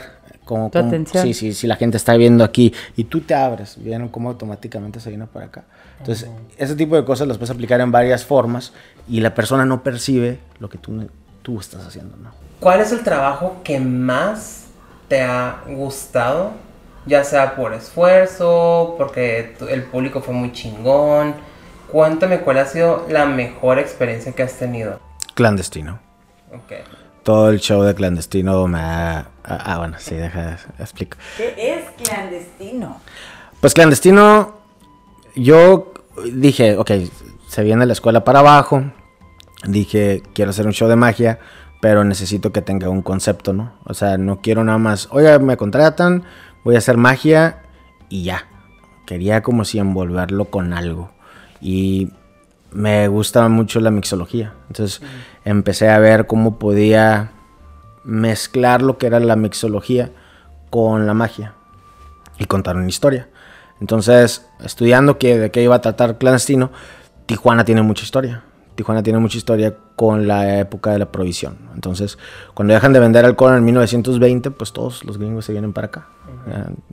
cómo, 0.45 0.69
cómo- 0.81 0.91
sí, 1.21 1.33
sí, 1.33 1.53
si 1.53 1.67
la 1.67 1.75
gente 1.75 1.97
está 1.97 2.15
viendo 2.15 2.43
aquí 2.43 2.73
y 2.97 3.05
tú 3.05 3.21
te 3.21 3.35
abres, 3.35 3.77
vieron 3.79 4.09
cómo 4.09 4.29
automáticamente 4.29 4.99
se 4.99 5.09
viene 5.09 5.27
para 5.27 5.45
acá. 5.47 5.63
Entonces, 5.99 6.29
ese 6.57 6.75
tipo 6.75 6.95
de 6.95 7.03
cosas 7.05 7.27
las 7.27 7.37
puedes 7.37 7.51
aplicar 7.51 7.81
en 7.81 7.91
varias 7.91 8.23
formas 8.25 8.73
y 9.07 9.19
la 9.19 9.33
persona 9.35 9.65
no 9.65 9.83
percibe 9.83 10.39
lo 10.59 10.69
que 10.69 10.77
tú, 10.77 11.07
tú 11.41 11.59
estás 11.59 11.85
haciendo, 11.85 12.15
¿no? 12.17 12.31
¿Cuál 12.59 12.81
es 12.81 12.91
el 12.91 13.03
trabajo 13.03 13.57
que 13.63 13.79
más 13.79 14.65
te 15.07 15.21
ha 15.21 15.61
gustado? 15.67 16.51
Ya 17.05 17.23
sea 17.23 17.55
por 17.55 17.73
esfuerzo, 17.73 18.95
porque 18.97 19.55
el 19.69 19.83
público 19.83 20.21
fue 20.21 20.33
muy 20.33 20.51
chingón. 20.51 21.35
Cuéntame 21.91 22.41
cuál 22.41 22.59
ha 22.59 22.65
sido 22.65 23.05
la 23.09 23.25
mejor 23.25 23.79
experiencia 23.79 24.31
que 24.31 24.43
has 24.43 24.53
tenido. 24.53 24.99
Clandestino. 25.33 25.99
Ok. 26.51 26.73
Todo 27.23 27.49
el 27.49 27.59
show 27.59 27.83
de 27.83 27.95
clandestino 27.95 28.67
me 28.67 28.79
ha... 28.79 29.27
Ah, 29.43 29.59
ah, 29.65 29.77
bueno, 29.79 29.97
sí, 29.99 30.15
deja, 30.15 30.57
explico. 30.79 31.17
¿Qué 31.37 31.53
es 31.57 32.07
clandestino? 32.07 33.01
Pues 33.59 33.73
clandestino, 33.73 34.59
yo 35.35 35.93
dije, 36.31 36.77
ok, 36.77 36.91
se 37.47 37.63
viene 37.63 37.85
la 37.85 37.93
escuela 37.93 38.23
para 38.23 38.39
abajo. 38.39 38.83
Dije, 39.67 40.23
quiero 40.33 40.51
hacer 40.51 40.65
un 40.65 40.73
show 40.73 40.87
de 40.87 40.95
magia, 40.95 41.39
pero 41.81 42.03
necesito 42.03 42.51
que 42.51 42.61
tenga 42.61 42.89
un 42.89 43.01
concepto, 43.01 43.53
¿no? 43.53 43.73
O 43.85 43.93
sea, 43.93 44.17
no 44.17 44.41
quiero 44.41 44.63
nada 44.63 44.77
más, 44.77 45.07
oiga, 45.11 45.39
me 45.39 45.57
contratan, 45.57 46.23
voy 46.63 46.75
a 46.75 46.79
hacer 46.79 46.97
magia 46.97 47.63
y 48.07 48.23
ya. 48.23 48.47
Quería 49.05 49.41
como 49.41 49.65
si 49.65 49.79
envolverlo 49.79 50.45
con 50.45 50.73
algo. 50.73 51.11
Y 51.61 52.11
me 52.71 53.07
gusta 53.07 53.47
mucho 53.49 53.79
la 53.79 53.91
mixología. 53.91 54.53
Entonces 54.67 55.01
empecé 55.45 55.89
a 55.89 55.99
ver 55.99 56.27
cómo 56.27 56.59
podía 56.59 57.31
mezclar 58.03 58.81
lo 58.81 58.97
que 58.97 59.07
era 59.07 59.19
la 59.19 59.35
mixología 59.35 60.11
con 60.69 61.05
la 61.05 61.13
magia 61.13 61.53
y 62.37 62.45
contar 62.45 62.77
una 62.77 62.87
historia. 62.87 63.27
Entonces, 63.81 64.45
estudiando 64.63 65.17
que, 65.17 65.37
de 65.37 65.51
qué 65.51 65.63
iba 65.63 65.75
a 65.75 65.81
tratar 65.81 66.17
clandestino, 66.17 66.71
Tijuana 67.25 67.63
tiene 67.63 67.81
mucha 67.81 68.03
historia. 68.03 68.43
Tijuana 68.79 69.03
tiene 69.03 69.19
mucha 69.19 69.37
historia 69.37 69.75
con 69.97 70.25
la 70.25 70.59
época 70.59 70.91
de 70.91 70.99
la 70.99 71.11
prohibición. 71.11 71.57
Entonces, 71.75 72.17
cuando 72.53 72.73
dejan 72.73 72.93
de 72.93 73.01
vender 73.01 73.25
alcohol 73.25 73.57
en 73.57 73.65
1920, 73.65 74.51
pues 74.51 74.71
todos 74.71 75.03
los 75.03 75.17
gringos 75.17 75.43
se 75.43 75.51
vienen 75.51 75.73
para 75.73 75.87
acá. 75.87 76.07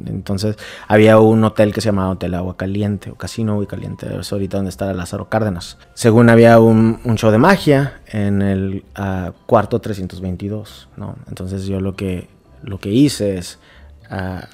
Entonces, 0.04 0.56
había 0.88 1.20
un 1.20 1.44
hotel 1.44 1.72
que 1.72 1.80
se 1.80 1.90
llamaba 1.90 2.10
Hotel 2.10 2.34
Agua 2.34 2.56
Caliente, 2.56 3.10
o 3.12 3.14
Casino 3.14 3.52
Agua 3.52 3.66
Caliente, 3.66 4.08
es 4.18 4.32
ahorita 4.32 4.56
donde 4.56 4.70
está 4.70 4.92
Lázaro 4.94 5.28
Cárdenas. 5.28 5.78
Según 5.94 6.28
había 6.28 6.58
un, 6.58 6.98
un 7.04 7.16
show 7.16 7.30
de 7.30 7.38
magia 7.38 8.00
en 8.08 8.42
el 8.42 8.84
ah, 8.96 9.30
cuarto 9.46 9.80
322, 9.80 10.88
¿no? 10.96 11.14
Entonces, 11.28 11.66
yo 11.66 11.80
lo 11.80 11.94
que, 11.94 12.26
lo 12.64 12.80
que 12.80 12.90
hice 12.90 13.38
es... 13.38 13.60
ah, 14.10 14.48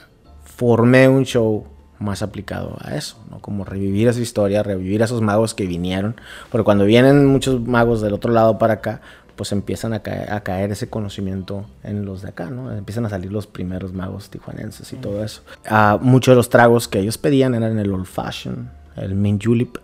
formé 0.44 1.08
un 1.08 1.24
show 1.24 1.66
más 2.02 2.22
aplicado 2.22 2.76
a 2.80 2.96
eso, 2.96 3.16
¿no? 3.30 3.38
Como 3.40 3.64
revivir 3.64 4.08
esa 4.08 4.20
historia, 4.20 4.62
revivir 4.62 5.02
a 5.02 5.06
esos 5.06 5.22
magos 5.22 5.54
que 5.54 5.66
vinieron, 5.66 6.16
porque 6.50 6.64
cuando 6.64 6.84
vienen 6.84 7.26
muchos 7.26 7.60
magos 7.60 8.00
del 8.00 8.12
otro 8.12 8.32
lado 8.32 8.58
para 8.58 8.74
acá, 8.74 9.00
pues 9.36 9.52
empiezan 9.52 9.94
a 9.94 10.00
caer, 10.00 10.70
ese 10.72 10.88
conocimiento 10.88 11.66
en 11.82 12.04
los 12.04 12.22
de 12.22 12.28
acá, 12.28 12.50
¿no? 12.50 12.70
Empiezan 12.70 13.06
a 13.06 13.08
salir 13.08 13.32
los 13.32 13.46
primeros 13.46 13.92
magos 13.92 14.30
tijuanenses 14.30 14.92
y 14.92 14.96
todo 14.96 15.24
eso. 15.24 15.42
Ah, 15.66 15.98
muchos 16.00 16.32
de 16.32 16.36
los 16.36 16.50
tragos 16.50 16.86
que 16.86 16.98
ellos 16.98 17.18
pedían 17.18 17.54
eran 17.54 17.78
el 17.78 17.92
old 17.92 18.06
fashion, 18.06 18.70
el 18.96 19.14
mint 19.14 19.42
julep, 19.42 19.78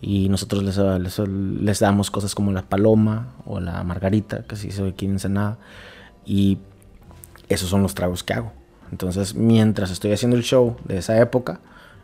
y 0.00 0.28
nosotros 0.28 0.62
les, 0.62 1.18
les, 1.18 1.80
damos 1.80 2.10
cosas 2.10 2.34
como 2.34 2.52
la 2.52 2.62
paloma 2.62 3.34
o 3.46 3.58
la 3.58 3.82
margarita, 3.84 4.44
que 4.44 4.54
se 4.54 4.68
hizo 4.68 4.86
aquí 4.86 5.06
en 5.06 5.12
Ensenada, 5.12 5.58
y 6.24 6.58
esos 7.48 7.68
son 7.68 7.82
los 7.82 7.94
tragos 7.94 8.22
que 8.22 8.34
hago. 8.34 8.52
Entonces, 8.90 9.34
mientras 9.34 9.90
estoy 9.90 10.12
haciendo 10.12 10.36
el 10.36 10.42
show 10.42 10.76
de 10.84 10.98
esa 10.98 11.18
época, 11.18 11.60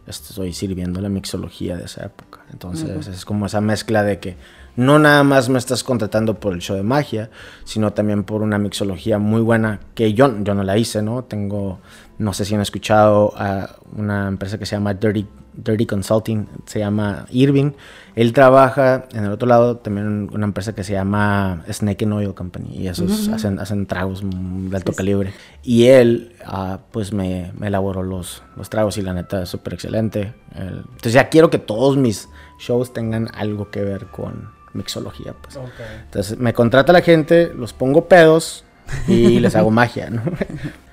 estoy 0.07 0.53
sirviendo 0.53 1.01
la 1.01 1.09
mixología 1.09 1.77
de 1.77 1.85
esa 1.85 2.05
época. 2.05 2.41
Entonces, 2.53 3.07
es 3.07 3.25
como 3.25 3.47
esa 3.47 3.61
mezcla 3.61 4.03
de 4.03 4.19
que 4.19 4.37
no 4.77 4.99
nada 4.99 5.25
más 5.25 5.49
me 5.49 5.59
estás 5.59 5.85
contratando 5.85 6.39
por 6.41 6.53
el 6.53 6.61
show 6.61 6.77
de 6.77 6.83
magia, 6.83 7.31
sino 7.65 7.93
también 7.93 8.25
por 8.25 8.43
una 8.43 8.59
mixología 8.59 9.19
muy 9.19 9.41
buena 9.41 9.81
que 9.95 10.15
yo, 10.15 10.43
yo 10.43 10.55
no 10.55 10.63
la 10.63 10.77
hice, 10.79 11.03
¿no? 11.03 11.25
Tengo, 11.25 11.81
no 12.19 12.33
sé 12.33 12.45
si 12.45 12.55
han 12.55 12.61
escuchado 12.61 13.33
a 13.37 13.77
una 13.97 14.29
empresa 14.29 14.59
que 14.59 14.67
se 14.67 14.77
llama 14.77 14.95
Dirty 14.95 15.27
Dirty 15.55 15.87
Consulting, 15.87 16.49
se 16.67 16.79
llama 16.79 17.27
Irving. 17.31 17.73
Él 18.15 18.33
trabaja 18.33 19.07
en 19.13 19.25
el 19.25 19.33
otro 19.33 19.49
lado 19.49 19.77
también 19.77 20.29
una 20.33 20.45
empresa 20.45 20.75
que 20.75 20.85
se 20.85 20.93
llama 20.93 21.65
Snake 21.71 22.05
and 22.05 22.15
Oil 22.15 22.35
Company 22.35 22.77
y 22.77 22.89
esos 22.89 23.29
hacen, 23.29 23.59
hacen 23.59 23.87
tragos 23.87 24.23
de 24.23 24.77
alto 24.77 24.93
calibre. 24.93 25.33
Y 25.63 25.87
él, 25.87 26.35
ah, 26.45 26.81
pues 26.91 27.13
me, 27.13 27.53
me, 27.59 27.69
elaboró 27.69 28.03
los, 28.03 28.43
los 28.57 28.69
tragos 28.69 28.99
y 28.99 29.03
la 29.03 29.15
neta 29.15 29.43
es 29.43 29.49
súper 29.49 29.75
excelente. 29.75 30.35
entonces 30.55 31.13
ya 31.13 31.29
quiero 31.29 31.51
que 31.51 31.59
todos 31.59 31.97
mis 31.97 32.29
shows 32.59 32.93
tengan 32.93 33.29
algo 33.35 33.71
que 33.71 33.83
ver 33.83 34.07
con 34.07 34.51
mixología. 34.73 35.35
Pues. 35.41 35.59
Entonces 36.05 36.39
me 36.39 36.53
contrata 36.53 36.93
la 36.93 37.03
gente, 37.03 37.53
los 37.55 37.73
pongo 37.73 38.07
pedos 38.09 38.65
y 39.07 39.41
les 39.41 39.55
hago 39.57 39.71
magia, 39.71 40.11
¿no? 40.11 40.23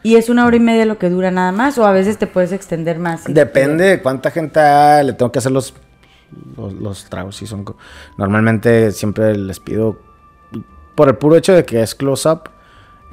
¿Y 0.04 0.16
es 0.16 0.30
una 0.30 0.46
hora 0.46 0.56
y 0.56 0.60
media 0.60 0.86
lo 0.86 0.98
que 0.98 1.10
dura 1.10 1.32
nada 1.32 1.52
más? 1.52 1.78
¿O 1.78 1.86
a 1.86 1.92
veces 1.92 2.18
te 2.18 2.28
puedes 2.28 2.52
extender 2.52 3.00
más? 3.00 3.26
Depende 3.26 3.86
de 3.86 4.02
cuánta 4.02 4.32
gente 4.32 4.60
le 5.04 5.14
tengo 5.14 5.32
que 5.32 5.40
hacer 5.40 5.52
los, 5.52 5.74
los, 6.56 7.06
tragos. 7.06 7.36
Son, 7.36 7.66
normalmente 8.18 8.92
siempre 8.92 9.36
les 9.38 9.60
pido, 9.60 10.00
por 10.96 11.10
el 11.10 11.16
puro 11.16 11.36
hecho 11.36 11.54
de 11.54 11.66
que 11.66 11.82
es 11.82 11.94
close-up, 11.94 12.50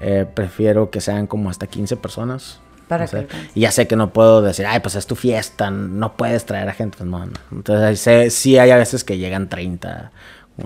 eh, 0.01 0.26
prefiero 0.32 0.91
que 0.91 1.01
sean 1.01 1.26
como 1.26 1.51
hasta 1.51 1.66
15 1.66 1.97
personas. 1.97 2.61
Para 2.89 3.07
y 3.55 3.61
ya 3.61 3.72
sé 3.72 3.89
que 3.89 3.97
no 3.97 4.12
puedo 4.12 4.43
decir, 4.43 4.66
ay, 4.66 4.80
pues 4.80 4.95
es 4.95 5.07
tu 5.07 5.16
fiesta, 5.16 5.70
no 5.70 6.16
puedes 6.16 6.45
traer 6.45 6.68
a 6.68 6.74
gente. 6.74 6.99
Pues 6.99 7.09
no, 7.09 7.24
Entonces, 7.51 8.01
sé, 8.01 8.30
sí 8.30 8.59
hay 8.59 8.70
a 8.70 8.76
veces 8.76 9.05
que 9.05 9.16
llegan 9.16 9.49
30, 9.49 10.12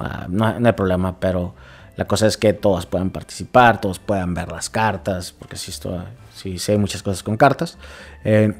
ah, 0.00 0.26
no, 0.28 0.58
no 0.58 0.66
hay 0.66 0.72
problema, 0.72 1.20
pero 1.20 1.54
la 1.99 2.07
cosa 2.07 2.28
es 2.28 2.36
que 2.36 2.53
todos 2.53 2.86
puedan 2.86 3.11
participar, 3.11 3.80
todos 3.80 3.99
puedan 3.99 4.32
ver 4.32 4.53
las 4.53 4.70
cartas, 4.70 5.32
porque 5.32 5.57
sí, 5.57 5.72
esto, 5.72 6.05
sí 6.32 6.57
sé 6.61 6.78
muchas 6.78 7.03
cosas 7.03 7.24
con 7.24 7.36
cartas. 7.36 7.76
Eh, 8.22 8.55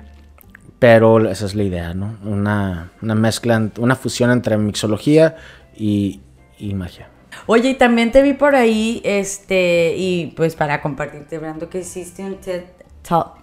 pero 0.81 1.31
esa 1.31 1.47
es 1.47 1.55
la 1.55 1.63
idea, 1.63 1.95
¿no? 1.95 2.19
Una, 2.25 2.91
una, 3.01 3.15
mezcla, 3.15 3.71
una 3.79 3.95
fusión 3.95 4.33
entre 4.33 4.59
mixología 4.59 5.37
y, 5.77 6.21
y 6.59 6.75
magia. 6.75 7.11
Oye, 7.47 7.71
y 7.71 7.75
también 7.75 8.11
te 8.11 8.23
vi 8.23 8.33
por 8.33 8.57
ahí, 8.57 9.01
este, 9.05 9.95
y 9.97 10.33
pues 10.37 10.57
para 10.57 10.83
compartirte, 10.83 11.37
hablando 11.37 11.71
que 11.71 11.79
hiciste 11.79 12.25
un 12.25 12.41
TED 12.41 12.65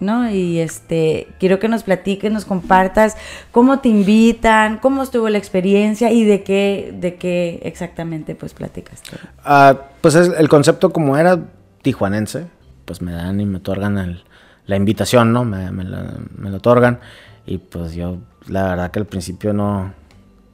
¿no? 0.00 0.30
Y 0.30 0.60
este, 0.60 1.28
quiero 1.38 1.58
que 1.58 1.68
nos 1.68 1.82
platiques, 1.82 2.30
nos 2.30 2.44
compartas 2.44 3.16
cómo 3.50 3.80
te 3.80 3.88
invitan, 3.88 4.78
cómo 4.78 5.02
estuvo 5.02 5.28
la 5.28 5.38
experiencia 5.38 6.12
y 6.12 6.24
de 6.24 6.42
qué, 6.42 6.94
de 6.96 7.16
qué 7.16 7.60
exactamente 7.62 8.34
pues 8.34 8.54
platicaste. 8.54 9.16
Uh, 9.44 9.76
pues 10.00 10.14
el 10.14 10.48
concepto 10.48 10.92
como 10.92 11.16
era 11.16 11.38
tijuanense, 11.82 12.46
pues 12.84 13.02
me 13.02 13.12
dan 13.12 13.40
y 13.40 13.46
me 13.46 13.58
otorgan 13.58 14.20
la 14.66 14.76
invitación, 14.76 15.32
¿no? 15.32 15.44
Me, 15.44 15.70
me, 15.70 15.84
lo 15.84 16.56
otorgan 16.56 17.00
y 17.44 17.58
pues 17.58 17.94
yo 17.94 18.18
la 18.46 18.68
verdad 18.68 18.90
que 18.90 19.00
al 19.00 19.06
principio 19.06 19.52
no, 19.52 19.92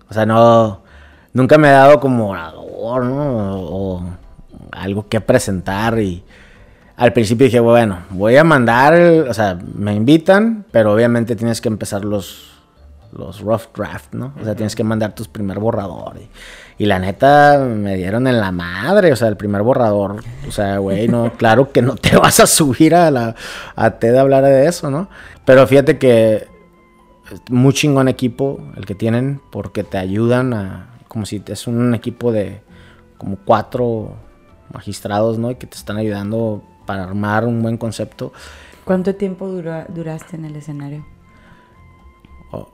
o 0.09 0.15
sea, 0.15 0.25
no, 0.25 0.83
nunca 1.33 1.59
me 1.59 1.69
he 1.69 1.73
dado 1.73 2.01
como 2.01 2.31
orador, 2.31 3.05
¿no? 3.05 3.61
o 3.61 4.03
algo 4.73 5.09
que 5.09 5.21
presentar 5.21 5.99
y 5.99 6.25
al 6.97 7.13
principio 7.13 7.47
dije, 7.47 7.61
bueno, 7.61 8.01
voy 8.11 8.37
a 8.37 8.45
mandar, 8.45 8.95
o 8.95 9.35
sea, 9.35 9.59
me 9.75 9.95
invitan, 9.95 10.67
pero 10.71 10.93
obviamente 10.93 11.37
tienes 11.37 11.61
que 11.61 11.69
empezar 11.69 12.05
los, 12.05 12.53
los 13.13 13.41
rough 13.41 13.75
draft, 13.75 14.13
¿no? 14.13 14.35
O 14.41 14.45
sea, 14.45 14.55
tienes 14.55 14.75
que 14.75 14.85
mandar 14.85 15.15
tus 15.15 15.29
primer 15.29 15.59
borrador. 15.59 16.17
Y, 16.79 16.87
la 16.87 16.99
neta, 16.99 17.59
me 17.59 17.97
dieron 17.97 18.27
en 18.27 18.41
la 18.41 18.51
madre, 18.51 19.13
o 19.13 19.17
sea, 19.17 19.29
el 19.29 19.37
primer 19.37 19.63
borrador. 19.63 20.23
O 20.49 20.51
sea, 20.51 20.79
güey, 20.79 21.09
no, 21.09 21.33
claro 21.37 21.71
que 21.71 21.81
no 21.81 21.95
te 21.95 22.17
vas 22.17 22.41
a 22.41 22.47
subir 22.47 22.95
a 22.95 23.11
la 23.11 23.37
a 23.77 23.91
TED 23.93 24.17
a 24.17 24.21
hablar 24.23 24.45
de 24.45 24.67
eso, 24.67 24.91
¿no? 24.91 25.09
Pero 25.45 25.67
fíjate 25.67 25.99
que 25.99 26.49
muy 27.49 27.73
chingón 27.73 28.09
equipo 28.09 28.61
el 28.77 28.85
que 28.85 28.95
tienen, 28.95 29.41
porque 29.51 29.85
te 29.85 29.99
ayudan 29.99 30.53
a, 30.55 30.91
como 31.09 31.25
si 31.25 31.43
es 31.47 31.67
un 31.67 31.95
equipo 31.95 32.33
de 32.33 32.61
como 33.17 33.37
cuatro 33.37 34.17
magistrados, 34.73 35.39
¿no? 35.39 35.51
Y 35.51 35.55
que 35.55 35.67
te 35.67 35.77
están 35.77 35.97
ayudando 35.97 36.63
para 36.85 37.05
armar 37.05 37.45
un 37.45 37.63
buen 37.63 37.77
concepto. 37.77 38.33
¿Cuánto 38.85 39.15
tiempo 39.15 39.49
duraste 39.49 40.37
en 40.37 40.45
el 40.45 40.57
escenario? 40.57 41.05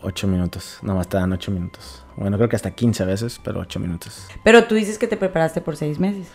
ocho 0.02 0.26
minutos, 0.26 0.78
nada 0.82 0.98
más 0.98 1.08
te 1.08 1.16
dan 1.16 1.32
ocho 1.32 1.50
minutos. 1.52 2.04
Bueno, 2.16 2.36
creo 2.36 2.48
que 2.48 2.56
hasta 2.56 2.72
15 2.72 3.04
veces, 3.04 3.40
pero 3.42 3.60
ocho 3.60 3.78
minutos. 3.78 4.26
Pero 4.42 4.64
tú 4.64 4.74
dices 4.74 4.98
que 4.98 5.06
te 5.06 5.16
preparaste 5.16 5.60
por 5.60 5.76
seis 5.76 6.00
meses. 6.00 6.26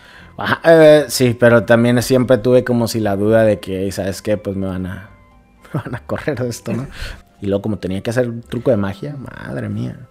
Eh, 0.64 1.06
sí, 1.10 1.36
pero 1.38 1.66
también 1.66 2.02
siempre 2.02 2.38
tuve 2.38 2.64
como 2.64 2.88
si 2.88 3.00
la 3.00 3.16
duda 3.16 3.44
de 3.44 3.60
que, 3.60 3.92
¿sabes 3.92 4.22
qué? 4.22 4.38
Pues 4.38 4.56
me 4.56 4.68
van 4.68 4.86
a, 4.86 5.10
me 5.74 5.82
van 5.82 5.96
a 5.96 6.00
correr 6.06 6.40
de 6.40 6.50
esto, 6.50 6.74
¿no? 6.74 6.88
y 7.42 7.48
luego 7.48 7.62
como 7.62 7.78
tenía 7.78 8.02
que 8.02 8.10
hacer 8.10 8.30
un 8.30 8.42
truco 8.42 8.72
de 8.72 8.78
magia, 8.78 9.18
madre 9.18 9.68
mía. 9.68 10.08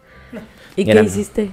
¿Y, 0.76 0.84
qué 0.84 1.02
hiciste? 1.02 1.50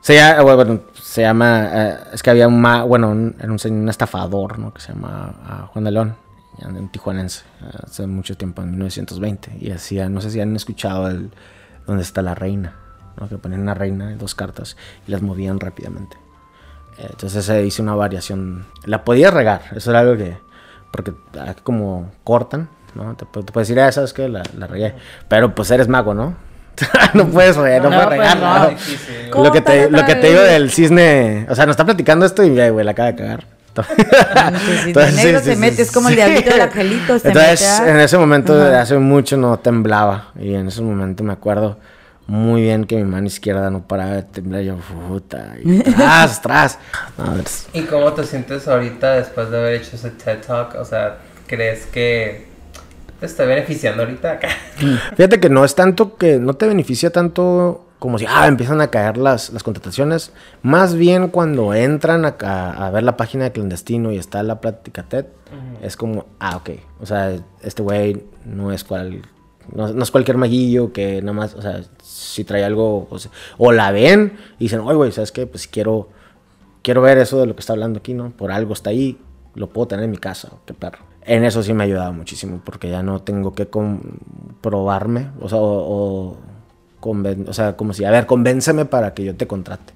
Se 0.00 0.14
llama, 0.14 0.54
bueno, 0.54 0.80
se 1.16 1.22
llama, 1.22 1.70
eh, 1.72 1.98
es 2.12 2.22
que 2.22 2.28
había 2.28 2.46
un, 2.46 2.60
bueno, 2.60 3.08
un, 3.08 3.34
un, 3.42 3.88
estafador, 3.88 4.58
¿no? 4.58 4.74
Que 4.74 4.82
se 4.82 4.92
llama 4.92 5.34
ah, 5.46 5.70
Juan 5.72 5.86
de 5.86 5.90
León, 5.90 6.14
en 6.58 6.90
tijuanense, 6.90 7.42
hace 7.82 8.06
mucho 8.06 8.36
tiempo, 8.36 8.60
en 8.60 8.72
1920. 8.72 9.56
Y 9.58 9.70
hacía, 9.70 10.10
no 10.10 10.20
sé 10.20 10.30
si 10.30 10.42
han 10.42 10.54
escuchado 10.54 11.08
el, 11.08 11.30
donde 11.86 12.02
está 12.02 12.20
la 12.20 12.34
reina, 12.34 12.74
¿no? 13.18 13.30
Que 13.30 13.38
ponían 13.38 13.62
una 13.62 13.72
reina, 13.72 14.14
dos 14.16 14.34
cartas, 14.34 14.76
y 15.08 15.10
las 15.10 15.22
movían 15.22 15.58
rápidamente. 15.58 16.18
Entonces 16.98 17.46
se 17.46 17.64
hizo 17.64 17.82
una 17.82 17.94
variación. 17.94 18.66
La 18.84 19.02
podía 19.02 19.30
regar, 19.30 19.62
eso 19.74 19.88
era 19.92 20.00
algo 20.00 20.18
que, 20.18 20.36
porque 20.90 21.14
como 21.62 22.12
cortan, 22.24 22.68
¿no? 22.94 23.16
Te, 23.16 23.24
puedes 23.24 23.68
decir, 23.68 23.80
ah, 23.80 23.90
¿sabes 23.90 24.12
qué? 24.12 24.28
La, 24.28 24.42
la 24.54 24.66
regué. 24.66 24.94
Pero 25.28 25.54
pues 25.54 25.70
eres 25.70 25.88
mago, 25.88 26.12
¿no? 26.12 26.34
no 27.14 27.28
puedes 27.28 27.56
regar, 27.56 27.82
no, 27.82 27.90
puedes 27.90 28.08
regar. 28.08 28.76
Pues 29.30 29.44
lo, 29.44 29.52
que 29.52 29.60
te, 29.60 29.90
lo 29.90 30.04
que 30.04 30.14
te 30.14 30.28
digo 30.28 30.40
del 30.40 30.70
cisne, 30.70 31.46
o 31.48 31.54
sea, 31.54 31.66
nos 31.66 31.74
está 31.74 31.84
platicando 31.84 32.26
esto 32.26 32.42
y, 32.44 32.50
güey, 32.70 32.84
la 32.84 32.92
acaba 32.92 33.12
de 33.12 33.16
cagar. 33.16 33.44
Entonces, 34.86 35.10
el 35.10 35.16
negro 35.16 35.40
se 35.40 35.56
mete, 35.56 35.82
es 35.82 35.92
como 35.92 36.08
el 36.08 36.16
diablito 36.16 36.50
del 36.50 36.60
angelito. 36.62 37.14
Entonces, 37.14 37.80
en 37.80 38.00
ese 38.00 38.16
momento, 38.16 38.54
hace 38.54 38.96
mucho 38.98 39.36
no 39.36 39.58
temblaba. 39.58 40.28
Y 40.38 40.54
en 40.54 40.68
ese 40.68 40.82
momento 40.82 41.22
me 41.22 41.34
acuerdo 41.34 41.78
muy 42.26 42.62
bien 42.62 42.86
que 42.86 42.96
mi 42.96 43.04
mano 43.04 43.26
izquierda 43.26 43.70
no 43.70 43.86
paraba 43.86 44.12
de 44.12 44.22
temblar. 44.22 44.62
Yo, 44.62 44.76
puta, 45.08 45.54
y 45.62 45.78
tras, 45.96 46.40
tras. 46.40 46.78
¿Y 47.72 47.82
cómo 47.82 48.12
te 48.12 48.24
sientes 48.24 48.66
ahorita 48.66 49.16
después 49.16 49.50
de 49.50 49.58
haber 49.58 49.74
hecho 49.74 49.96
ese 49.96 50.10
TED 50.10 50.40
Talk? 50.46 50.74
O 50.76 50.84
sea, 50.84 51.18
¿crees 51.46 51.86
que 51.86 52.45
te 53.20 53.26
está 53.26 53.44
beneficiando 53.44 54.02
ahorita 54.02 54.32
acá. 54.32 54.48
Fíjate 55.16 55.40
que 55.40 55.48
no 55.48 55.64
es 55.64 55.74
tanto 55.74 56.16
que 56.16 56.38
no 56.38 56.54
te 56.54 56.66
beneficia 56.66 57.10
tanto 57.10 57.84
como 57.98 58.18
si 58.18 58.26
ah, 58.28 58.46
empiezan 58.46 58.80
a 58.80 58.88
caer 58.88 59.16
las, 59.16 59.50
las 59.50 59.62
contrataciones. 59.62 60.32
Más 60.62 60.94
bien 60.94 61.28
cuando 61.28 61.72
entran 61.74 62.24
a, 62.24 62.36
a, 62.86 62.90
ver 62.90 63.02
la 63.02 63.16
página 63.16 63.44
de 63.44 63.52
clandestino 63.52 64.12
y 64.12 64.18
está 64.18 64.42
la 64.42 64.60
plática 64.60 65.02
TED, 65.02 65.26
es 65.82 65.96
como, 65.96 66.26
ah, 66.38 66.56
ok. 66.56 66.70
O 67.00 67.06
sea, 67.06 67.34
este 67.62 67.82
güey 67.82 68.24
no 68.44 68.72
es 68.72 68.84
cual. 68.84 69.22
No, 69.74 69.88
es 70.02 70.10
cualquier 70.12 70.36
maguillo 70.36 70.92
que 70.92 71.20
nada 71.22 71.32
más, 71.32 71.54
o 71.54 71.62
sea, 71.62 71.80
si 72.00 72.44
trae 72.44 72.64
algo, 72.64 73.08
o, 73.10 73.18
o 73.58 73.72
la 73.72 73.90
ven 73.90 74.38
y 74.58 74.64
dicen, 74.64 74.80
oye, 74.80 74.94
güey, 74.94 75.10
¿sabes 75.10 75.32
qué? 75.32 75.46
Pues 75.46 75.66
quiero, 75.66 76.08
quiero 76.82 77.02
ver 77.02 77.18
eso 77.18 77.40
de 77.40 77.46
lo 77.46 77.56
que 77.56 77.60
está 77.60 77.72
hablando 77.72 77.98
aquí, 77.98 78.14
¿no? 78.14 78.30
Por 78.30 78.52
algo 78.52 78.74
está 78.74 78.90
ahí, 78.90 79.18
lo 79.54 79.68
puedo 79.68 79.88
tener 79.88 80.04
en 80.04 80.12
mi 80.12 80.18
casa, 80.18 80.50
qué 80.66 80.74
perro 80.74 81.15
en 81.26 81.44
eso 81.44 81.62
sí 81.62 81.72
me 81.74 81.84
ha 81.84 81.86
ayudado 81.86 82.12
muchísimo, 82.12 82.60
porque 82.64 82.90
ya 82.90 83.02
no 83.02 83.20
tengo 83.22 83.52
que 83.52 83.66
comprobarme, 83.66 85.30
o 85.40 85.48
sea, 85.48 85.58
o, 85.58 86.36
o, 87.00 87.52
sea, 87.52 87.76
como 87.76 87.92
si, 87.92 88.04
a 88.04 88.10
ver, 88.10 88.26
convénceme 88.26 88.84
para 88.84 89.14
que 89.14 89.24
yo 89.24 89.36
te 89.36 89.46
contrate. 89.46 89.92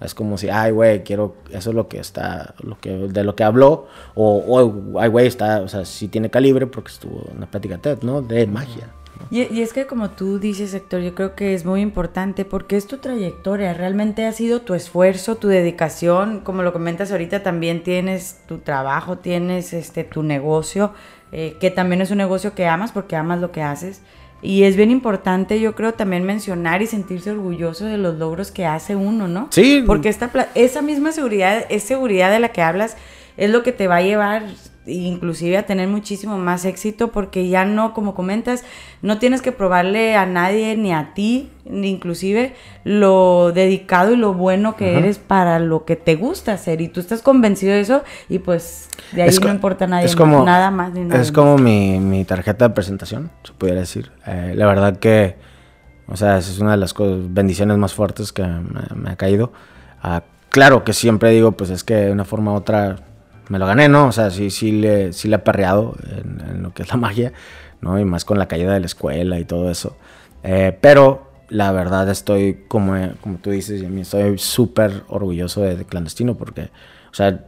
Es 0.00 0.14
como 0.14 0.38
si, 0.38 0.48
ay, 0.48 0.72
güey, 0.72 1.02
quiero, 1.02 1.36
eso 1.50 1.70
es 1.70 1.76
lo 1.76 1.88
que 1.88 1.98
está, 1.98 2.54
lo 2.62 2.78
que, 2.78 2.90
de 2.90 3.24
lo 3.24 3.34
que 3.34 3.44
habló, 3.44 3.86
o, 4.14 4.98
ay, 5.00 5.08
güey, 5.08 5.26
está, 5.26 5.60
o 5.60 5.68
sea, 5.68 5.84
sí 5.84 6.08
tiene 6.08 6.30
calibre 6.30 6.66
porque 6.66 6.92
estuvo 6.92 7.26
en 7.32 7.40
la 7.40 7.46
plática 7.46 7.78
TED, 7.78 8.02
¿no? 8.02 8.22
De 8.22 8.46
magia. 8.46 8.88
Y, 9.30 9.42
y 9.52 9.62
es 9.62 9.72
que 9.72 9.86
como 9.86 10.10
tú 10.10 10.38
dices, 10.38 10.72
Héctor, 10.74 11.00
yo 11.00 11.14
creo 11.14 11.34
que 11.34 11.54
es 11.54 11.64
muy 11.64 11.80
importante 11.80 12.44
porque 12.44 12.76
es 12.76 12.86
tu 12.86 12.98
trayectoria, 12.98 13.74
realmente 13.74 14.26
ha 14.26 14.32
sido 14.32 14.62
tu 14.62 14.74
esfuerzo, 14.74 15.36
tu 15.36 15.48
dedicación, 15.48 16.40
como 16.40 16.62
lo 16.62 16.72
comentas 16.72 17.10
ahorita, 17.10 17.42
también 17.42 17.82
tienes 17.82 18.38
tu 18.46 18.58
trabajo, 18.58 19.18
tienes 19.18 19.72
este 19.72 20.04
tu 20.04 20.22
negocio, 20.22 20.92
eh, 21.32 21.56
que 21.60 21.70
también 21.70 22.02
es 22.02 22.10
un 22.10 22.18
negocio 22.18 22.54
que 22.54 22.66
amas 22.66 22.92
porque 22.92 23.16
amas 23.16 23.40
lo 23.40 23.52
que 23.52 23.62
haces. 23.62 24.02
Y 24.42 24.64
es 24.64 24.76
bien 24.76 24.90
importante, 24.90 25.60
yo 25.60 25.74
creo, 25.74 25.94
también 25.94 26.24
mencionar 26.24 26.82
y 26.82 26.86
sentirse 26.86 27.30
orgulloso 27.30 27.86
de 27.86 27.96
los 27.96 28.16
logros 28.16 28.50
que 28.50 28.66
hace 28.66 28.94
uno, 28.94 29.28
¿no? 29.28 29.48
Sí. 29.50 29.82
Porque 29.86 30.08
esta, 30.08 30.30
esa 30.54 30.82
misma 30.82 31.12
seguridad, 31.12 31.64
es 31.68 31.82
seguridad 31.82 32.30
de 32.30 32.38
la 32.38 32.50
que 32.50 32.62
hablas, 32.62 32.96
es 33.36 33.50
lo 33.50 33.62
que 33.62 33.72
te 33.72 33.88
va 33.88 33.96
a 33.96 34.02
llevar 34.02 34.44
inclusive 34.86 35.58
a 35.58 35.66
tener 35.66 35.88
muchísimo 35.88 36.38
más 36.38 36.64
éxito 36.64 37.10
porque 37.12 37.48
ya 37.48 37.64
no, 37.64 37.92
como 37.92 38.14
comentas, 38.14 38.64
no 39.02 39.18
tienes 39.18 39.42
que 39.42 39.52
probarle 39.52 40.16
a 40.16 40.26
nadie 40.26 40.76
ni 40.76 40.92
a 40.92 41.12
ti, 41.14 41.50
ni 41.64 41.88
inclusive 41.88 42.54
lo 42.84 43.52
dedicado 43.52 44.12
y 44.12 44.16
lo 44.16 44.32
bueno 44.34 44.76
que 44.76 44.96
eres 44.98 45.18
para 45.18 45.58
lo 45.58 45.84
que 45.84 45.96
te 45.96 46.14
gusta 46.14 46.52
hacer 46.52 46.80
y 46.80 46.88
tú 46.88 47.00
estás 47.00 47.22
convencido 47.22 47.72
de 47.74 47.80
eso 47.80 48.04
y 48.28 48.38
pues 48.38 48.88
de 49.12 49.22
ahí 49.22 49.28
Es 49.28 49.40
no 49.40 49.50
importa 49.50 49.86
a 49.86 49.88
nadie 49.88 50.06
es 50.06 50.16
más, 50.16 50.20
como- 50.30 50.44
nada 50.44 50.70
más 50.70 50.92
ni 50.92 51.00
nada 51.00 51.20
Es 51.20 51.32
como 51.32 51.58
mi, 51.58 51.98
mi 51.98 52.24
tarjeta 52.24 52.68
de 52.68 52.74
presentación, 52.74 53.30
se 53.42 53.52
pudiera 53.52 53.80
decir. 53.80 54.12
Eh, 54.26 54.52
la 54.54 54.66
verdad 54.66 54.98
que, 54.98 55.36
o 56.06 56.16
sea, 56.16 56.38
esa 56.38 56.50
es 56.52 56.58
una 56.60 56.70
de 56.72 56.76
las 56.76 56.94
cosas, 56.94 57.18
bendiciones 57.34 57.76
más 57.78 57.92
fuertes 57.94 58.32
que 58.32 58.42
me, 58.44 58.82
me 58.94 59.10
ha 59.10 59.16
caído. 59.16 59.52
Ah, 60.02 60.22
claro 60.50 60.84
que 60.84 60.92
siempre 60.92 61.30
digo, 61.30 61.52
pues 61.52 61.70
es 61.70 61.82
que 61.82 61.94
de 61.96 62.12
una 62.12 62.24
forma 62.24 62.52
u 62.52 62.54
otra 62.56 62.96
me 63.48 63.58
lo 63.58 63.66
gané, 63.66 63.88
¿no? 63.88 64.06
O 64.06 64.12
sea, 64.12 64.30
sí, 64.30 64.50
sí 64.50 64.72
le, 64.72 65.12
sí 65.12 65.28
le 65.28 65.36
he 65.36 65.38
perreado 65.38 65.96
en, 66.16 66.62
lo 66.62 66.72
que 66.72 66.82
es 66.82 66.88
la 66.88 66.96
magia, 66.96 67.32
¿no? 67.80 67.98
Y 67.98 68.04
más 68.04 68.24
con 68.24 68.38
la 68.38 68.48
caída 68.48 68.72
de 68.72 68.80
la 68.80 68.86
escuela 68.86 69.38
y 69.38 69.44
todo 69.44 69.70
eso. 69.70 69.96
Eh, 70.42 70.76
pero 70.80 71.30
la 71.48 71.72
verdad 71.72 72.08
estoy, 72.10 72.64
como, 72.68 72.94
como 73.20 73.38
tú 73.38 73.50
dices, 73.50 73.82
estoy 73.82 74.38
súper 74.38 75.04
orgulloso 75.08 75.62
de, 75.62 75.76
de 75.76 75.84
Clandestino 75.84 76.34
porque, 76.34 76.70
o 77.10 77.14
sea, 77.14 77.44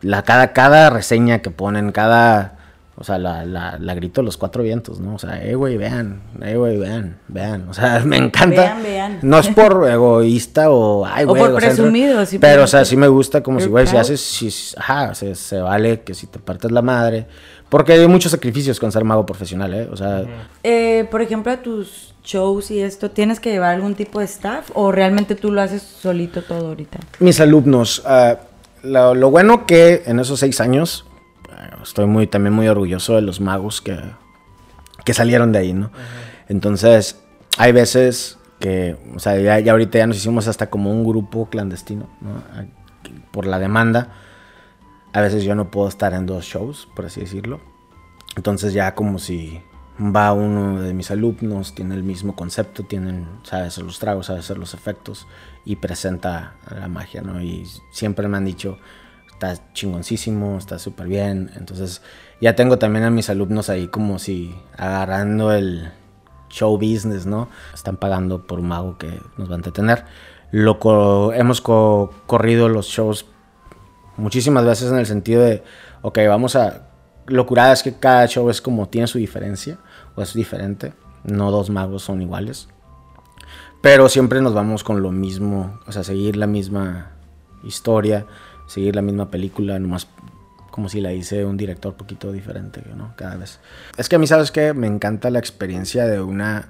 la, 0.00 0.22
cada, 0.22 0.52
cada 0.52 0.90
reseña 0.90 1.40
que 1.40 1.50
ponen, 1.50 1.92
cada... 1.92 2.55
O 2.98 3.04
sea, 3.04 3.18
la, 3.18 3.44
la, 3.44 3.76
la 3.78 3.94
grito 3.94 4.22
los 4.22 4.38
cuatro 4.38 4.62
vientos, 4.62 5.00
¿no? 5.00 5.16
O 5.16 5.18
sea, 5.18 5.44
eh, 5.44 5.54
güey, 5.54 5.76
vean, 5.76 6.22
eh, 6.40 6.56
güey, 6.56 6.78
vean, 6.78 7.18
vean. 7.28 7.68
O 7.68 7.74
sea, 7.74 8.00
me 8.06 8.16
encanta. 8.16 8.62
Vean, 8.62 8.82
vean. 8.82 9.18
No 9.20 9.38
es 9.38 9.48
por 9.48 9.86
egoísta 9.90 10.70
o, 10.70 11.04
ay, 11.04 11.24
O 11.24 11.28
güey. 11.28 11.42
por 11.42 11.60
sea, 11.60 11.70
presumido, 11.70 12.14
Pero, 12.14 12.26
simplemente. 12.26 12.62
o 12.62 12.66
sea, 12.66 12.84
sí 12.86 12.96
me 12.96 13.08
gusta 13.08 13.42
como 13.42 13.60
si, 13.60 13.68
güey, 13.68 13.86
si 13.86 13.98
haces, 13.98 14.20
si, 14.22 14.48
ajá, 14.78 15.14
se, 15.14 15.34
se 15.34 15.60
vale 15.60 16.00
que 16.00 16.14
si 16.14 16.26
te 16.26 16.38
partes 16.38 16.72
la 16.72 16.80
madre. 16.80 17.26
Porque 17.68 17.92
hay 17.92 18.06
muchos 18.08 18.32
sacrificios 18.32 18.80
con 18.80 18.90
ser 18.92 19.04
mago 19.04 19.26
profesional, 19.26 19.74
¿eh? 19.74 19.88
O 19.92 19.96
sea, 19.96 20.24
Eh, 20.62 21.06
por 21.10 21.20
ejemplo, 21.20 21.52
a 21.52 21.58
tus 21.58 22.14
shows 22.24 22.70
y 22.70 22.80
esto, 22.80 23.10
¿tienes 23.10 23.40
que 23.40 23.50
llevar 23.50 23.74
algún 23.74 23.94
tipo 23.94 24.20
de 24.20 24.24
staff 24.24 24.70
o 24.72 24.90
realmente 24.90 25.34
tú 25.34 25.52
lo 25.52 25.60
haces 25.60 25.82
solito 25.82 26.42
todo 26.42 26.68
ahorita? 26.68 26.98
mis 27.18 27.40
alumnos, 27.40 28.02
ah, 28.06 28.36
lo, 28.82 29.14
lo 29.14 29.30
bueno 29.30 29.66
que 29.66 30.02
en 30.06 30.18
esos 30.20 30.40
seis 30.40 30.60
años, 30.60 31.04
estoy 31.82 32.06
muy, 32.06 32.26
también 32.26 32.54
muy 32.54 32.68
orgulloso 32.68 33.14
de 33.16 33.22
los 33.22 33.40
magos 33.40 33.80
que, 33.80 33.98
que 35.04 35.14
salieron 35.14 35.52
de 35.52 35.58
ahí, 35.58 35.72
¿no? 35.72 35.90
Entonces, 36.48 37.22
hay 37.58 37.72
veces 37.72 38.38
que, 38.60 38.96
o 39.14 39.18
sea, 39.18 39.38
ya, 39.38 39.58
ya 39.60 39.72
ahorita 39.72 39.98
ya 39.98 40.06
nos 40.06 40.16
hicimos 40.16 40.48
hasta 40.48 40.70
como 40.70 40.90
un 40.90 41.04
grupo 41.04 41.48
clandestino, 41.48 42.08
¿no? 42.20 42.42
Por 43.30 43.46
la 43.46 43.58
demanda. 43.58 44.12
A 45.12 45.20
veces 45.20 45.44
yo 45.44 45.54
no 45.54 45.70
puedo 45.70 45.88
estar 45.88 46.12
en 46.14 46.26
dos 46.26 46.44
shows, 46.44 46.88
por 46.94 47.06
así 47.06 47.20
decirlo. 47.20 47.60
Entonces 48.36 48.72
ya 48.72 48.94
como 48.94 49.18
si 49.18 49.62
va 49.98 50.32
uno 50.32 50.80
de 50.82 50.92
mis 50.92 51.10
alumnos, 51.10 51.74
tiene 51.74 51.94
el 51.94 52.02
mismo 52.02 52.36
concepto, 52.36 52.84
tienen, 52.84 53.26
sabe 53.42 53.66
hacer 53.66 53.84
los 53.84 53.98
tragos, 53.98 54.26
sabe 54.26 54.40
hacer 54.40 54.58
los 54.58 54.74
efectos 54.74 55.26
y 55.64 55.76
presenta 55.76 56.56
la 56.70 56.88
magia, 56.88 57.22
¿no? 57.22 57.40
Y 57.40 57.66
siempre 57.90 58.28
me 58.28 58.36
han 58.36 58.44
dicho, 58.44 58.78
está 59.38 59.72
chingoncísimo, 59.74 60.56
está 60.56 60.78
súper 60.78 61.06
bien. 61.08 61.50
Entonces 61.56 62.02
ya 62.40 62.56
tengo 62.56 62.78
también 62.78 63.04
a 63.04 63.10
mis 63.10 63.28
alumnos 63.30 63.68
ahí 63.68 63.88
como 63.88 64.18
si 64.18 64.54
agarrando 64.76 65.52
el 65.52 65.90
show 66.48 66.76
business, 66.76 67.26
¿no? 67.26 67.48
Están 67.74 67.96
pagando 67.98 68.46
por 68.46 68.60
un 68.60 68.68
mago 68.68 68.96
que 68.98 69.20
nos 69.36 69.48
va 69.50 69.54
a 69.54 69.56
entretener. 69.56 70.04
Lo 70.50 70.78
co- 70.78 71.32
hemos 71.32 71.60
co- 71.60 72.12
corrido 72.26 72.68
los 72.68 72.86
shows 72.86 73.26
muchísimas 74.16 74.64
veces 74.64 74.90
en 74.90 74.98
el 74.98 75.06
sentido 75.06 75.42
de, 75.42 75.62
ok, 76.02 76.18
vamos 76.28 76.56
a... 76.56 76.88
Lo 77.26 77.44
curada 77.44 77.72
es 77.72 77.82
que 77.82 77.94
cada 77.98 78.26
show 78.28 78.48
es 78.50 78.62
como 78.62 78.88
tiene 78.88 79.06
su 79.08 79.18
diferencia 79.18 79.78
o 80.14 80.22
es 80.22 80.32
diferente. 80.32 80.94
No 81.24 81.50
dos 81.50 81.68
magos 81.70 82.02
son 82.04 82.22
iguales. 82.22 82.68
Pero 83.82 84.08
siempre 84.08 84.40
nos 84.40 84.54
vamos 84.54 84.82
con 84.84 85.02
lo 85.02 85.10
mismo, 85.12 85.78
o 85.86 85.92
sea, 85.92 86.04
seguir 86.04 86.36
la 86.36 86.46
misma 86.46 87.10
historia, 87.64 88.26
seguir 88.66 88.96
la 88.96 89.02
misma 89.02 89.30
película, 89.30 89.78
nomás 89.78 90.08
como 90.70 90.90
si 90.90 91.00
la 91.00 91.12
hice 91.12 91.44
un 91.46 91.56
director 91.56 91.94
poquito 91.94 92.30
diferente, 92.32 92.82
¿no? 92.94 93.14
Cada 93.16 93.36
vez. 93.36 93.60
Es 93.96 94.10
que 94.10 94.16
a 94.16 94.18
mí, 94.18 94.26
¿sabes 94.26 94.50
qué? 94.50 94.74
Me 94.74 94.86
encanta 94.86 95.30
la 95.30 95.38
experiencia 95.38 96.06
de 96.06 96.20
una... 96.20 96.68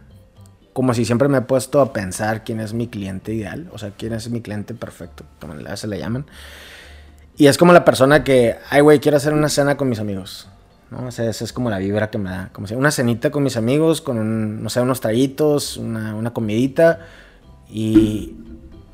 Como 0.72 0.94
si 0.94 1.04
siempre 1.04 1.26
me 1.26 1.38
he 1.38 1.40
puesto 1.40 1.80
a 1.80 1.92
pensar 1.92 2.44
quién 2.44 2.60
es 2.60 2.72
mi 2.72 2.86
cliente 2.86 3.34
ideal, 3.34 3.68
o 3.72 3.78
sea, 3.78 3.90
quién 3.96 4.12
es 4.12 4.30
mi 4.30 4.42
cliente 4.42 4.74
perfecto, 4.74 5.24
como 5.40 5.54
se 5.74 5.88
le 5.88 5.98
llaman. 5.98 6.26
Y 7.36 7.48
es 7.48 7.58
como 7.58 7.72
la 7.72 7.84
persona 7.84 8.22
que, 8.22 8.56
ay, 8.70 8.80
güey, 8.80 9.00
quiero 9.00 9.16
hacer 9.16 9.34
una 9.34 9.48
cena 9.48 9.76
con 9.76 9.88
mis 9.88 9.98
amigos. 9.98 10.48
¿no? 10.92 11.08
O 11.08 11.10
sea, 11.10 11.28
esa 11.28 11.44
es 11.44 11.52
como 11.52 11.68
la 11.68 11.78
vibra 11.78 12.08
que 12.08 12.18
me 12.18 12.30
da. 12.30 12.50
Como 12.52 12.68
si 12.68 12.74
una 12.74 12.92
cenita 12.92 13.30
con 13.30 13.42
mis 13.42 13.56
amigos, 13.56 14.00
con, 14.00 14.18
un, 14.18 14.62
no 14.62 14.70
sé, 14.70 14.80
unos 14.80 15.00
traguitos, 15.00 15.78
una, 15.78 16.14
una 16.14 16.32
comidita 16.32 17.00
y, 17.68 18.36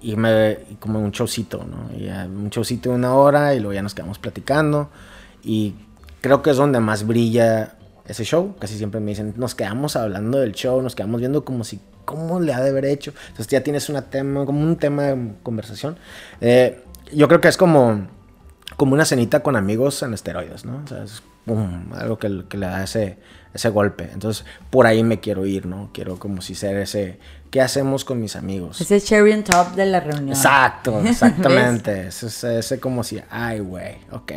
y, 0.03 0.16
me, 0.16 0.59
como 0.80 0.98
un 0.98 1.11
showcito, 1.11 1.64
¿no? 1.64 1.96
Y 1.96 2.09
un 2.09 2.50
showcito 2.50 2.90
de 2.90 2.96
una 2.96 3.14
hora 3.14 3.55
y 3.55 3.61
luego 3.61 3.72
ya 3.72 3.82
nos 3.82 3.94
quedamos 3.94 4.18
platicando. 4.18 4.90
Y 5.42 5.74
creo 6.20 6.42
que 6.42 6.50
es 6.50 6.57
donde 6.57 6.80
más 6.80 7.07
brilla 7.07 7.76
ese 8.07 8.24
show. 8.24 8.55
Casi 8.59 8.76
siempre 8.76 9.00
me 9.00 9.11
dicen, 9.11 9.34
nos 9.36 9.55
quedamos 9.55 9.96
hablando 9.96 10.38
del 10.38 10.53
show, 10.53 10.82
nos 10.82 10.94
quedamos 10.94 11.20
viendo 11.20 11.44
como 11.44 11.64
si, 11.64 11.80
¿cómo 12.05 12.40
le 12.40 12.53
ha 12.53 12.61
de 12.61 12.70
haber 12.70 12.84
hecho? 12.84 13.12
Entonces 13.28 13.48
ya 13.48 13.62
tienes 13.62 13.88
una 13.88 14.03
tema, 14.11 14.44
como 14.44 14.61
un 14.61 14.76
tema 14.76 15.05
de 15.05 15.32
conversación. 15.42 15.96
Eh, 16.40 16.82
yo 17.12 17.28
creo 17.28 17.40
que 17.40 17.48
es 17.48 17.57
como 17.57 18.07
como 18.76 18.94
una 18.94 19.05
cenita 19.05 19.40
con 19.40 19.57
amigos 19.57 20.03
en 20.03 20.14
esteroides, 20.14 20.64
¿no? 20.64 20.82
O 20.84 20.86
sea, 20.86 21.05
es 21.05 21.22
algo 21.94 22.18
que, 22.18 22.44
que 22.48 22.57
le 22.57 22.66
da 22.66 22.84
ese, 22.84 23.18
ese 23.55 23.68
golpe. 23.68 24.09
Entonces, 24.12 24.44
por 24.70 24.86
ahí 24.86 25.03
me 25.03 25.20
quiero 25.20 25.46
ir, 25.46 25.66
¿no? 25.66 25.90
Quiero 25.92 26.18
como 26.18 26.42
si 26.42 26.55
ser 26.55 26.76
ese, 26.78 27.18
¿qué 27.53 27.61
hacemos 27.61 28.05
con 28.05 28.18
mis 28.18 28.34
amigos? 28.34 28.80
Ese 28.80 29.00
cherry 29.00 29.32
on 29.32 29.44
top 29.44 29.74
de 29.74 29.86
la 29.86 30.00
reunión. 30.00 30.30
Exacto, 30.30 31.00
exactamente. 31.05 32.09
ese, 32.09 32.26
ese, 32.26 32.59
ese 32.59 32.80
como 32.80 33.05
si, 33.05 33.22
ay, 33.30 33.61
güey, 33.61 33.98
ok. 34.11 34.32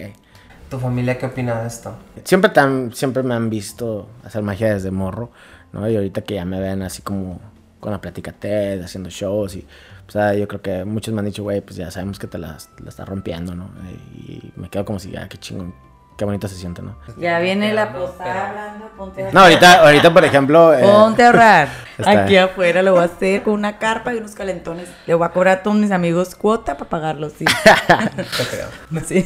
¿Tu 0.69 0.77
familia 0.77 1.17
qué 1.17 1.25
opina 1.25 1.61
de 1.61 1.67
esto? 1.67 1.95
Siempre, 2.25 2.51
tan, 2.51 2.93
siempre 2.93 3.23
me 3.23 3.33
han 3.33 3.49
visto 3.49 4.09
hacer 4.25 4.43
magia 4.43 4.73
desde 4.73 4.91
morro, 4.91 5.31
¿no? 5.71 5.89
Y 5.89 5.95
ahorita 5.95 6.23
que 6.23 6.35
ya 6.35 6.43
me 6.43 6.59
ven 6.59 6.81
así 6.81 7.01
como 7.01 7.39
con 7.79 7.93
la 7.93 8.01
plática 8.01 8.31
TED, 8.31 8.83
haciendo 8.83 9.09
shows 9.09 9.55
y... 9.55 9.65
O 10.07 10.11
sea, 10.11 10.35
yo 10.35 10.47
creo 10.47 10.61
que 10.61 10.85
muchos 10.85 11.15
me 11.15 11.21
han 11.21 11.25
dicho, 11.25 11.41
güey, 11.41 11.61
pues 11.61 11.77
ya 11.77 11.89
sabemos 11.89 12.19
que 12.19 12.27
te 12.27 12.37
la, 12.37 12.57
la 12.83 12.89
estás 12.89 13.09
rompiendo, 13.09 13.55
¿no? 13.55 13.71
Y 14.15 14.51
me 14.55 14.69
quedo 14.69 14.85
como 14.85 14.99
si, 14.99 15.15
ah, 15.15 15.27
qué 15.27 15.39
chingón, 15.39 15.73
qué 16.17 16.25
bonito 16.25 16.47
se 16.47 16.55
siente, 16.55 16.81
¿no? 16.81 16.95
Ya 17.17 17.39
viene 17.39 17.73
la 17.73 17.91
posada 17.93 18.49
hablando, 18.49 18.89
ponte 18.97 19.27
a 19.27 19.31
No, 19.31 19.41
ahorita, 19.41 19.81
ahorita 19.85 20.13
por 20.13 20.23
ejemplo... 20.25 20.73
eh, 20.73 20.81
Ponte 20.81 21.23
a 21.23 21.27
ahorrar. 21.27 21.67
Aquí 22.05 22.37
afuera 22.37 22.81
lo 22.81 22.93
voy 22.93 23.01
a 23.01 23.05
hacer 23.05 23.43
con 23.43 23.53
una 23.53 23.77
carpa 23.77 24.13
y 24.13 24.17
unos 24.17 24.31
calentones. 24.35 24.87
Le 25.05 25.13
voy 25.13 25.25
a 25.25 25.29
cobrar 25.29 25.57
a 25.59 25.63
todos 25.63 25.77
mis 25.77 25.91
amigos 25.91 26.35
cuota 26.35 26.77
para 26.77 26.89
pagarlos, 26.89 27.33
sí. 27.37 27.45
Te 27.65 28.43
creo. 28.51 28.67
Sí. 29.05 29.25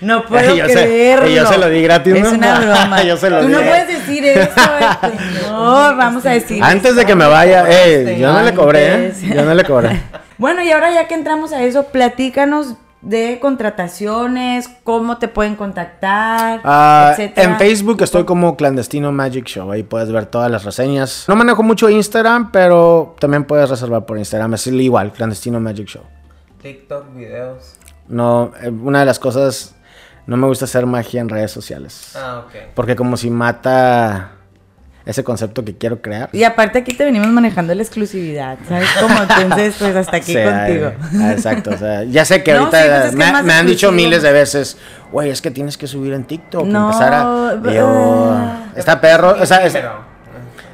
no 0.00 0.24
puedo 0.26 0.54
Y 0.54 0.58
yo 0.58 0.66
se- 0.66 0.72
creerlo. 0.72 1.28
y 1.28 1.34
yo 1.34 1.46
se 1.46 1.58
lo 1.58 1.68
di 1.68 1.82
gratis, 1.82 2.14
Es 2.16 2.32
una 2.32 2.58
broma. 2.58 3.02
Yo 3.04 3.16
se 3.16 3.30
lo 3.30 3.40
Tú 3.40 3.46
di. 3.46 3.52
no 3.52 3.60
puedes 3.60 3.88
decir 3.88 4.24
eso. 4.24 4.50
este, 4.50 5.48
No, 5.48 5.96
vamos 5.96 6.26
a 6.26 6.30
decir. 6.30 6.62
Antes 6.62 6.96
de 6.96 7.04
que 7.04 7.14
me 7.14 7.26
vaya, 7.26 7.64
eh, 7.68 8.16
yo 8.18 8.32
no 8.32 8.42
le 8.42 8.54
cobré, 8.54 9.06
¿eh? 9.08 9.14
Yo 9.34 9.42
no 9.44 9.54
le 9.54 9.64
cobré. 9.64 10.00
Bueno, 10.38 10.62
y 10.62 10.70
ahora 10.72 10.92
ya 10.92 11.06
que 11.06 11.14
entramos 11.14 11.52
a 11.52 11.62
eso, 11.62 11.84
platícanos 11.88 12.74
de 13.02 13.38
contrataciones, 13.40 14.68
cómo 14.84 15.18
te 15.18 15.28
pueden 15.28 15.56
contactar, 15.56 16.60
Ah, 16.64 17.10
etcétera. 17.12 17.50
en 17.52 17.58
Facebook 17.58 18.00
estoy 18.02 18.24
como 18.24 18.56
Clandestino 18.56 19.10
Magic 19.12 19.44
Show. 19.46 19.70
Ahí 19.72 19.82
puedes 19.82 20.10
ver 20.12 20.26
todas 20.26 20.50
las 20.50 20.64
reseñas. 20.64 21.24
No 21.28 21.34
manejo 21.36 21.62
mucho 21.62 21.90
Instagram, 21.90 22.52
pero 22.52 23.16
también 23.18 23.44
puedes 23.44 23.68
reservar 23.68 24.06
por 24.06 24.18
Instagram. 24.18 24.54
Es 24.54 24.66
igual, 24.68 25.12
Clandestino 25.12 25.58
Magic 25.60 25.88
Show. 25.88 26.02
TikTok, 26.62 27.12
videos. 27.14 27.74
No, 28.08 28.52
eh, 28.62 28.68
una 28.70 29.00
de 29.00 29.06
las 29.06 29.18
cosas, 29.18 29.74
no 30.26 30.36
me 30.36 30.46
gusta 30.46 30.66
hacer 30.66 30.86
magia 30.86 31.20
en 31.20 31.28
redes 31.28 31.50
sociales. 31.50 32.12
Ah, 32.16 32.44
ok. 32.46 32.54
Porque 32.74 32.94
como 32.94 33.16
si 33.16 33.30
mata 33.30 34.32
ese 35.04 35.24
concepto 35.24 35.64
que 35.64 35.76
quiero 35.76 36.00
crear. 36.00 36.28
Y 36.32 36.44
aparte 36.44 36.78
aquí 36.78 36.94
te 36.94 37.04
venimos 37.04 37.28
manejando 37.28 37.74
la 37.74 37.82
exclusividad, 37.82 38.58
¿sabes? 38.68 38.88
Como 39.00 39.14
entonces, 39.22 39.74
pues 39.78 39.96
hasta 39.96 40.16
aquí 40.16 40.32
Sí, 40.34 40.38
contigo. 40.42 40.92
ah, 41.20 41.32
exacto, 41.32 41.70
o 41.70 41.76
sea, 41.76 42.04
ya 42.04 42.24
sé 42.24 42.42
que 42.42 42.52
No, 42.52 42.60
ahorita 42.60 42.78
sí, 42.82 42.88
pues 42.88 43.04
es 43.04 43.10
que 43.10 43.32
me, 43.32 43.42
me 43.42 43.52
han 43.54 43.66
dicho 43.66 43.90
miles 43.92 44.22
de 44.22 44.32
veces, 44.32 44.76
güey, 45.10 45.30
es 45.30 45.42
que 45.42 45.50
tienes 45.50 45.76
que 45.76 45.86
subir 45.86 46.12
en 46.12 46.24
TikTok, 46.24 46.64
No, 46.66 46.86
empezar 46.86 47.12
a... 47.14 47.72
yo, 47.72 48.30
ah. 48.32 48.66
está 48.76 49.00
perro, 49.00 49.36
o 49.40 49.46
sea, 49.46 49.64
es- 49.66 49.72
Pero, 49.72 50.12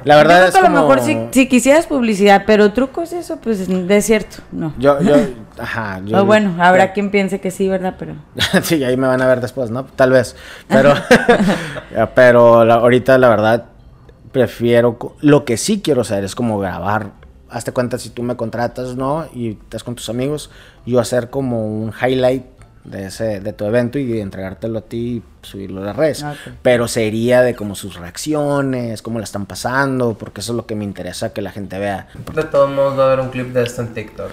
la 0.05 0.15
verdad 0.15 0.45
es 0.47 0.53
que 0.53 0.59
a 0.59 0.61
como... 0.63 0.75
lo 0.75 0.81
mejor 0.87 1.01
si, 1.01 1.17
si 1.31 1.47
quisieras 1.49 1.85
publicidad, 1.85 2.43
pero 2.47 2.71
trucos 2.71 3.11
eso, 3.11 3.37
pues 3.41 3.67
de 3.67 4.01
cierto, 4.01 4.37
no. 4.51 4.73
Yo, 4.79 5.01
yo, 5.01 5.15
ajá, 5.61 5.99
yo... 6.05 6.19
o 6.21 6.25
bueno, 6.25 6.55
habrá 6.63 6.93
quien 6.93 7.09
piense 7.11 7.41
que 7.41 7.51
sí, 7.51 7.67
¿verdad? 7.67 7.95
Pero 7.99 8.13
sí, 8.63 8.81
ahí 8.83 8.95
me 8.95 9.07
van 9.07 9.21
a 9.21 9.27
ver 9.27 9.41
después, 9.41 9.71
¿no? 9.71 9.83
Tal 9.83 10.11
vez. 10.11 10.37
Pero, 10.69 10.93
pero 12.15 12.63
la- 12.65 12.75
ahorita 12.75 13.17
la 13.17 13.29
verdad 13.29 13.65
prefiero, 14.31 15.15
lo 15.21 15.45
que 15.45 15.57
sí 15.57 15.81
quiero 15.81 16.01
hacer 16.01 16.23
es 16.23 16.35
como 16.35 16.59
grabar. 16.59 17.13
Hazte 17.49 17.71
cuenta 17.71 17.97
si 17.97 18.09
tú 18.09 18.21
me 18.23 18.35
contratas, 18.35 18.95
¿no? 18.95 19.25
Y 19.33 19.51
estás 19.51 19.83
con 19.83 19.95
tus 19.95 20.09
amigos, 20.09 20.51
yo 20.85 20.99
hacer 20.99 21.29
como 21.29 21.65
un 21.65 21.91
highlight 21.91 22.45
de 22.83 23.07
ese 23.07 23.39
de 23.39 23.53
tu 23.53 23.65
evento 23.65 23.99
y 23.99 24.19
entregártelo 24.19 24.79
a 24.79 24.81
ti 24.81 24.97
y 24.97 25.45
subirlo 25.45 25.81
a 25.81 25.85
las 25.85 25.95
redes. 25.95 26.23
Ok. 26.23 26.37
Pero 26.61 26.87
sería 26.87 27.41
de 27.41 27.55
como 27.55 27.75
sus 27.75 27.95
reacciones, 27.95 29.01
cómo 29.01 29.19
la 29.19 29.25
están 29.25 29.45
pasando, 29.45 30.17
porque 30.17 30.41
eso 30.41 30.53
es 30.53 30.55
lo 30.57 30.65
que 30.65 30.75
me 30.75 30.83
interesa 30.83 31.33
que 31.33 31.41
la 31.41 31.51
gente 31.51 31.77
vea. 31.77 32.07
de 32.33 32.43
todos 32.43 32.69
modos 32.69 32.97
va 32.97 33.03
a 33.03 33.07
haber 33.07 33.19
un 33.19 33.29
clip 33.29 33.47
de 33.53 33.63
esto 33.63 33.81
en 33.81 33.93
TikTok. 33.93 34.31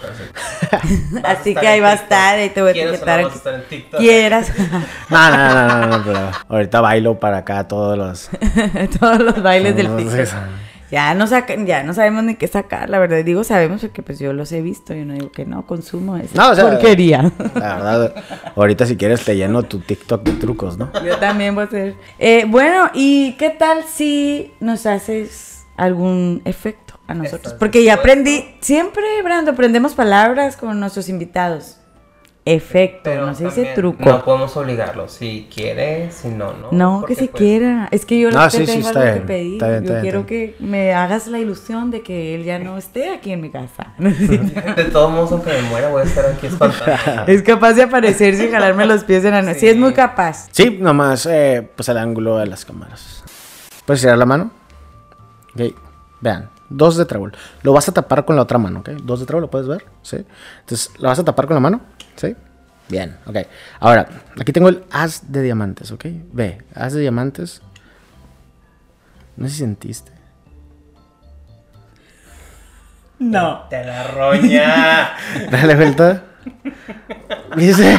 Así, 1.24 1.54
que 1.54 1.66
ahí 1.68 1.80
va 1.80 1.90
a 1.90 1.94
estar 1.94 2.40
y 2.40 2.50
te 2.50 2.62
voy 2.62 2.70
a 2.70 2.72
¿Quieres 2.72 3.02
o 3.02 3.04
no 3.06 3.12
etiquetar. 3.12 3.24
vas 3.24 3.32
a 3.32 3.36
estar 3.36 3.54
en 3.54 3.62
TikTok? 3.64 4.00
Quieras. 4.00 4.52
No, 5.08 5.30
no, 5.30 5.36
no, 5.36 5.68
no, 5.68 5.98
no, 5.98 6.04
pero 6.04 6.30
ahorita 6.48 6.80
bailo 6.80 7.20
para 7.20 7.38
acá 7.38 7.68
todos 7.68 7.96
los... 7.96 8.28
Todos 9.00 9.20
los 9.20 9.42
bailes 9.42 9.76
del 9.76 9.94
TikTok. 9.96 10.65
Ya 10.90 11.14
no 11.14 11.26
sacan, 11.26 11.66
ya 11.66 11.82
no 11.82 11.94
sabemos 11.94 12.24
ni 12.24 12.36
qué 12.36 12.46
sacar, 12.46 12.88
la 12.90 12.98
verdad. 12.98 13.24
Digo 13.24 13.44
sabemos 13.44 13.80
porque 13.80 14.02
pues 14.02 14.18
yo 14.18 14.32
los 14.32 14.52
he 14.52 14.62
visto, 14.62 14.94
yo 14.94 15.04
no 15.04 15.14
digo 15.14 15.32
que 15.32 15.44
no 15.44 15.66
consumo 15.66 16.16
esa 16.16 16.36
No, 16.36 16.50
o 16.50 16.54
sea, 16.54 16.68
porquería. 16.68 17.32
La 17.54 17.76
verdad, 17.76 18.14
ahorita 18.54 18.86
si 18.86 18.96
quieres 18.96 19.24
te 19.24 19.36
lleno 19.36 19.62
tu 19.64 19.80
TikTok 19.80 20.22
de 20.22 20.32
trucos, 20.32 20.78
¿no? 20.78 20.90
Yo 21.04 21.16
también 21.18 21.54
voy 21.54 21.64
a 21.64 21.66
hacer. 21.66 21.94
Eh, 22.18 22.44
bueno, 22.48 22.90
¿y 22.94 23.32
qué 23.32 23.50
tal 23.50 23.84
si 23.84 24.52
nos 24.60 24.86
haces 24.86 25.66
algún 25.76 26.42
efecto 26.44 26.98
a 27.06 27.14
nosotros? 27.14 27.46
¿Estás 27.46 27.58
Porque 27.58 27.82
ya 27.82 27.94
aprendí, 27.94 28.44
siempre, 28.60 29.04
Brando, 29.22 29.52
aprendemos 29.52 29.94
palabras 29.94 30.56
con 30.56 30.78
nuestros 30.78 31.08
invitados. 31.08 31.78
Efecto, 32.48 33.00
Pero 33.02 33.26
no 33.26 33.34
se 33.34 33.46
dice 33.46 33.72
truco. 33.74 34.04
No 34.08 34.24
podemos 34.24 34.56
obligarlo. 34.56 35.08
Si 35.08 35.48
quiere, 35.52 36.12
si 36.12 36.28
no, 36.28 36.52
no. 36.52 36.68
No, 36.70 37.04
que 37.04 37.16
si 37.16 37.26
pues, 37.26 37.40
quiera. 37.40 37.88
Es 37.90 38.06
que 38.06 38.20
yo 38.20 38.30
No, 38.30 38.44
lo 38.44 38.50
sí, 38.50 38.58
sí, 38.58 38.66
tengo 38.66 38.86
está 38.86 39.00
algo 39.00 39.02
que 39.02 39.12
bien, 39.14 39.26
pedir. 39.26 39.52
está 39.54 39.68
bien, 39.68 39.78
yo 39.80 39.82
está 39.82 39.92
bien, 39.94 40.02
quiero 40.02 40.18
está 40.20 40.28
que 40.28 40.56
me 40.60 40.94
hagas 40.94 41.26
la 41.26 41.40
ilusión 41.40 41.90
de 41.90 42.02
que 42.02 42.36
él 42.36 42.44
ya 42.44 42.60
no 42.60 42.78
esté 42.78 43.10
aquí 43.12 43.32
en 43.32 43.40
mi 43.40 43.50
casa. 43.50 43.92
De 43.98 44.84
todos 44.92 45.10
modos, 45.10 45.32
aunque 45.32 45.50
me 45.54 45.62
muera, 45.62 45.88
voy 45.88 46.02
a 46.02 46.04
estar 46.04 46.24
aquí 46.24 46.46
espantando. 46.46 47.24
es 47.26 47.42
capaz 47.42 47.72
de 47.72 47.82
aparecerse 47.82 48.46
y 48.46 48.50
jalarme 48.50 48.86
los 48.86 49.02
pies 49.02 49.24
en 49.24 49.32
la 49.32 49.42
noche. 49.42 49.54
Sí, 49.54 49.60
Sí. 49.66 49.68
es 49.70 49.76
muy 49.76 49.92
capaz. 49.92 50.46
Sí, 50.52 50.78
nomás, 50.80 51.26
eh, 51.26 51.68
pues 51.74 51.88
el 51.88 51.98
ángulo 51.98 52.38
de 52.38 52.46
las 52.46 52.64
cámaras. 52.64 53.24
¿Puedes 53.84 54.02
tirar 54.02 54.18
la 54.18 54.26
mano? 54.26 54.52
Ok, 55.52 55.74
vean, 56.20 56.48
dos 56.68 56.96
de 56.96 57.06
trébol. 57.06 57.32
Lo 57.62 57.72
vas 57.72 57.88
a 57.88 57.92
tapar 57.92 58.24
con 58.24 58.36
la 58.36 58.42
otra 58.42 58.58
mano, 58.58 58.80
¿ok? 58.80 58.90
Dos 59.02 59.18
de 59.18 59.26
trébol, 59.26 59.42
¿lo 59.42 59.50
puedes 59.50 59.66
ver? 59.66 59.84
Sí. 60.02 60.18
Entonces, 60.60 60.92
¿lo 60.98 61.08
vas 61.08 61.18
a 61.18 61.24
tapar 61.24 61.46
con 61.46 61.54
la 61.54 61.60
mano? 61.60 61.80
Sí. 62.16 62.34
Bien, 62.88 63.16
ok. 63.26 63.36
Ahora, 63.80 64.08
aquí 64.40 64.52
tengo 64.52 64.68
el 64.68 64.84
as 64.90 65.32
de 65.32 65.42
diamantes, 65.42 65.90
¿ok? 65.90 66.04
Ve, 66.32 66.62
as 66.74 66.92
de 66.92 67.00
diamantes. 67.00 67.62
No 69.36 69.46
sé 69.48 69.52
si 69.52 69.58
sentiste. 69.60 70.12
No. 73.18 73.66
Te 73.68 73.84
la 73.84 74.06
roña. 74.08 75.14
Dale 75.50 75.74
vuelta. 75.74 76.22
¿Viste? 77.56 77.98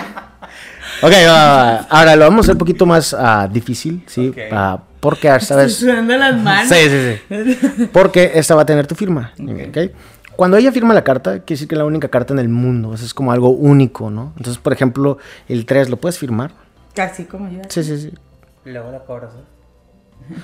Ok, 1.01 1.11
va. 1.27 1.77
ahora 1.89 2.15
lo 2.15 2.25
vamos 2.25 2.39
a 2.39 2.41
hacer 2.45 2.55
un 2.55 2.59
poquito 2.59 2.85
más 2.85 3.13
ah, 3.13 3.47
difícil, 3.51 4.03
¿sí? 4.07 4.29
Ok. 4.29 4.37
Ah, 4.51 4.79
porque, 4.99 5.27
Estoy 5.27 5.47
¿sabes? 5.47 5.75
sudando 5.75 6.17
las 6.17 6.35
manos. 6.35 6.69
Sí, 6.69 6.89
sí, 6.89 7.19
sí. 7.29 7.89
Porque 7.91 8.31
esta 8.33 8.55
va 8.55 8.63
a 8.63 8.65
tener 8.65 8.87
tu 8.87 8.95
firma. 8.95 9.31
¿ok? 9.39 9.77
Cuando 10.37 10.55
ella 10.55 10.71
firma 10.71 10.93
la 10.93 11.03
carta, 11.03 11.31
quiere 11.31 11.45
decir 11.47 11.67
que 11.67 11.73
es 11.73 11.79
la 11.79 11.85
única 11.85 12.09
carta 12.09 12.31
en 12.31 12.37
el 12.37 12.47
mundo. 12.47 12.93
Eso 12.93 13.03
es 13.03 13.13
como 13.15 13.31
algo 13.31 13.49
único, 13.49 14.11
¿no? 14.11 14.33
Entonces, 14.37 14.59
por 14.61 14.71
ejemplo, 14.71 15.17
el 15.49 15.65
3, 15.65 15.89
¿lo 15.89 15.97
puedes 15.97 16.19
firmar? 16.19 16.51
Casi 16.93 17.25
como 17.25 17.49
yo. 17.49 17.61
Sí, 17.69 17.83
sí, 17.83 17.99
sí. 17.99 18.13
Luego 18.63 18.91
la 18.91 18.99
cobras. 18.99 19.31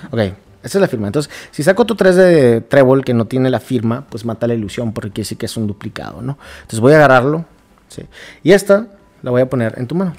Ok, 0.10 0.20
esa 0.20 0.34
es 0.64 0.82
la 0.82 0.88
firma. 0.88 1.06
Entonces, 1.06 1.32
si 1.52 1.62
saco 1.62 1.86
tu 1.86 1.96
3 1.96 2.16
de 2.16 2.62
trébol 2.62 3.06
que 3.06 3.14
no 3.14 3.26
tiene 3.26 3.52
la 3.52 3.60
firma, 3.60 4.04
pues 4.10 4.26
mata 4.26 4.48
la 4.48 4.56
ilusión 4.56 4.94
porque 4.94 5.12
quiere 5.12 5.26
decir 5.26 5.38
que 5.38 5.46
es 5.46 5.56
un 5.58 5.68
duplicado, 5.68 6.24
¿no? 6.24 6.40
Entonces 6.62 6.80
voy 6.80 6.94
a 6.94 6.96
agarrarlo. 6.96 7.46
¿sí? 7.88 8.04
Y 8.42 8.52
esta 8.52 8.88
la 9.22 9.30
voy 9.30 9.42
a 9.42 9.50
poner 9.50 9.76
en 9.78 9.86
tu 9.86 9.94
mano. 9.94 10.14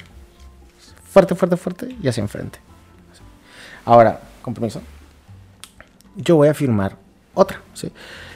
Fuerte, 1.02 1.34
fuerte, 1.34 1.56
fuerte 1.56 1.96
y 2.00 2.06
hacia 2.06 2.20
enfrente. 2.20 2.60
Ahora, 3.84 4.20
con 4.40 4.54
permiso. 4.54 4.80
Yo 6.14 6.36
voy 6.36 6.46
a 6.46 6.54
firmar 6.54 6.96
otra, 7.34 7.60
¿sí? 7.74 7.90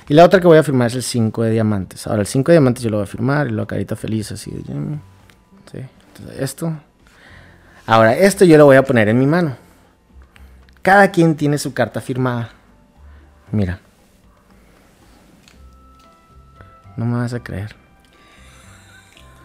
Y 0.08 0.14
la 0.14 0.24
otra 0.24 0.40
que 0.40 0.46
voy 0.46 0.56
a 0.56 0.62
firmar 0.62 0.86
es 0.86 0.94
el 0.94 1.02
5 1.02 1.42
de 1.42 1.50
diamantes. 1.50 2.06
Ahora, 2.06 2.22
el 2.22 2.26
5 2.26 2.50
de 2.50 2.54
diamantes 2.56 2.82
yo 2.82 2.88
lo 2.88 2.96
voy 2.96 3.04
a 3.04 3.06
firmar 3.06 3.48
y 3.48 3.50
lo 3.50 3.66
carita 3.66 3.94
feliz 3.94 4.32
así. 4.32 4.50
de, 4.50 4.74
mm, 4.74 5.00
¿sí? 5.70 5.78
Entonces, 6.08 6.40
esto. 6.40 6.72
Ahora, 7.86 8.16
esto 8.16 8.46
yo 8.46 8.56
lo 8.56 8.64
voy 8.64 8.76
a 8.76 8.82
poner 8.82 9.08
en 9.10 9.18
mi 9.18 9.26
mano. 9.26 9.56
Cada 10.80 11.10
quien 11.10 11.36
tiene 11.36 11.58
su 11.58 11.74
carta 11.74 12.00
firmada. 12.00 12.50
Mira. 13.52 13.80
No 16.96 17.04
me 17.04 17.16
vas 17.18 17.34
a 17.34 17.42
creer. 17.42 17.76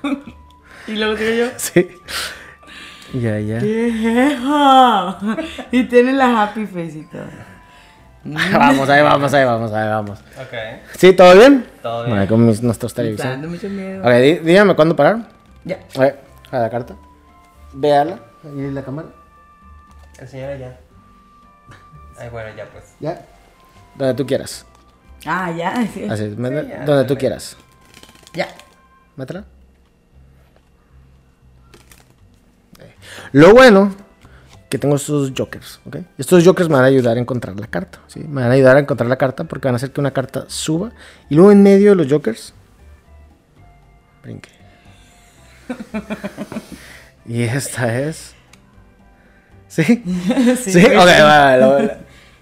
Y 0.85 0.95
luego 0.95 1.15
digo 1.15 1.31
yo. 1.31 1.51
Sí. 1.57 1.87
Ya, 3.13 3.39
ya. 3.39 3.59
¿Qué 3.59 4.33
eso? 4.33 5.17
Y 5.71 5.83
tiene 5.83 6.13
la 6.13 6.43
happy 6.43 6.65
face 6.65 6.99
y 6.99 7.03
todo. 7.03 7.52
vamos, 8.53 8.89
ahí 8.89 9.01
vamos, 9.01 9.33
ahí 9.33 9.43
vamos, 9.45 9.71
ahí 9.73 9.89
vamos. 9.89 10.19
Ok. 10.19 10.53
¿Sí? 10.97 11.13
¿Todo 11.13 11.35
bien? 11.35 11.65
Todo 11.81 12.05
bien. 12.05 12.15
Bueno, 12.15 12.29
con 12.29 12.45
mis, 12.45 12.61
nuestros 12.63 12.91
Me 12.91 12.93
está 12.93 13.01
televisores. 13.01 13.31
dando 13.31 13.47
mucho 13.49 13.69
miedo. 13.69 14.01
Ok, 14.01 14.09
dí- 14.11 14.39
dígame 14.39 14.75
cuándo 14.75 14.95
parar. 14.95 15.27
Ya. 15.65 15.79
A 15.95 15.99
ver, 15.99 16.19
a 16.51 16.59
la 16.59 16.69
carta. 16.69 16.95
Véala. 17.73 18.19
Ahí 18.45 18.71
la 18.71 18.81
cámara. 18.83 19.09
Enseñala 20.19 20.55
ya. 20.57 20.79
Ay, 22.17 22.29
bueno, 22.29 22.55
ya 22.55 22.65
pues. 22.71 22.93
Ya. 22.99 23.21
Donde 23.95 24.13
tú 24.13 24.25
quieras. 24.25 24.65
Ah, 25.25 25.51
ya. 25.51 25.85
sí. 25.93 26.05
Así, 26.09 26.23
me- 26.37 26.49
ya, 26.67 26.85
donde 26.85 27.03
tú 27.05 27.17
quieras. 27.17 27.57
Ya. 28.33 28.47
Métela. 29.15 29.43
Eh, 32.79 32.93
Lo 33.33 33.53
bueno 33.53 33.93
que 34.73 34.79
tengo 34.79 34.95
estos 34.95 35.31
jokers, 35.37 35.79
¿ok? 35.85 35.97
Estos 36.17 36.43
jokers 36.43 36.67
me 36.67 36.73
van 36.77 36.85
a 36.85 36.87
ayudar 36.87 37.15
a 37.15 37.19
encontrar 37.19 37.59
la 37.59 37.67
carta, 37.67 37.99
¿sí? 38.07 38.21
Me 38.21 38.41
van 38.41 38.49
a 38.49 38.55
ayudar 38.55 38.75
a 38.75 38.79
encontrar 38.79 39.07
la 39.07 39.17
carta 39.17 39.43
porque 39.43 39.67
van 39.67 39.75
a 39.75 39.77
hacer 39.77 39.91
que 39.91 40.01
una 40.01 40.09
carta 40.09 40.45
suba 40.47 40.91
y 41.29 41.35
luego 41.35 41.51
en 41.51 41.61
medio 41.61 41.91
de 41.91 41.95
los 41.97 42.11
jokers 42.11 42.55
brinque. 44.23 44.49
y 47.27 47.43
esta 47.43 47.99
es 47.99 48.33
¿Sí? 49.67 49.83
¿Sí? 50.63 50.83
Ok, 50.85 50.95
va, 50.95 51.23
va, 51.25 51.57
lo- 51.57 51.79
lo- 51.79 51.87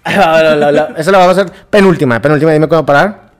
va, 0.06 0.42
lo- 0.42 0.56
lo- 0.56 0.72
lo- 0.72 0.96
Eso 0.96 1.12
lo 1.12 1.18
vamos 1.18 1.36
a 1.36 1.42
hacer 1.42 1.52
penúltima, 1.68 2.18
penúltima, 2.22 2.52
dime 2.52 2.66
cuándo 2.66 2.86
parar. 2.86 3.30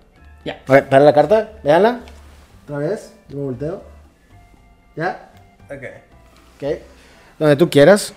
Ya. 0.45 0.61
Ok, 0.68 0.82
para 0.82 1.01
la 1.05 1.14
carta, 1.14 1.53
véanla. 1.64 2.01
Otra 2.64 2.76
vez, 2.76 3.14
yo 3.30 3.38
me 3.38 3.45
volteo. 3.45 3.82
¿Ya? 4.97 5.30
Ok. 5.64 5.82
Ok. 6.57 6.78
Donde 7.38 7.57
tú 7.57 7.70
quieras. 7.70 8.12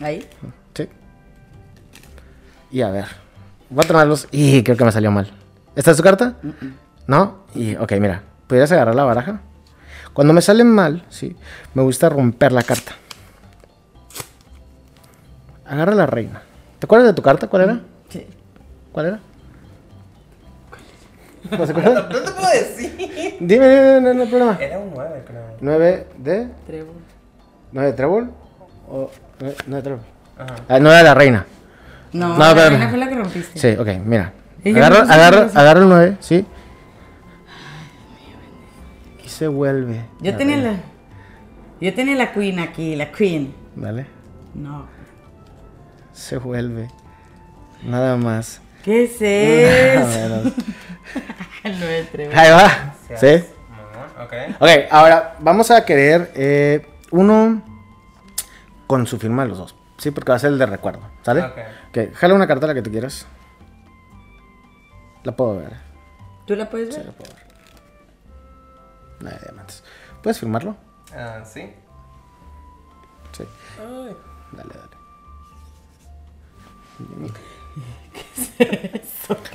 Ahí. 0.00 0.26
Sí. 0.74 0.88
Y 2.70 2.82
a 2.82 2.90
ver. 2.90 3.06
Voy 3.68 3.84
a 3.84 3.88
tomarlos. 3.88 4.28
Y 4.30 4.62
creo 4.62 4.76
que 4.76 4.84
me 4.84 4.92
salió 4.92 5.10
mal. 5.10 5.30
¿Esta 5.76 5.92
es 5.92 5.96
tu 5.96 6.02
carta? 6.02 6.36
¿No? 7.06 7.44
Y, 7.54 7.76
ok, 7.76 7.92
mira. 8.00 8.22
¿Pudieras 8.46 8.72
agarrar 8.72 8.94
la 8.94 9.04
baraja? 9.04 9.40
Cuando 10.12 10.32
me 10.32 10.42
salen 10.42 10.68
mal, 10.68 11.04
sí, 11.08 11.36
me 11.74 11.82
gusta 11.82 12.08
romper 12.08 12.50
la 12.50 12.62
carta. 12.62 12.92
Agarra 15.64 15.94
la 15.94 16.06
reina. 16.06 16.42
¿Te 16.80 16.86
acuerdas 16.86 17.08
de 17.08 17.14
tu 17.14 17.22
carta? 17.22 17.46
¿Cuál 17.46 17.62
era? 17.62 17.80
Sí. 18.08 18.26
¿Cuál 18.90 19.06
era? 19.06 19.20
¿No 21.58 21.64
se 21.64 21.72
acuerdan? 21.72 21.94
No 21.94 22.08
te 22.08 22.30
puedo 22.32 22.50
decir. 22.50 23.36
Dime, 23.38 23.68
dime, 23.68 24.00
no, 24.00 24.14
no 24.14 24.22
hay 24.22 24.28
problema. 24.28 24.58
Era 24.60 24.78
un 24.78 24.90
9, 24.94 25.24
creo. 25.26 25.42
9 25.60 26.06
de. 26.18 26.48
Trébol. 26.66 26.94
9 27.72 27.88
de 27.88 27.96
trébol. 27.96 28.30
O 28.90 29.10
9 29.40 29.54
de 29.66 29.82
trébol. 29.82 30.00
Ajá. 30.38 30.56
Ah, 30.68 30.78
9 30.80 30.96
de 30.98 31.02
la 31.04 31.14
reina. 31.14 31.46
No, 32.12 32.36
No, 32.36 32.38
la 32.38 32.68
reina 32.68 32.88
fue 32.88 32.98
la 32.98 33.08
que 33.08 33.14
rompiste. 33.14 33.58
Sí, 33.58 33.76
ok, 33.80 33.88
mira. 34.04 34.32
Agarra, 34.64 35.04
no 35.04 35.12
agarra, 35.12 35.50
agarra 35.54 35.80
el 35.80 35.88
9, 35.88 36.16
¿sí? 36.20 36.44
Y 39.24 39.28
se 39.28 39.46
vuelve. 39.48 40.04
Yo 40.20 40.32
la 40.32 40.36
tenía 40.38 40.56
reina. 40.56 40.72
la. 40.72 40.78
Yo 41.80 41.94
tenía 41.94 42.16
la 42.16 42.32
queen 42.32 42.58
aquí, 42.58 42.96
la 42.96 43.10
queen. 43.10 43.54
Dale. 43.76 44.06
No. 44.54 44.86
Se 46.12 46.36
vuelve. 46.36 46.90
Nada 47.82 48.16
más. 48.16 48.60
¿Qué 48.84 49.04
es 49.04 49.22
eso? 49.22 50.18
menos. 50.18 50.52
El 51.64 51.74
9-3. 51.80 52.34
Ahí 52.34 52.50
va. 52.50 52.94
¿Sí? 53.16 53.44
Ok. 54.22 54.32
Ok, 54.60 54.68
ahora 54.90 55.36
vamos 55.40 55.70
a 55.70 55.84
querer 55.84 56.30
eh, 56.34 56.86
uno 57.10 57.62
con 58.90 59.06
su 59.06 59.18
firma 59.20 59.44
de 59.44 59.50
los 59.50 59.58
dos. 59.58 59.76
Sí, 59.98 60.10
porque 60.10 60.32
va 60.32 60.36
a 60.36 60.40
ser 60.40 60.50
el 60.50 60.58
de 60.58 60.66
recuerdo. 60.66 60.98
¿Sale? 61.22 61.42
Ok. 61.42 61.58
Ok, 61.90 62.12
jala 62.12 62.34
una 62.34 62.48
carta 62.48 62.66
la 62.66 62.74
que 62.74 62.82
tú 62.82 62.90
quieras. 62.90 63.24
La 65.22 65.30
puedo 65.36 65.58
ver. 65.58 65.74
¿Tú 66.44 66.56
la 66.56 66.68
puedes 66.68 66.92
Sí, 66.92 66.96
ver? 66.96 67.06
la 67.06 67.12
puedo 67.12 67.32
ver. 67.32 67.44
Nada 69.20 69.36
de 69.38 69.44
diamantes. 69.44 69.84
¿Puedes 70.20 70.40
firmarlo? 70.40 70.74
Ah, 71.14 71.44
sí. 71.44 71.72
Sí. 73.30 73.44
Dale, 73.78 74.74
dale. 74.74 74.96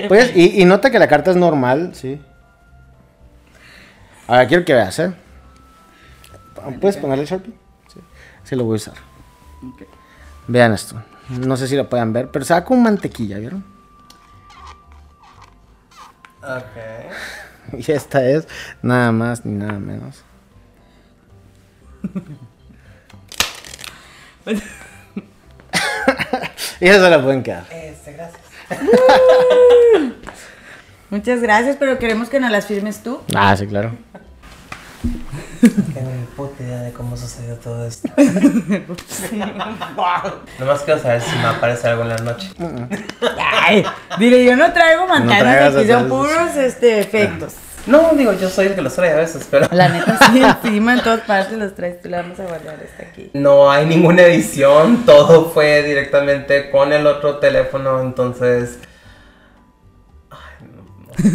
Pues, 0.07 0.31
y, 0.33 0.61
y 0.61 0.65
nota 0.65 0.89
que 0.91 0.97
la 0.99 1.09
carta 1.09 1.31
es 1.31 1.37
normal, 1.37 1.93
sí. 1.93 2.21
Ahora 4.27 4.47
quiero 4.47 4.63
que 4.63 4.73
veas, 4.73 4.97
¿eh? 4.99 5.13
¿Puedes 6.79 6.95
ponerle 6.95 7.23
el 7.23 7.29
Sharpie? 7.29 7.53
Sí. 7.93 7.99
Sí, 8.45 8.55
lo 8.55 8.63
voy 8.63 8.75
a 8.75 8.77
usar. 8.77 9.14
Vean 10.47 10.73
esto. 10.73 11.01
No 11.29 11.57
sé 11.57 11.67
si 11.67 11.75
lo 11.75 11.89
puedan 11.89 12.13
ver, 12.13 12.29
pero 12.29 12.45
saca 12.45 12.65
con 12.65 12.83
mantequilla, 12.83 13.39
¿vieron? 13.39 13.65
Ok. 16.41 16.77
Y 17.79 17.91
esta 17.91 18.23
es 18.23 18.47
nada 18.83 19.11
más 19.11 19.43
ni 19.43 19.53
nada 19.53 19.79
menos. 19.79 20.23
y 26.79 26.87
eso 26.87 27.03
se 27.03 27.09
la 27.09 27.23
pueden 27.23 27.41
quedar. 27.41 27.65
Este, 27.71 28.13
gracias. 28.13 28.43
Muchas 31.09 31.41
gracias, 31.41 31.77
pero 31.77 31.97
queremos 31.97 32.29
que 32.29 32.39
nos 32.39 32.51
las 32.51 32.67
firmes 32.67 33.01
tú. 33.01 33.19
Ah, 33.33 33.57
sí, 33.57 33.65
claro. 33.65 33.93
Tengo 35.69 36.11
ni 36.11 36.25
puta 36.35 36.63
idea 36.63 36.81
de 36.81 36.91
cómo 36.93 37.17
sucedió 37.17 37.55
todo 37.55 37.85
esto. 37.85 38.09
Nomás 40.59 40.81
quiero 40.81 41.01
saber 41.01 41.21
si 41.21 41.35
me 41.37 41.45
aparece 41.45 41.87
algo 41.87 42.03
en 42.03 42.09
la 42.09 42.17
noche. 42.17 42.49
Ay, 43.39 43.85
dile, 44.19 44.43
yo 44.43 44.55
no 44.55 44.71
traigo 44.73 45.07
mandanas 45.07 45.39
traigas 45.39 45.75
aquí, 45.75 45.87
son 45.87 46.09
puros 46.09 46.55
este, 46.55 46.99
efectos. 46.99 47.53
No, 47.87 48.11
digo, 48.15 48.33
yo 48.33 48.49
soy 48.49 48.67
el 48.67 48.75
que 48.75 48.81
los 48.81 48.95
trae 48.95 49.11
a 49.11 49.15
veces, 49.15 49.47
pero 49.49 49.67
La 49.71 49.89
neta, 49.89 50.17
sí, 50.31 50.41
encima 50.63 50.93
en 50.93 51.01
todas 51.01 51.21
partes 51.21 51.57
los 51.57 51.75
traes, 51.75 52.01
tú 52.01 52.09
la 52.09 52.23
vamos 52.23 52.39
a 52.39 52.43
guardar 52.43 52.79
esta 52.83 53.03
aquí. 53.03 53.29
no 53.33 53.69
hay 53.71 53.85
ninguna 53.85 54.23
edición. 54.23 55.05
Todo 55.05 55.51
fue 55.51 55.83
directamente 55.83 56.71
con 56.71 56.93
el 56.93 57.05
otro 57.05 57.37
teléfono, 57.37 58.01
entonces. 58.01 58.79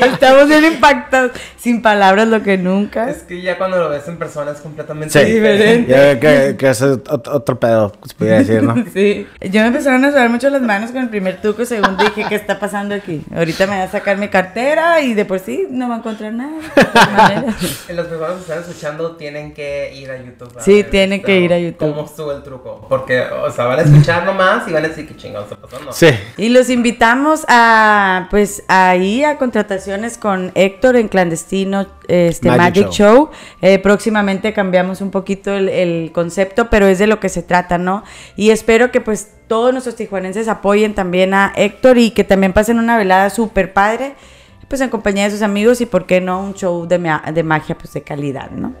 Estamos 0.00 0.48
bien 0.48 0.64
impactados, 0.64 1.32
sin 1.58 1.82
palabras 1.82 2.28
lo 2.28 2.42
que 2.42 2.58
nunca. 2.58 3.10
Es 3.10 3.22
que 3.22 3.40
ya 3.42 3.56
cuando 3.58 3.78
lo 3.78 3.88
ves 3.88 4.06
en 4.08 4.18
persona 4.18 4.52
es 4.52 4.58
completamente 4.58 5.18
Sí, 5.24 5.32
diferente. 5.32 5.90
Ya 5.90 6.00
ve 6.00 6.18
que, 6.18 6.56
que 6.56 6.70
es 6.70 6.82
ot- 6.82 7.28
otro 7.32 7.58
pedo, 7.58 7.92
se 8.06 8.14
pudiera 8.14 8.38
decir, 8.38 8.62
¿no? 8.62 8.74
Sí, 8.92 9.26
yo 9.40 9.60
me 9.62 9.68
empezaron 9.68 10.04
a 10.04 10.10
sudar 10.10 10.28
mucho 10.30 10.48
las 10.50 10.62
manos 10.62 10.90
con 10.90 11.02
el 11.02 11.08
primer 11.08 11.40
truco, 11.40 11.64
según 11.64 11.96
dije, 11.96 12.24
¿qué 12.28 12.34
está 12.34 12.58
pasando 12.58 12.94
aquí? 12.94 13.22
Ahorita 13.34 13.66
me 13.66 13.76
voy 13.76 13.84
a 13.84 13.90
sacar 13.90 14.16
mi 14.18 14.28
cartera 14.28 15.00
y 15.00 15.14
de 15.14 15.24
por 15.24 15.38
sí 15.40 15.66
no 15.70 15.88
va 15.88 15.96
a 15.96 15.98
encontrar 15.98 16.32
nada. 16.32 16.52
Y 17.88 17.92
Las 17.92 18.06
personas 18.06 18.34
que 18.36 18.40
están 18.42 18.58
escuchando 18.60 19.16
tienen 19.16 19.52
que 19.54 19.94
ir 19.94 20.10
a 20.10 20.16
YouTube. 20.18 20.52
a 20.56 20.62
Sí, 20.62 20.82
ver 20.82 20.90
tienen 20.90 21.22
que 21.22 21.40
ir 21.40 21.52
a 21.52 21.58
YouTube. 21.58 21.94
¿Cómo 21.94 22.06
estuvo 22.06 22.32
el 22.32 22.42
truco? 22.42 22.86
Porque, 22.88 23.22
o 23.22 23.50
sea, 23.50 23.64
van 23.66 23.80
a 23.80 23.82
escuchar 23.82 24.24
nomás 24.24 24.66
y 24.68 24.72
van 24.72 24.84
a 24.84 24.88
decir 24.88 25.06
qué 25.08 25.16
chingados 25.16 25.50
está 25.50 25.66
pasando. 25.66 25.92
Sí. 25.92 26.08
Y 26.36 26.48
los 26.50 26.70
invitamos 26.70 27.44
a, 27.48 27.85
pues, 28.30 28.62
ahí 28.68 29.24
a 29.24 29.38
contrataciones 29.38 30.18
con 30.18 30.52
Héctor 30.54 30.96
en 30.96 31.08
clandestino, 31.08 31.86
este 32.08 32.48
Magic 32.48 32.84
Magic, 32.84 32.90
Show. 32.90 33.30
Eh, 33.62 33.78
próximamente 33.78 34.52
cambiamos 34.52 35.00
un 35.00 35.10
poquito 35.10 35.52
el, 35.54 35.68
el 35.68 36.12
concepto, 36.12 36.70
pero 36.70 36.86
es 36.86 36.98
de 36.98 37.06
lo 37.06 37.20
que 37.20 37.28
se 37.28 37.42
trata, 37.42 37.78
¿no? 37.78 38.04
Y 38.36 38.50
espero 38.50 38.90
que 38.90 39.00
pues 39.00 39.30
todos 39.48 39.72
nuestros 39.72 39.96
tijuanenses 39.96 40.48
apoyen 40.48 40.94
también 40.94 41.34
a 41.34 41.52
Héctor 41.56 41.98
y 41.98 42.10
que 42.10 42.24
también 42.24 42.52
pasen 42.52 42.78
una 42.78 42.96
velada 42.98 43.30
súper 43.30 43.72
padre, 43.72 44.14
pues 44.68 44.80
en 44.80 44.88
compañía 44.90 45.24
de 45.24 45.30
sus 45.30 45.42
amigos 45.42 45.80
y 45.80 45.86
por 45.86 46.06
qué 46.06 46.20
no 46.20 46.42
un 46.42 46.54
show 46.54 46.86
de, 46.86 46.98
ma- 46.98 47.22
de 47.32 47.42
magia 47.42 47.76
pues 47.78 47.92
de 47.92 48.02
calidad, 48.02 48.50
¿no? 48.50 48.72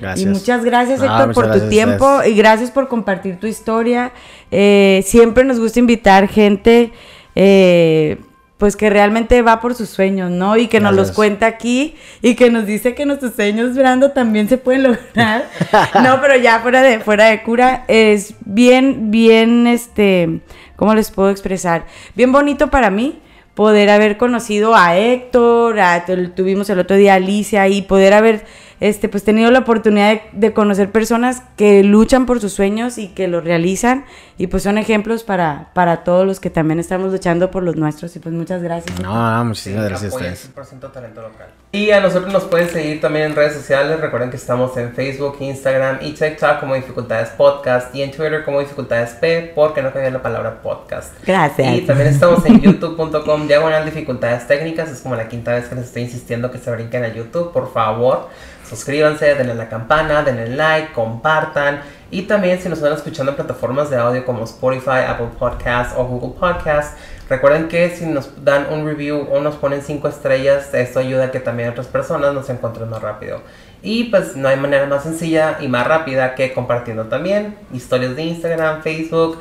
Gracias. 0.00 0.26
Y 0.26 0.28
muchas 0.28 0.64
gracias, 0.64 0.98
No, 1.00 1.04
Héctor, 1.06 1.26
muchas 1.28 1.34
por 1.34 1.44
gracias 1.46 1.64
tu 1.64 1.70
tiempo 1.70 2.22
y 2.24 2.34
gracias 2.34 2.70
por 2.72 2.88
compartir 2.88 3.38
tu 3.38 3.46
historia. 3.46 4.12
Eh, 4.50 5.02
siempre 5.06 5.44
nos 5.44 5.60
gusta 5.60 5.78
invitar 5.78 6.26
gente, 6.28 6.92
eh, 7.36 8.18
pues 8.64 8.76
que 8.76 8.88
realmente 8.88 9.42
va 9.42 9.60
por 9.60 9.74
sus 9.74 9.90
sueños, 9.90 10.30
¿no? 10.30 10.56
Y 10.56 10.68
que 10.68 10.80
nos 10.80 10.94
los 10.94 11.12
cuenta 11.12 11.44
aquí 11.44 11.96
y 12.22 12.34
que 12.34 12.48
nos 12.48 12.64
dice 12.64 12.94
que 12.94 13.04
nuestros 13.04 13.34
sueños, 13.34 13.76
Brando, 13.76 14.12
también 14.12 14.48
se 14.48 14.56
pueden 14.56 14.84
lograr. 14.84 15.50
no, 16.02 16.18
pero 16.22 16.34
ya 16.36 16.60
fuera 16.60 16.80
de, 16.80 16.98
fuera 17.00 17.26
de 17.26 17.42
cura, 17.42 17.84
es 17.88 18.32
bien, 18.40 19.10
bien, 19.10 19.66
este, 19.66 20.40
¿cómo 20.76 20.94
les 20.94 21.10
puedo 21.10 21.28
expresar? 21.28 21.84
Bien 22.14 22.32
bonito 22.32 22.70
para 22.70 22.88
mí 22.88 23.18
poder 23.52 23.90
haber 23.90 24.16
conocido 24.16 24.74
a 24.74 24.96
Héctor, 24.96 25.78
a- 25.78 26.06
tu- 26.06 26.30
tuvimos 26.30 26.70
el 26.70 26.78
otro 26.78 26.96
día 26.96 27.12
a 27.12 27.16
Alicia 27.16 27.68
y 27.68 27.82
poder 27.82 28.14
haber 28.14 28.46
este, 28.84 29.08
pues 29.08 29.24
tenido 29.24 29.50
la 29.50 29.60
oportunidad 29.60 30.10
de, 30.10 30.22
de 30.34 30.52
conocer 30.52 30.92
personas 30.92 31.42
que 31.56 31.82
luchan 31.82 32.26
por 32.26 32.38
sus 32.42 32.52
sueños 32.52 32.98
y 32.98 33.08
que 33.08 33.28
lo 33.28 33.40
realizan 33.40 34.04
y 34.36 34.48
pues 34.48 34.62
son 34.62 34.76
ejemplos 34.76 35.24
para, 35.24 35.70
para 35.72 36.04
todos 36.04 36.26
los 36.26 36.38
que 36.38 36.50
también 36.50 36.78
estamos 36.78 37.10
luchando 37.10 37.50
por 37.50 37.62
los 37.62 37.76
nuestros 37.76 38.14
y 38.14 38.18
pues 38.18 38.34
muchas 38.34 38.62
gracias. 38.62 39.00
No, 39.00 39.42
no, 39.42 39.54
Sí, 39.54 39.72
gracias 39.72 40.12
a 40.12 40.16
ustedes. 40.16 40.50
100% 40.54 40.92
talento 40.92 41.22
local. 41.22 41.46
Y 41.72 41.92
a 41.92 42.00
nosotros 42.02 42.30
nos 42.30 42.44
pueden 42.44 42.68
seguir 42.68 43.00
también 43.00 43.24
en 43.24 43.34
redes 43.34 43.54
sociales. 43.54 43.98
Recuerden 44.00 44.28
que 44.28 44.36
estamos 44.36 44.76
en 44.76 44.92
Facebook, 44.92 45.38
Instagram 45.40 46.00
y 46.02 46.12
TikTok 46.12 46.60
como 46.60 46.74
Dificultades 46.74 47.30
Podcast 47.30 47.94
y 47.94 48.02
en 48.02 48.10
Twitter 48.10 48.44
como 48.44 48.60
Dificultades 48.60 49.14
P 49.14 49.52
porque 49.54 49.80
no 49.80 49.94
cabía 49.94 50.10
la 50.10 50.20
palabra 50.20 50.60
podcast. 50.62 51.14
Gracias. 51.26 51.74
Y 51.74 51.80
también 51.80 52.10
estamos 52.10 52.44
en 52.44 52.60
youtube.com 52.60 53.48
diagonal 53.48 53.86
dificultades 53.86 54.46
técnicas. 54.46 54.90
Es 54.90 55.00
como 55.00 55.16
la 55.16 55.26
quinta 55.26 55.52
vez 55.52 55.68
que 55.68 55.74
les 55.74 55.86
estoy 55.86 56.02
insistiendo 56.02 56.50
que 56.50 56.58
se 56.58 56.70
brinquen 56.70 57.02
a 57.02 57.08
YouTube. 57.08 57.50
Por 57.50 57.72
favor, 57.72 58.28
suscríbanse, 58.68 59.34
denle 59.34 59.54
la 59.54 59.68
campana, 59.68 60.22
denle 60.22 60.48
like, 60.48 60.92
compartan. 60.92 61.80
Y 62.10 62.22
también 62.22 62.60
si 62.60 62.68
nos 62.68 62.78
están 62.78 62.92
escuchando 62.92 63.32
en 63.32 63.36
plataformas 63.36 63.90
de 63.90 63.96
audio 63.96 64.24
como 64.24 64.44
Spotify, 64.44 65.04
Apple 65.08 65.30
Podcasts 65.38 65.94
o 65.96 66.04
Google 66.04 66.38
Podcasts, 66.38 66.96
recuerden 67.28 67.68
que 67.68 67.90
si 67.90 68.06
nos 68.06 68.44
dan 68.44 68.66
un 68.70 68.86
review 68.86 69.28
o 69.30 69.40
nos 69.40 69.56
ponen 69.56 69.82
5 69.82 70.08
estrellas, 70.08 70.72
esto 70.72 71.00
ayuda 71.00 71.24
a 71.24 71.30
que 71.30 71.40
también 71.40 71.70
otras 71.70 71.86
personas 71.86 72.32
nos 72.32 72.48
encuentren 72.50 72.88
más 72.88 73.02
rápido. 73.02 73.40
Y 73.82 74.04
pues 74.04 74.36
no 74.36 74.48
hay 74.48 74.56
manera 74.56 74.86
más 74.86 75.02
sencilla 75.02 75.58
y 75.60 75.68
más 75.68 75.86
rápida 75.86 76.34
que 76.34 76.52
compartiendo 76.52 77.04
también 77.04 77.56
historias 77.72 78.16
de 78.16 78.22
Instagram, 78.22 78.82
Facebook, 78.82 79.40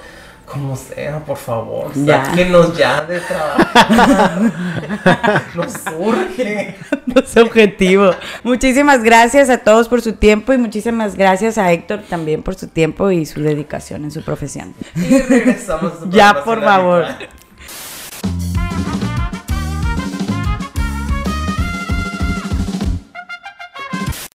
como 0.53 0.75
sea, 0.77 1.19
por 1.19 1.37
favor, 1.37 1.91
Ya. 1.95 2.25
sáquenos 2.25 2.77
ya 2.77 3.01
de 3.01 3.19
trabajar. 3.19 4.41
Nos 5.55 5.71
surge. 5.73 6.75
Los 7.07 7.35
objetivos. 7.37 8.15
Muchísimas 8.43 9.03
gracias 9.03 9.49
a 9.49 9.57
todos 9.57 9.89
por 9.89 10.01
su 10.01 10.13
tiempo 10.13 10.53
y 10.53 10.57
muchísimas 10.57 11.15
gracias 11.15 11.57
a 11.57 11.71
Héctor 11.71 12.03
también 12.09 12.43
por 12.43 12.55
su 12.55 12.67
tiempo 12.67 13.11
y 13.11 13.25
su 13.25 13.41
dedicación 13.41 14.03
en 14.05 14.11
su 14.11 14.23
profesión. 14.23 14.73
Y 14.95 15.19
regresamos. 15.19 15.93
a 15.93 15.99
su 15.99 16.09
Ya, 16.09 16.43
por 16.43 16.63
favor. 16.63 17.05